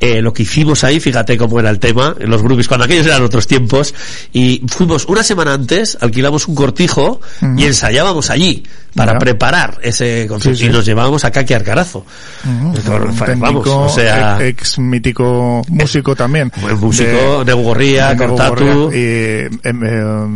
Eh, 0.00 0.22
lo 0.22 0.32
que 0.32 0.44
hicimos 0.44 0.84
ahí, 0.84 1.00
fíjate 1.00 1.36
cómo 1.36 1.58
era 1.58 1.70
el 1.70 1.80
tema, 1.80 2.14
en 2.20 2.30
los 2.30 2.40
groupies, 2.40 2.68
cuando 2.68 2.84
aquellos 2.84 3.04
eran 3.04 3.20
otros 3.24 3.48
tiempos, 3.48 3.92
y 4.32 4.62
fuimos 4.68 5.04
una 5.06 5.24
semana 5.24 5.54
antes, 5.54 5.98
alquilamos 6.00 6.46
un 6.46 6.54
cortijo 6.54 7.20
y 7.56 7.64
ensayábamos 7.64 8.30
allí 8.30 8.62
para 8.94 9.18
preparar 9.18 9.78
ese 9.82 10.26
concierto 10.28 10.56
Sí, 10.58 10.64
sí. 10.66 10.70
y 10.70 10.72
nos 10.72 10.86
llevábamos 10.86 11.24
a 11.24 11.32
Kaki 11.32 11.52
Arcarazo. 11.52 12.04
Ujú. 12.44 12.74
Vamos, 12.86 13.16
técnico, 13.26 13.78
o 13.86 13.88
sea- 13.88 14.38
ex 14.40 14.78
mítico 14.78 15.62
músico 15.68 16.14
también. 16.14 16.52
Buen 16.62 16.78
músico, 16.78 17.44
Gorría, 17.44 18.10
de 18.14 18.16
Neu 18.16 18.36
Cortatu. 18.36 18.92
Y 18.92 18.98
em, 18.98 19.58
em, 19.64 19.84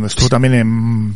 estuvo 0.05 0.29
también 0.29 0.53
en 0.55 1.15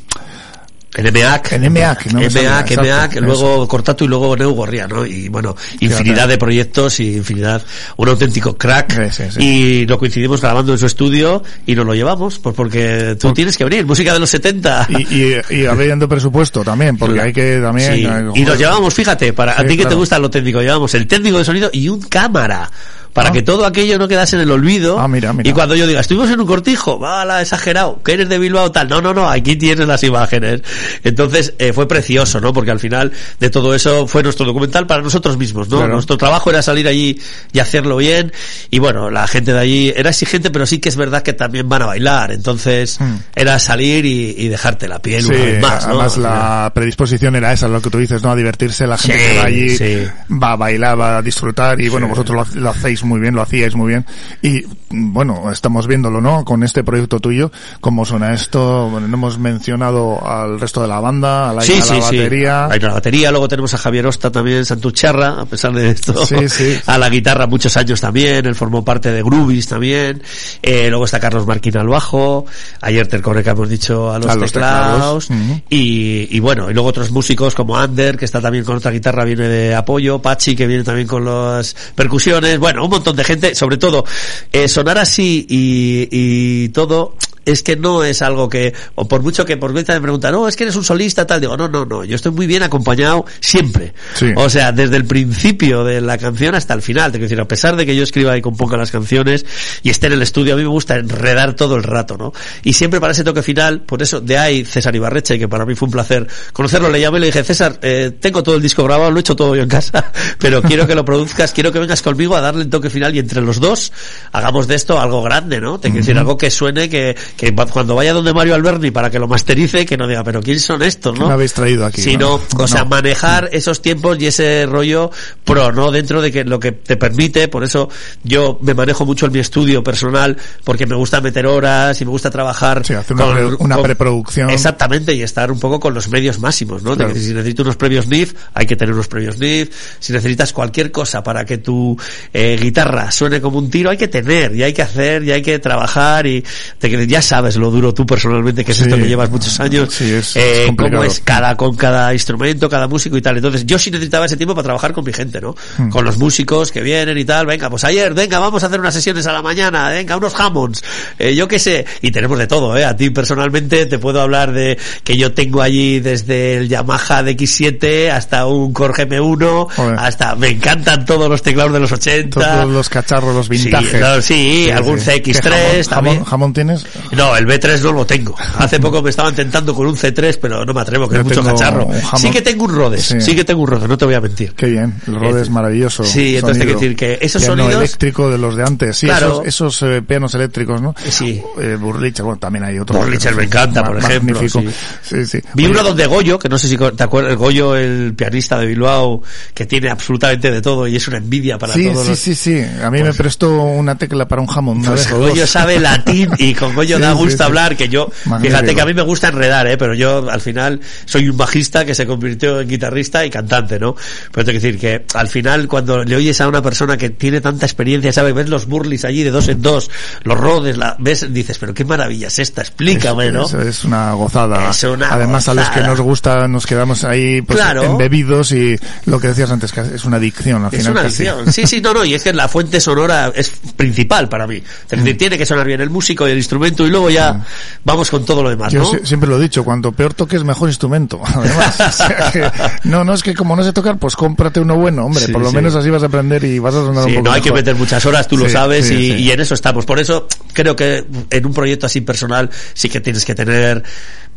En 0.96 1.06
EMEAC. 1.06 1.52
En 1.54 1.64
EMEAC, 1.66 2.06
no 2.08 2.22
EMEAC, 2.22 2.72
EMEAC, 2.72 3.12
eso. 3.12 3.22
luego 3.22 3.68
Cortato 3.68 4.04
y 4.04 4.08
luego 4.08 4.36
Neu 4.36 4.52
Gorría, 4.54 4.88
¿no? 4.88 5.06
Y 5.06 5.30
bueno, 5.30 5.56
infinidad 5.80 6.28
de 6.28 6.38
proyectos 6.40 7.00
y 7.00 7.18
infinidad, 7.18 7.64
un 7.98 8.10
auténtico 8.10 8.58
crack. 8.58 9.00
Y 9.38 9.86
lo 9.86 10.00
coincidimos 10.00 10.42
grabando 10.42 10.72
en 10.72 10.80
su 10.80 10.88
estudio 10.88 11.44
y 11.68 11.76
nos 11.76 11.86
lo 11.86 11.94
llevamos, 11.94 12.40
pues 12.40 12.56
porque 12.56 13.16
tú 13.20 13.32
tienes 13.34 13.56
que 13.58 13.64
venir, 13.66 13.86
música 13.86 14.12
de 14.14 14.20
los 14.20 14.30
70. 14.32 14.88
y, 14.90 15.16
y, 15.16 15.42
y 15.52 15.66
habiendo 15.68 16.10
presupuesto 16.10 16.64
también, 16.64 16.98
porque 16.98 17.22
hay 17.22 17.34
que 17.34 17.60
también... 17.62 17.94
Sí, 17.94 18.06
eh, 18.06 18.32
Y 18.34 18.42
nos 18.42 18.58
llevamos, 18.58 18.92
fíjate, 18.94 19.34
para 19.34 19.52
a 19.52 19.62
Sí, 19.62 19.68
ti 19.68 19.78
que 19.78 19.86
te 19.86 19.94
gusta 19.96 20.18
lo 20.18 20.32
técnico, 20.32 20.62
llevamos 20.62 20.96
el 20.96 21.06
técnico 21.06 21.38
de 21.38 21.46
sonido 21.46 21.70
y 21.72 21.90
un 21.90 22.02
cámara. 22.02 22.72
Para 23.18 23.30
Ah. 23.30 23.32
que 23.34 23.42
todo 23.42 23.66
aquello 23.66 23.98
no 23.98 24.08
quedase 24.08 24.36
en 24.36 24.44
el 24.44 24.52
olvido. 24.52 25.00
Ah, 25.00 25.08
mira, 25.08 25.34
mira. 25.34 25.50
Y 25.50 25.52
cuando 25.54 25.74
yo 25.76 25.88
diga, 25.88 26.02
estuvimos 26.02 26.30
en 26.30 26.40
un 26.40 26.46
cortijo, 26.46 27.00
vale, 27.00 27.42
exagerado, 27.42 28.00
que 28.04 28.14
eres 28.14 28.30
de 28.30 28.38
Bilbao, 28.38 28.72
tal. 28.72 28.88
No, 28.90 29.02
no, 29.02 29.12
no, 29.12 29.28
aquí 29.28 29.56
tienes 29.56 29.88
las 29.88 30.04
imágenes. 30.04 30.62
Entonces, 31.04 31.54
eh, 31.58 31.74
fue 31.74 31.88
precioso, 31.88 32.40
¿no? 32.40 32.54
Porque 32.54 32.70
al 32.70 32.80
final 32.80 33.12
de 33.40 33.50
todo 33.50 33.74
eso 33.74 34.06
fue 34.08 34.22
nuestro 34.22 34.46
documental 34.46 34.86
para 34.86 35.02
nosotros 35.02 35.36
mismos, 35.36 35.68
¿no? 35.70 35.78
Claro. 35.78 35.94
Nuestro 35.94 36.16
trabajo 36.18 36.52
era 36.52 36.62
salir 36.62 36.88
allí 36.88 37.20
y 37.52 37.60
hacerlo 37.60 37.98
bien. 37.98 38.32
Y 38.70 38.78
bueno, 38.80 39.10
la 39.10 39.28
gente 39.28 39.52
de 39.52 39.60
allí 39.60 39.94
era 39.96 40.12
exigente, 40.12 40.52
pero 40.52 40.66
sí 40.68 40.78
que 40.78 40.90
es 40.90 40.96
verdad 40.96 41.24
que 41.24 41.34
también 41.34 41.68
van 41.68 41.82
a 41.82 41.86
bailar. 41.88 42.32
Entonces, 42.32 43.00
era 43.36 43.58
salir 43.58 44.06
y, 44.06 44.36
y 44.38 44.48
dejarte 44.48 44.88
la 44.88 45.00
piel 45.00 45.24
Hmm. 45.24 45.28
Sí, 45.28 45.34
una 45.34 45.44
vez 45.46 45.62
más, 45.62 45.84
¿no? 45.88 45.90
además 45.94 46.18
la 46.18 46.72
predisposición 46.76 47.36
era 47.36 47.52
esa, 47.52 47.68
lo 47.68 47.82
que 47.82 47.90
tú 47.90 47.98
dices, 47.98 48.22
¿no? 48.22 48.30
A 48.32 48.36
divertirse, 48.36 48.86
la 48.86 48.98
gente 48.98 49.18
Sí, 49.20 49.26
que 49.34 49.38
va 49.40 49.44
allí 49.46 49.70
sí. 49.78 49.98
va 50.32 50.52
a 50.52 50.56
bailar, 50.56 51.00
va 51.00 51.18
a 51.18 51.22
disfrutar 51.24 51.82
y 51.82 51.90
bueno, 51.90 52.08
vosotros 52.08 52.54
lo, 52.54 52.62
lo 52.62 52.70
hacéis 52.70 53.04
muy 53.08 53.20
bien, 53.20 53.36
lo 53.36 53.42
hacíais 53.42 53.76
muy 53.76 53.90
bien 53.90 54.06
y 54.42 54.64
bueno, 54.90 55.52
estamos 55.52 55.88
viéndolo, 55.88 56.22
¿no? 56.22 56.46
Con 56.46 56.64
este 56.64 56.84
proyecto 56.84 57.20
tuyo, 57.20 57.52
cómo 57.82 58.06
suena 58.06 58.34
esto, 58.34 58.90
bueno, 58.90 59.08
no 59.08 59.16
hemos 59.16 59.38
mencionado 59.38 60.26
al 60.26 60.60
resto 60.60 60.82
de 60.82 60.88
la 60.88 61.00
banda, 61.00 61.50
a 61.50 61.54
la, 61.54 61.62
sí, 61.62 61.74
a 61.74 61.80
la 61.80 61.82
sí, 61.84 61.94
sí. 61.96 62.18
batería. 62.18 62.68
Hay 62.68 62.80
una 62.80 62.94
batería, 62.94 63.32
luego 63.32 63.48
tenemos 63.48 63.74
a 63.74 63.78
Javier 63.78 64.08
Osta 64.08 64.32
también, 64.32 64.66
Santucharra, 64.66 65.42
a 65.42 65.46
pesar 65.46 65.74
de 65.74 65.90
esto. 65.90 66.26
Sí, 66.26 66.48
sí. 66.50 66.78
A 66.86 66.98
la 66.98 67.10
guitarra 67.10 67.48
muchos 67.48 67.76
años 67.78 68.00
también, 68.00 68.46
él 68.46 68.56
formó 68.56 68.84
parte 68.84 69.12
de 69.12 69.22
Groovies 69.22 69.68
también. 69.68 70.22
Eh, 70.62 70.90
luego 70.90 71.06
está 71.06 71.20
Carlos 71.20 71.46
Marquín 71.46 71.78
al 71.78 71.88
bajo, 71.88 72.46
ayer 72.82 73.08
Tercore 73.08 73.44
que 73.44 73.50
hemos 73.50 73.70
dicho 73.70 74.12
a 74.12 74.20
los 74.20 74.28
A 74.30 74.36
los 74.36 74.52
teclados. 74.52 75.30
y, 75.70 76.28
y 76.36 76.40
bueno, 76.40 76.70
y 76.70 76.74
luego 76.74 76.90
otros 76.90 77.12
músicos 77.12 77.56
como 77.56 77.78
Ander, 77.78 78.18
que 78.18 78.26
está 78.26 78.42
también 78.42 78.64
con 78.64 78.78
otra 78.78 78.92
guitarra, 78.92 79.26
viene 79.26 79.48
de 79.48 79.76
apoyo, 79.76 80.22
Pachi, 80.22 80.56
que 80.56 80.68
viene 80.68 80.84
también 80.84 81.08
con 81.08 81.26
las 81.26 81.76
percusiones, 81.96 82.58
bueno, 82.60 82.87
un 82.88 82.92
montón 82.92 83.16
de 83.16 83.24
gente, 83.24 83.56
sobre 83.56 83.78
todo, 83.78 84.04
eh, 84.52 84.68
sonar 84.68 84.98
así 84.98 85.46
y, 85.50 86.08
y 86.12 86.70
todo, 86.70 87.16
es 87.48 87.64
que 87.64 87.78
no 87.78 88.04
es 88.04 88.22
algo 88.22 88.50
que, 88.50 88.74
o 88.96 89.08
por 89.08 89.24
mucho 89.24 89.46
que 89.46 89.56
por 89.56 89.72
vez 89.74 89.88
me 89.88 90.02
preguntan, 90.02 90.34
no, 90.34 90.48
es 90.48 90.56
que 90.58 90.66
eres 90.66 90.76
un 90.76 90.84
solista, 90.84 91.26
tal, 91.26 91.40
digo, 91.40 91.56
no, 91.56 91.70
no, 91.70 91.86
no, 91.86 92.04
yo 92.04 92.16
estoy 92.16 92.34
muy 92.34 92.46
bien 92.46 92.62
acompañado 92.62 93.26
siempre. 93.40 93.94
Sí. 94.16 94.28
O 94.36 94.50
sea, 94.50 94.74
desde 94.74 94.98
el 94.98 95.06
principio 95.06 95.86
de 95.86 96.02
la 96.02 96.18
canción 96.18 96.56
hasta 96.56 96.74
el 96.74 96.82
final, 96.82 97.12
te 97.12 97.20
quiero 97.20 97.30
decir, 97.30 97.40
a 97.40 97.48
pesar 97.48 97.78
de 97.78 97.86
que 97.86 97.96
yo 97.96 98.04
escriba 98.04 98.38
y 98.38 98.42
componga 98.42 98.76
las 98.76 98.92
canciones 98.92 99.46
y 99.82 99.90
esté 99.90 100.08
en 100.08 100.14
el 100.14 100.22
estudio, 100.22 100.56
a 100.56 100.58
mí 100.58 100.64
me 100.64 100.70
gusta 100.70 100.98
enredar 100.98 101.56
todo 101.56 101.76
el 101.78 101.84
rato, 101.84 102.18
¿no? 102.18 102.34
Y 102.64 102.74
siempre 102.74 103.00
para 103.00 103.14
ese 103.14 103.24
toque 103.24 103.42
final, 103.42 103.82
por 103.82 104.02
eso, 104.02 104.20
de 104.20 104.38
ahí 104.38 104.66
César 104.66 104.94
Ibarreche, 104.94 105.40
que 105.40 105.48
para 105.48 105.66
mí 105.66 105.74
fue 105.74 105.86
un 105.86 105.94
placer 105.94 106.28
conocerlo, 106.52 106.90
le 106.90 107.00
llamé 107.00 107.20
y 107.20 107.22
le 107.22 107.26
dije, 107.28 107.46
César, 107.46 107.80
eh, 107.82 108.12
tengo 108.20 108.44
todo 108.44 108.56
el 108.56 108.62
disco 108.62 108.84
grabado, 108.84 109.10
lo 109.10 109.18
he 109.18 109.22
hecho 109.22 109.38
todo 109.38 109.56
yo 109.56 109.64
en 109.64 109.70
casa, 109.70 110.12
pero 110.38 110.62
quiero 110.62 110.86
que 110.86 110.96
lo 110.96 111.06
produzcas, 111.06 111.54
quiero 111.54 111.72
que 111.72 111.80
vengas 111.80 112.02
conmigo 112.02 112.36
a 112.36 112.42
darle 112.42 112.64
el 112.64 112.70
toque 112.70 112.90
final 112.90 113.16
y 113.16 113.20
entre 113.20 113.42
los 113.42 113.62
dos 113.62 113.94
hagamos 114.34 114.68
de 114.68 114.76
esto 114.76 115.00
algo 115.00 115.22
grande, 115.24 115.62
¿no? 115.62 115.80
Te 115.80 115.90
quiero 115.90 116.06
decir, 116.06 116.18
algo 116.18 116.38
que 116.38 116.52
suene, 116.52 116.90
que, 116.90 117.16
que 117.38 117.54
cuando 117.54 117.96
vaya 117.96 118.14
donde 118.14 118.34
Mario 118.34 118.56
Alberni 118.56 118.90
para 118.92 119.10
que 119.12 119.20
lo 119.20 119.28
masterice, 119.28 119.86
que 119.86 119.96
no 119.96 120.08
diga, 120.08 120.24
pero 120.24 120.42
¿quién 120.42 120.60
son 120.60 120.82
estos, 120.82 121.14
¿Qué 121.14 121.20
no? 121.20 121.28
me 121.28 121.34
habéis 121.34 121.54
traído 121.54 121.86
aquí? 121.86 122.02
Sino, 122.02 122.42
no? 122.58 122.64
o 122.64 122.68
sea, 122.68 122.84
No. 122.84 122.90
manejar 122.90 123.50
esos 123.52 123.82
tiempos 123.82 124.18
y 124.20 124.26
ese 124.28 124.66
rollo 124.66 125.12
pro, 125.46 125.72
¿no? 125.72 125.92
Dentro 125.92 126.22
de 126.22 126.32
que 126.32 126.44
lo 126.44 126.60
que 126.60 126.72
te 126.72 126.98
permite, 126.98 127.48
por 127.48 127.64
eso 127.64 127.90
yo 128.24 128.58
me 128.62 128.74
manejo 128.74 129.06
mucho 129.06 129.28
en 129.28 129.34
mi 129.34 129.40
estudio 129.40 129.84
personal, 129.84 130.36
porque 130.64 130.86
me 130.88 130.96
gusta 130.96 131.22
meter 131.22 131.46
horas 131.46 132.02
y 132.02 132.06
me 132.06 132.12
gusta 132.12 132.30
trabajar. 132.32 132.84
Sí, 132.86 132.94
hacer 132.94 133.16
una, 133.16 133.32
pre- 133.34 133.46
una 133.60 133.82
preproducción. 133.82 134.50
Exactamente, 134.50 135.14
y 135.14 135.22
estar 135.22 135.52
un 135.52 135.60
poco 135.60 135.80
con 135.80 135.94
los 135.94 136.10
medios 136.10 136.40
máximos, 136.40 136.82
¿no? 136.82 136.96
De 136.96 137.06
que 137.14 137.20
si 137.20 137.34
necesito 137.34 137.62
unos 137.62 137.76
previos 137.76 138.08
NIF, 138.08 138.34
hay 138.56 138.66
que 138.66 138.76
tener 138.76 138.94
unos 138.96 139.08
previos 139.08 139.38
NIF. 139.38 139.70
Si 140.00 140.12
necesitas 140.12 140.54
cualquier 140.54 140.92
cosa 140.92 141.22
para 141.22 141.46
que 141.46 141.60
tu 141.60 141.96
eh, 142.34 142.58
guitarra 142.60 143.12
suene 143.12 143.40
como 143.40 143.60
un 143.60 143.70
tiro, 143.70 143.92
hay 143.92 143.98
que 143.98 144.08
tener, 144.08 144.56
y 144.56 144.64
hay 144.64 144.74
que 144.74 144.82
hacer, 144.82 145.24
y 145.24 145.32
hay 145.32 145.44
que 145.44 145.60
trabajar, 145.60 146.26
y 146.26 146.44
te, 146.80 147.06
ya, 147.08 147.22
sabes 147.28 147.56
lo 147.58 147.70
duro 147.70 147.94
tú 147.94 148.06
personalmente 148.06 148.64
que 148.66 148.72
es 148.72 148.78
Sí. 148.78 148.84
esto 148.84 148.96
que 148.98 149.08
llevas 149.08 149.30
muchos 149.30 149.60
años, 149.60 149.94
Sí, 149.94 150.12
es- 150.12 150.36
eh, 150.36 150.66
es 150.68 150.76
cómo 150.76 151.04
es 151.04 151.20
cada 151.24 151.56
con 151.56 151.76
cada 151.76 152.14
instrumento, 152.14 152.70
cada 152.70 152.88
músico 152.88 153.18
y 153.18 153.22
tal. 153.22 153.38
Entonces 153.38 153.66
yo 153.66 153.78
sí 153.78 153.92
necesitaba 153.92 154.26
ese 154.26 154.38
tiempo 154.38 154.54
para 154.56 154.64
trabajar 154.66 154.94
con 154.94 155.04
mi 155.04 155.14
gente, 155.14 155.42
¿no? 155.42 155.56
Hmm. 155.78 155.90
Con 155.90 156.06
los 156.06 156.18
músicos 156.18 156.72
que 156.72 156.82
vienen 156.82 157.18
y 157.18 157.26
tal. 157.26 157.46
Venga, 157.46 157.70
pues 157.70 157.84
ayer, 157.84 158.14
venga, 158.14 158.40
vamos 158.40 158.64
a 158.64 158.68
hacer 158.68 158.80
unas 158.80 158.94
sesiones 158.94 159.26
a 159.28 159.34
la 159.34 159.42
mañana, 159.42 159.90
venga, 159.90 160.18
unos 160.18 160.34
Hammonds, 160.40 160.84
eh, 161.20 161.36
yo 161.36 161.48
qué 161.48 161.60
sé. 161.60 161.86
Y 162.02 162.12
tenemos 162.12 162.38
de 162.40 162.48
todo, 162.48 162.76
¿eh? 162.78 162.86
A 162.86 162.96
ti 162.96 163.10
personalmente 163.10 163.86
te 163.86 164.00
puedo 164.00 164.22
hablar 164.22 164.52
de 164.54 164.78
que 165.04 165.18
yo 165.18 165.34
tengo 165.34 165.62
allí 165.62 166.00
desde 166.00 166.58
el 166.58 166.70
Yamaha 166.70 167.24
DX7 167.24 168.10
hasta 168.12 168.46
un 168.46 168.74
Korg 168.74 168.96
M1, 169.08 169.68
Joder. 169.76 170.00
hasta 170.00 170.36
me 170.36 170.50
encantan 170.50 171.06
todos 171.06 171.30
los 171.30 171.42
teclados 171.42 171.74
de 171.74 171.80
los 171.80 171.92
80. 171.92 172.40
Todos 172.40 172.70
los 172.72 172.90
cacharros, 172.90 173.36
los 173.36 173.46
Sí, 173.48 173.52
vintajes. 173.64 173.90
claro, 174.00 174.22
sí, 174.22 174.70
algún 174.72 175.00
CX3 175.00 175.42
¿Qué 175.42 175.84
jamón- 175.84 175.90
también. 175.90 176.16
jamón, 176.18 176.26
jamón 176.26 176.54
tienes? 176.54 176.86
No, 177.18 177.36
el 177.36 177.46
B3 177.48 177.82
no 177.82 177.92
lo 177.92 178.06
tengo. 178.06 178.36
Hace 178.58 178.80
poco 178.80 179.02
me 179.02 179.10
estaban 179.10 179.34
tentando 179.36 179.74
con 179.76 179.88
un 179.88 179.96
C3, 179.96 180.38
pero 180.42 180.66
no 180.66 180.74
me 180.74 180.82
atrevo, 180.82 181.08
que 181.10 181.16
Yo 181.16 181.22
es 181.22 181.28
mucho 181.28 181.42
tengo 181.42 181.58
cacharro. 181.58 181.88
Sí 182.18 182.30
que 182.32 182.42
tengo 182.42 182.66
un 182.66 182.74
Rhodes, 182.76 183.04
Sí. 183.06 183.22
sí. 183.22 183.36
que 183.36 183.44
tengo 183.44 183.62
un 183.62 183.68
Rhodes, 183.68 183.88
no 183.90 183.98
te 183.98 184.06
voy 184.06 184.14
a 184.16 184.22
mentir. 184.22 184.54
Qué 184.54 184.68
bien, 184.68 184.94
el 185.08 185.16
Rode 185.20 185.42
es 185.42 185.50
maravilloso. 185.50 186.04
Sí, 186.04 186.36
entonces 186.36 186.62
hay 186.62 186.68
que 186.68 186.74
decir 186.76 186.96
que 186.96 187.18
esos 187.22 187.42
Piano 187.44 187.64
sonidos- 187.64 187.82
eléctrico 187.82 188.30
de 188.30 188.38
los 188.38 188.56
de 188.56 188.64
antes, 188.64 188.98
sí, 188.98 189.08
Claro. 189.08 189.42
esos, 189.44 189.74
esos 189.74 189.82
eh, 189.84 190.02
pianos 190.02 190.34
eléctricos, 190.36 190.82
¿no? 190.82 190.96
Sí. 191.10 191.42
Eh, 191.60 191.78
Burlicher, 191.80 192.24
bueno, 192.24 192.40
también 192.40 192.64
hay 192.66 192.80
otros. 192.80 193.00
Burlicher 193.00 193.36
me 193.36 193.44
encanta, 193.44 193.84
por 193.84 193.98
ejemplo, 193.98 194.36
Magnífico. 194.36 194.62
sí. 194.62 194.68
Sí, 195.02 195.26
sí. 195.26 195.40
Vi 195.54 195.64
Oye, 195.66 195.72
uno 195.74 195.84
donde 195.84 196.06
Goyo, 196.06 196.38
que 196.40 196.50
no 196.50 196.58
sé 196.58 196.68
si 196.68 196.78
te 196.78 197.04
acuerdas, 197.04 197.36
Goyo, 197.36 197.76
el 197.76 198.14
pianista 198.16 198.60
de 198.60 198.68
Bilbao, 198.68 199.22
que 199.54 199.66
tiene 199.66 199.90
absolutamente 199.90 200.52
de 200.52 200.62
todo 200.62 200.88
y 200.88 200.96
es 200.96 201.08
una 201.08 201.18
envidia 201.18 201.58
para 201.58 201.74
Sí, 201.74 201.86
todos 201.88 202.04
sí, 202.04 202.10
los... 202.10 202.20
sí, 202.20 202.36
sí. 202.36 202.62
A 202.84 202.90
mí 202.92 203.02
me 203.02 203.14
prestó 203.14 203.52
una 203.64 203.96
tecla 203.98 204.28
para 204.28 204.42
un 204.42 204.48
jamón. 204.48 204.84
Pues 204.84 205.10
Goyo 205.12 205.48
sabe 205.48 205.80
latín 205.80 206.30
y 206.38 206.54
con 206.54 206.74
Goyo 206.76 206.97
Sí, 206.98 207.02
da 207.04 207.12
sí, 207.14 207.18
gusto 207.18 207.38
sí. 207.38 207.44
hablar, 207.44 207.76
que 207.78 207.90
yo, 207.90 208.10
Magnífico. 208.26 208.58
fíjate 208.58 208.76
que 208.76 208.82
a 208.82 208.86
mí 208.86 208.94
me 208.94 209.02
gusta 209.02 209.30
enredar, 209.30 209.68
eh, 209.68 209.78
pero 209.78 209.94
yo 209.94 210.30
al 210.30 210.42
final 210.42 210.80
soy 211.06 211.30
un 211.30 211.38
bajista 211.38 211.86
que 211.86 211.96
se 211.96 212.06
convirtió 212.06 212.60
en 212.62 212.68
guitarrista 212.68 213.26
y 213.26 213.30
cantante, 213.30 213.80
¿no? 213.80 213.96
Pero 214.32 214.46
tengo 214.46 214.60
que 214.60 214.66
decir 214.68 214.80
que 214.80 215.06
al 215.14 215.28
final 215.28 215.68
cuando 215.68 216.04
le 216.04 216.16
oyes 216.16 216.40
a 216.42 216.48
una 216.48 216.62
persona 216.62 216.98
que 216.98 217.10
tiene 217.10 217.42
tanta 217.42 217.66
experiencia, 217.66 218.12
¿sabes? 218.14 218.34
Ves 218.34 218.50
los 218.50 218.66
burlis 218.68 219.06
allí 219.06 219.24
de 219.24 219.32
dos 219.32 219.48
en 219.48 219.62
dos, 219.62 219.90
los 220.24 220.38
rodes, 220.38 220.78
la, 220.78 220.96
ves, 221.00 221.34
dices, 221.34 221.58
pero 221.58 221.74
qué 221.74 221.86
maravilla 221.86 222.28
es 222.28 222.40
esta, 222.40 222.62
explícame, 222.62 223.32
¿no? 223.32 223.46
Es, 223.46 223.54
es 223.54 223.84
una 223.86 224.14
gozada. 224.14 224.70
Es 224.70 224.84
una 224.84 225.10
Además, 225.14 225.48
a 225.48 225.54
los 225.54 225.66
que 225.66 225.80
gozada. 225.80 225.88
nos 225.88 226.02
gusta, 226.02 226.48
nos 226.48 226.66
quedamos 226.66 227.04
ahí 227.04 227.42
pues, 227.42 227.58
Claro. 227.60 227.84
embebidos 227.84 228.52
y 228.52 228.78
lo 229.06 229.20
que 229.20 229.28
decías 229.30 229.50
antes, 229.52 229.72
que 229.72 229.82
es 229.82 230.06
una 230.06 230.18
adicción 230.18 230.64
al 230.66 230.74
Es 230.74 230.80
final. 230.80 230.92
una 230.94 231.02
casi. 231.04 231.28
adicción. 231.28 231.54
Sí, 231.54 231.68
sí, 231.68 231.82
no, 231.82 231.94
no, 231.94 232.06
y 232.06 232.14
es 232.14 232.24
que 232.24 232.34
la 232.34 232.48
fuente 232.48 232.80
sonora 232.80 233.32
es 233.36 233.52
principal 233.76 234.30
para 234.30 234.48
mí. 234.48 234.58
Es 234.58 235.00
decir, 235.00 235.18
tiene 235.18 235.38
que 235.38 235.46
sonar 235.46 235.66
bien 235.68 235.82
el 235.82 235.90
músico 235.90 236.28
y 236.28 236.32
el 236.32 236.38
instrumento 236.38 236.86
y 236.88 236.90
luego 236.90 237.10
ya 237.10 237.44
vamos 237.84 238.10
con 238.10 238.26
todo 238.26 238.44
lo 238.44 238.50
demás, 238.50 238.72
Yo 238.74 238.84
siempre 239.04 239.30
lo 239.30 239.38
he 239.38 239.42
dicho, 239.42 239.64
cuanto 239.64 239.92
peor 239.92 240.14
toques, 240.14 240.44
mejor 240.44 240.70
instrumento. 240.70 241.22
Además, 241.26 241.80
o 241.80 241.92
sea 241.92 242.32
que- 242.32 242.52
no, 242.84 243.04
no 243.04 243.14
es 243.14 243.24
que 243.24 243.34
como 243.34 243.56
no 243.56 243.64
sé 243.64 243.74
tocar, 243.74 243.98
pues 243.98 244.16
cómprate 244.16 244.60
uno 244.60 244.76
bueno, 244.76 245.06
hombre. 245.06 245.26
Sí, 245.26 245.32
por 245.32 245.42
lo 245.42 245.50
sí. 245.50 245.56
menos 245.56 245.76
así 245.76 245.90
vas 245.90 246.04
a 246.04 246.08
aprender 246.08 246.44
y 246.44 246.60
vas 246.60 246.76
a 246.76 246.82
sonar 246.82 247.06
un 247.06 247.14
poco 247.16 247.26
no 247.26 247.32
hay 247.32 247.42
que 247.42 247.52
meter 247.52 247.76
muchas 247.76 248.06
horas, 248.06 248.28
tú 248.28 248.38
lo 248.38 248.50
sabes, 248.50 248.90
y 248.92 249.30
en 249.32 249.40
eso 249.40 249.54
estamos. 249.54 249.86
Por 249.86 250.00
eso 250.00 250.28
creo 250.54 250.76
que 250.76 251.06
en 251.30 251.46
un 251.46 251.54
proyecto 251.54 251.86
así 251.86 252.02
personal 252.02 252.50
sí 252.74 252.90
que 252.90 253.02
tienes 253.02 253.26
que 253.26 253.36
tener 253.36 253.84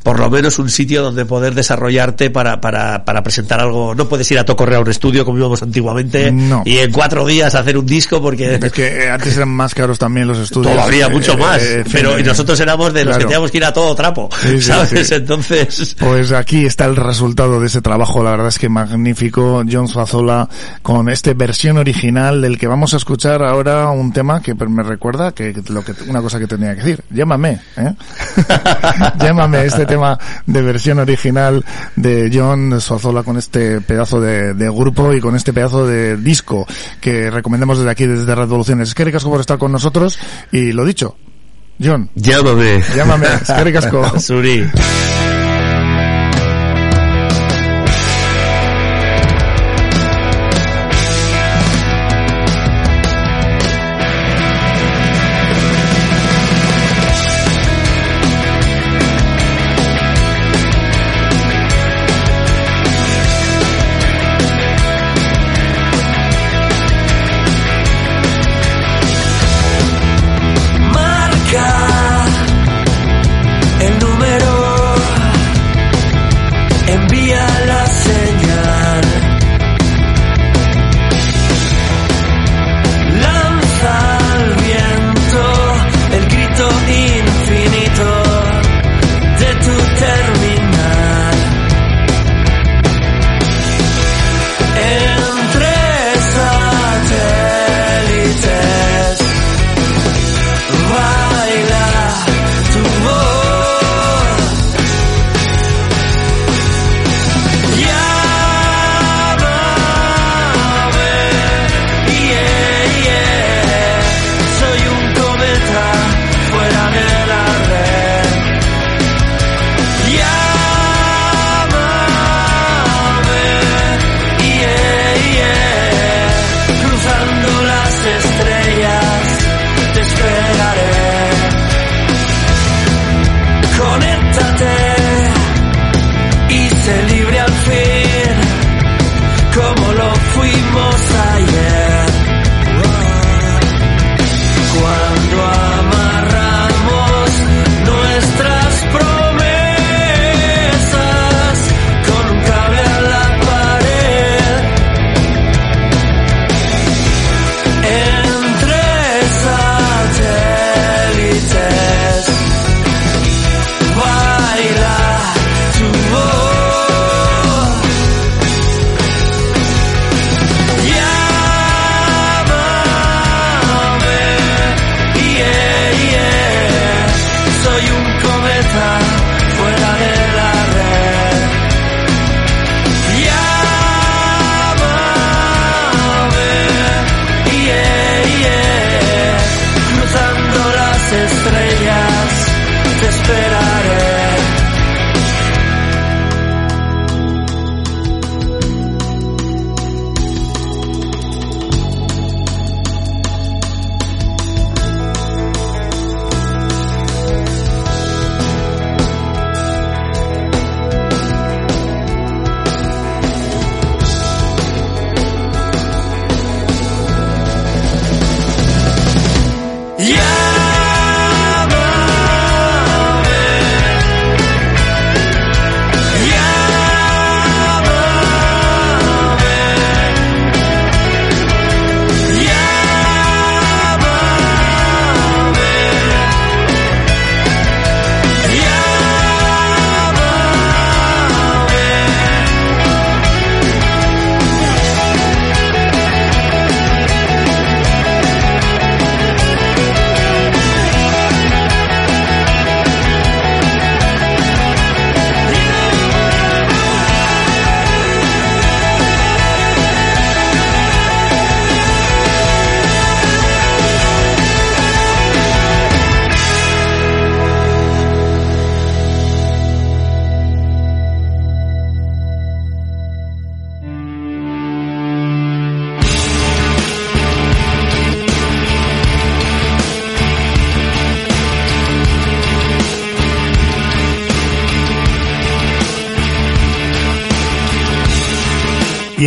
por 0.02 0.18
lo 0.18 0.30
menos 0.30 0.58
un 0.58 0.70
sitio 0.70 1.02
donde 1.02 1.24
poder 1.26 1.54
desarrollarte 1.54 2.30
para, 2.30 2.60
para, 2.60 3.04
para 3.04 3.22
presentar 3.22 3.60
algo. 3.60 3.94
No 3.94 4.08
puedes 4.08 4.30
ir 4.30 4.38
a 4.38 4.44
tocorrer 4.44 4.76
a 4.76 4.80
un 4.80 4.88
estudio 4.88 5.24
como 5.24 5.38
íbamos 5.38 5.62
antiguamente 5.62 6.30
No. 6.32 6.62
y 6.64 6.78
en 6.78 6.90
cuatro 6.92 7.26
días 7.26 7.54
hacer 7.54 7.76
un 7.76 7.86
disco 7.86 8.20
porque 8.22 8.54
Es 8.54 8.72
que 8.72 9.04
eh, 9.04 9.10
antes 9.10 9.36
eran 9.36 9.50
más 9.50 9.74
caros 9.74 9.98
también 9.98 10.26
los 10.28 10.38
estudios. 10.38 10.72
todavía 10.74 11.06
eh, 11.06 11.10
mucho 11.10 11.32
eh, 11.32 11.36
más. 11.36 11.62
eh, 11.62 11.84
pero 11.92 12.18
y 12.18 12.22
nosotros 12.22 12.58
éramos 12.60 12.92
de 12.92 13.04
los 13.04 13.12
claro. 13.12 13.18
que 13.18 13.24
teníamos 13.26 13.50
que 13.50 13.56
ir 13.58 13.64
a 13.64 13.72
todo 13.72 13.94
trapo, 13.94 14.28
Sí, 14.40 14.60
¿sabes? 14.60 15.06
sí. 15.08 15.14
Entonces... 15.14 15.96
Pues 15.98 16.32
aquí 16.32 16.64
está 16.66 16.86
el 16.86 16.96
resultado 16.96 17.60
de 17.60 17.66
ese 17.66 17.82
trabajo, 17.82 18.22
la 18.22 18.30
verdad 18.32 18.48
es 18.48 18.58
que 18.58 18.68
magnífico, 18.68 19.62
John 19.70 19.88
Fazola, 19.88 20.48
con 20.82 21.08
esta 21.08 21.32
versión 21.34 21.78
original 21.78 22.40
del 22.40 22.58
que 22.58 22.66
vamos 22.66 22.94
a 22.94 22.96
escuchar 22.96 23.42
ahora 23.42 23.90
un 23.90 24.12
tema 24.12 24.40
que 24.40 24.54
me 24.54 24.82
recuerda 24.82 25.32
que 25.32 25.54
lo 25.68 25.84
que 25.84 25.92
una 26.08 26.20
cosa 26.22 26.38
que 26.38 26.46
tenía 26.46 26.74
que 26.74 26.80
decir. 26.82 27.04
Llámame, 27.10 27.60
¿eh? 27.76 27.92
Llámame, 29.18 29.64
este 29.66 29.86
tema 29.90 30.18
de 30.46 30.62
versión 30.62 30.98
original 30.98 31.64
de 31.96 32.30
John 32.32 32.80
Fazola 32.80 33.22
con 33.22 33.36
este 33.36 33.80
pedazo 33.80 34.20
de, 34.20 34.54
de 34.54 34.70
grupo 34.70 35.12
y 35.12 35.20
con 35.20 35.36
este 35.36 35.52
pedazo 35.52 35.86
de 35.86 36.16
disco 36.16 36.66
que 37.00 37.30
recomendamos 37.30 37.78
desde 37.78 37.90
aquí, 37.90 38.06
desde 38.06 38.34
Revoluciones. 38.34 38.88
Es 38.88 38.94
que 38.94 39.04
ricasco 39.04 39.30
por 39.30 39.40
estar 39.40 39.58
con 39.58 39.72
nosotros 39.72 40.18
y 40.52 40.72
lo 40.72 40.84
dicho, 40.84 41.16
John. 41.82 42.10
Llámame. 42.14 42.82
Llámame, 42.94 43.26
es 43.42 43.50
que 43.50 43.64
ricasco. 43.64 44.18
Suri. 44.20 44.70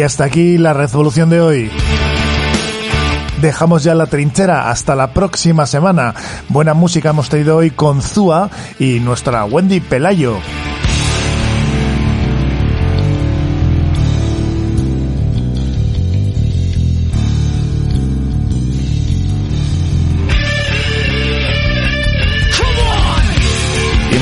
Hasta 0.04 0.26
aquí 0.26 0.58
la 0.58 0.74
revolución 0.74 1.30
de 1.30 1.42
hoy. 1.42 1.72
Dejamos 3.42 3.84
ya 3.84 3.94
la 3.94 4.06
trinchera 4.06 4.70
hasta 4.70 4.96
la 4.96 5.14
próxima 5.14 5.66
semana. 5.66 6.14
Buena 6.50 6.74
música 6.74 7.10
hemos 7.10 7.30
traído 7.30 7.58
hoy 7.58 7.72
con 7.72 8.02
Zua 8.02 8.50
y 8.80 9.00
nuestra 9.00 9.44
Wendy 9.46 9.82
Pelayo. 9.82 10.38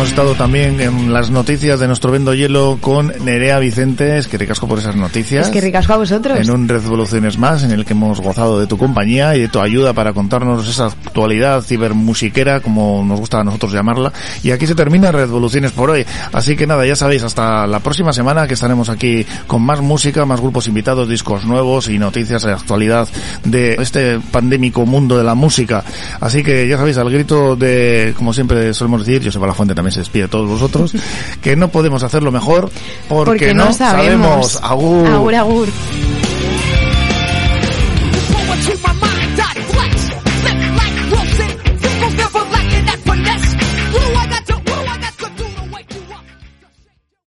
Hemos 0.02 0.10
estado 0.10 0.34
también 0.34 0.82
en 0.82 1.14
las 1.14 1.30
noticias 1.30 1.80
de 1.80 1.86
nuestro 1.86 2.12
Vendo 2.12 2.34
Hielo 2.34 2.80
con 2.82 3.14
Nerea 3.24 3.60
Vicente. 3.60 4.18
Es 4.18 4.28
que 4.28 4.40
ricasco 4.40 4.68
por 4.68 4.80
esas 4.80 4.96
noticias. 4.96 5.46
Es 5.46 5.54
que 5.54 5.62
ricasco 5.62 5.94
a 5.94 5.98
vosotros. 5.98 6.40
En 6.40 6.50
un 6.50 6.68
Revoluciones 6.68 7.38
más, 7.38 7.62
en 7.62 7.70
el 7.70 7.86
que 7.86 7.94
hemos 7.94 8.20
gozado 8.20 8.60
de 8.60 8.66
tu 8.66 8.80
compañía 8.80 9.36
y 9.36 9.42
de 9.42 9.48
tu 9.48 9.60
ayuda 9.60 9.94
para 9.94 10.14
contarnos 10.14 10.68
esa 10.68 10.88
actualidad 10.88 11.62
cibermusiquera, 11.62 12.62
como 12.62 13.04
nos 13.06 13.20
gusta 13.20 13.42
a 13.42 13.44
nosotros 13.44 13.74
llamarla. 13.74 14.12
Y 14.42 14.50
aquí 14.50 14.66
se 14.66 14.74
termina 14.74 15.12
Revoluciones 15.12 15.72
por 15.72 15.92
hoy. 15.92 16.04
Así 16.34 16.56
que 16.56 16.66
nada, 16.66 16.84
ya 16.84 16.96
sabéis, 16.96 17.22
hasta 17.22 17.68
la 17.68 17.80
próxima 17.80 18.12
semana 18.12 18.48
que 18.48 18.56
estaremos 18.56 18.90
aquí 18.90 19.24
con 19.46 19.62
más 19.62 19.82
música, 19.82 20.26
más 20.26 20.42
grupos 20.42 20.68
invitados, 20.68 21.08
discos 21.10 21.46
nuevos 21.46 21.90
y 21.90 22.00
noticias 22.00 22.42
de 22.42 22.54
actualidad 22.54 23.08
de 23.44 23.76
este 23.76 24.20
pandémico 24.32 24.84
mundo 24.88 25.16
de 25.16 25.24
la 25.24 25.36
música. 25.36 25.84
Así 26.20 26.42
que 26.42 26.68
ya 26.68 26.78
sabéis, 26.78 26.98
al 26.98 27.12
grito 27.12 27.56
de, 27.56 28.16
como 28.18 28.34
siempre 28.34 28.74
solemos 28.74 29.06
decir, 29.06 29.22
yo 29.22 29.46
la 29.46 29.54
Fuente 29.54 29.76
también 29.76 29.91
se 29.92 30.00
despide 30.00 30.26
a 30.26 30.28
todos 30.28 30.48
vosotros, 30.48 30.94
que 31.42 31.56
no 31.56 31.70
podemos 31.70 32.04
hacerlo 32.04 32.32
mejor 32.32 32.70
porque, 33.08 33.26
Porque 33.26 33.54
no, 33.54 33.66
no 33.66 33.74
sabemos. 33.74 34.60
Agur. 34.62 35.08
Agur, 35.08 35.36
agur. 35.36 35.68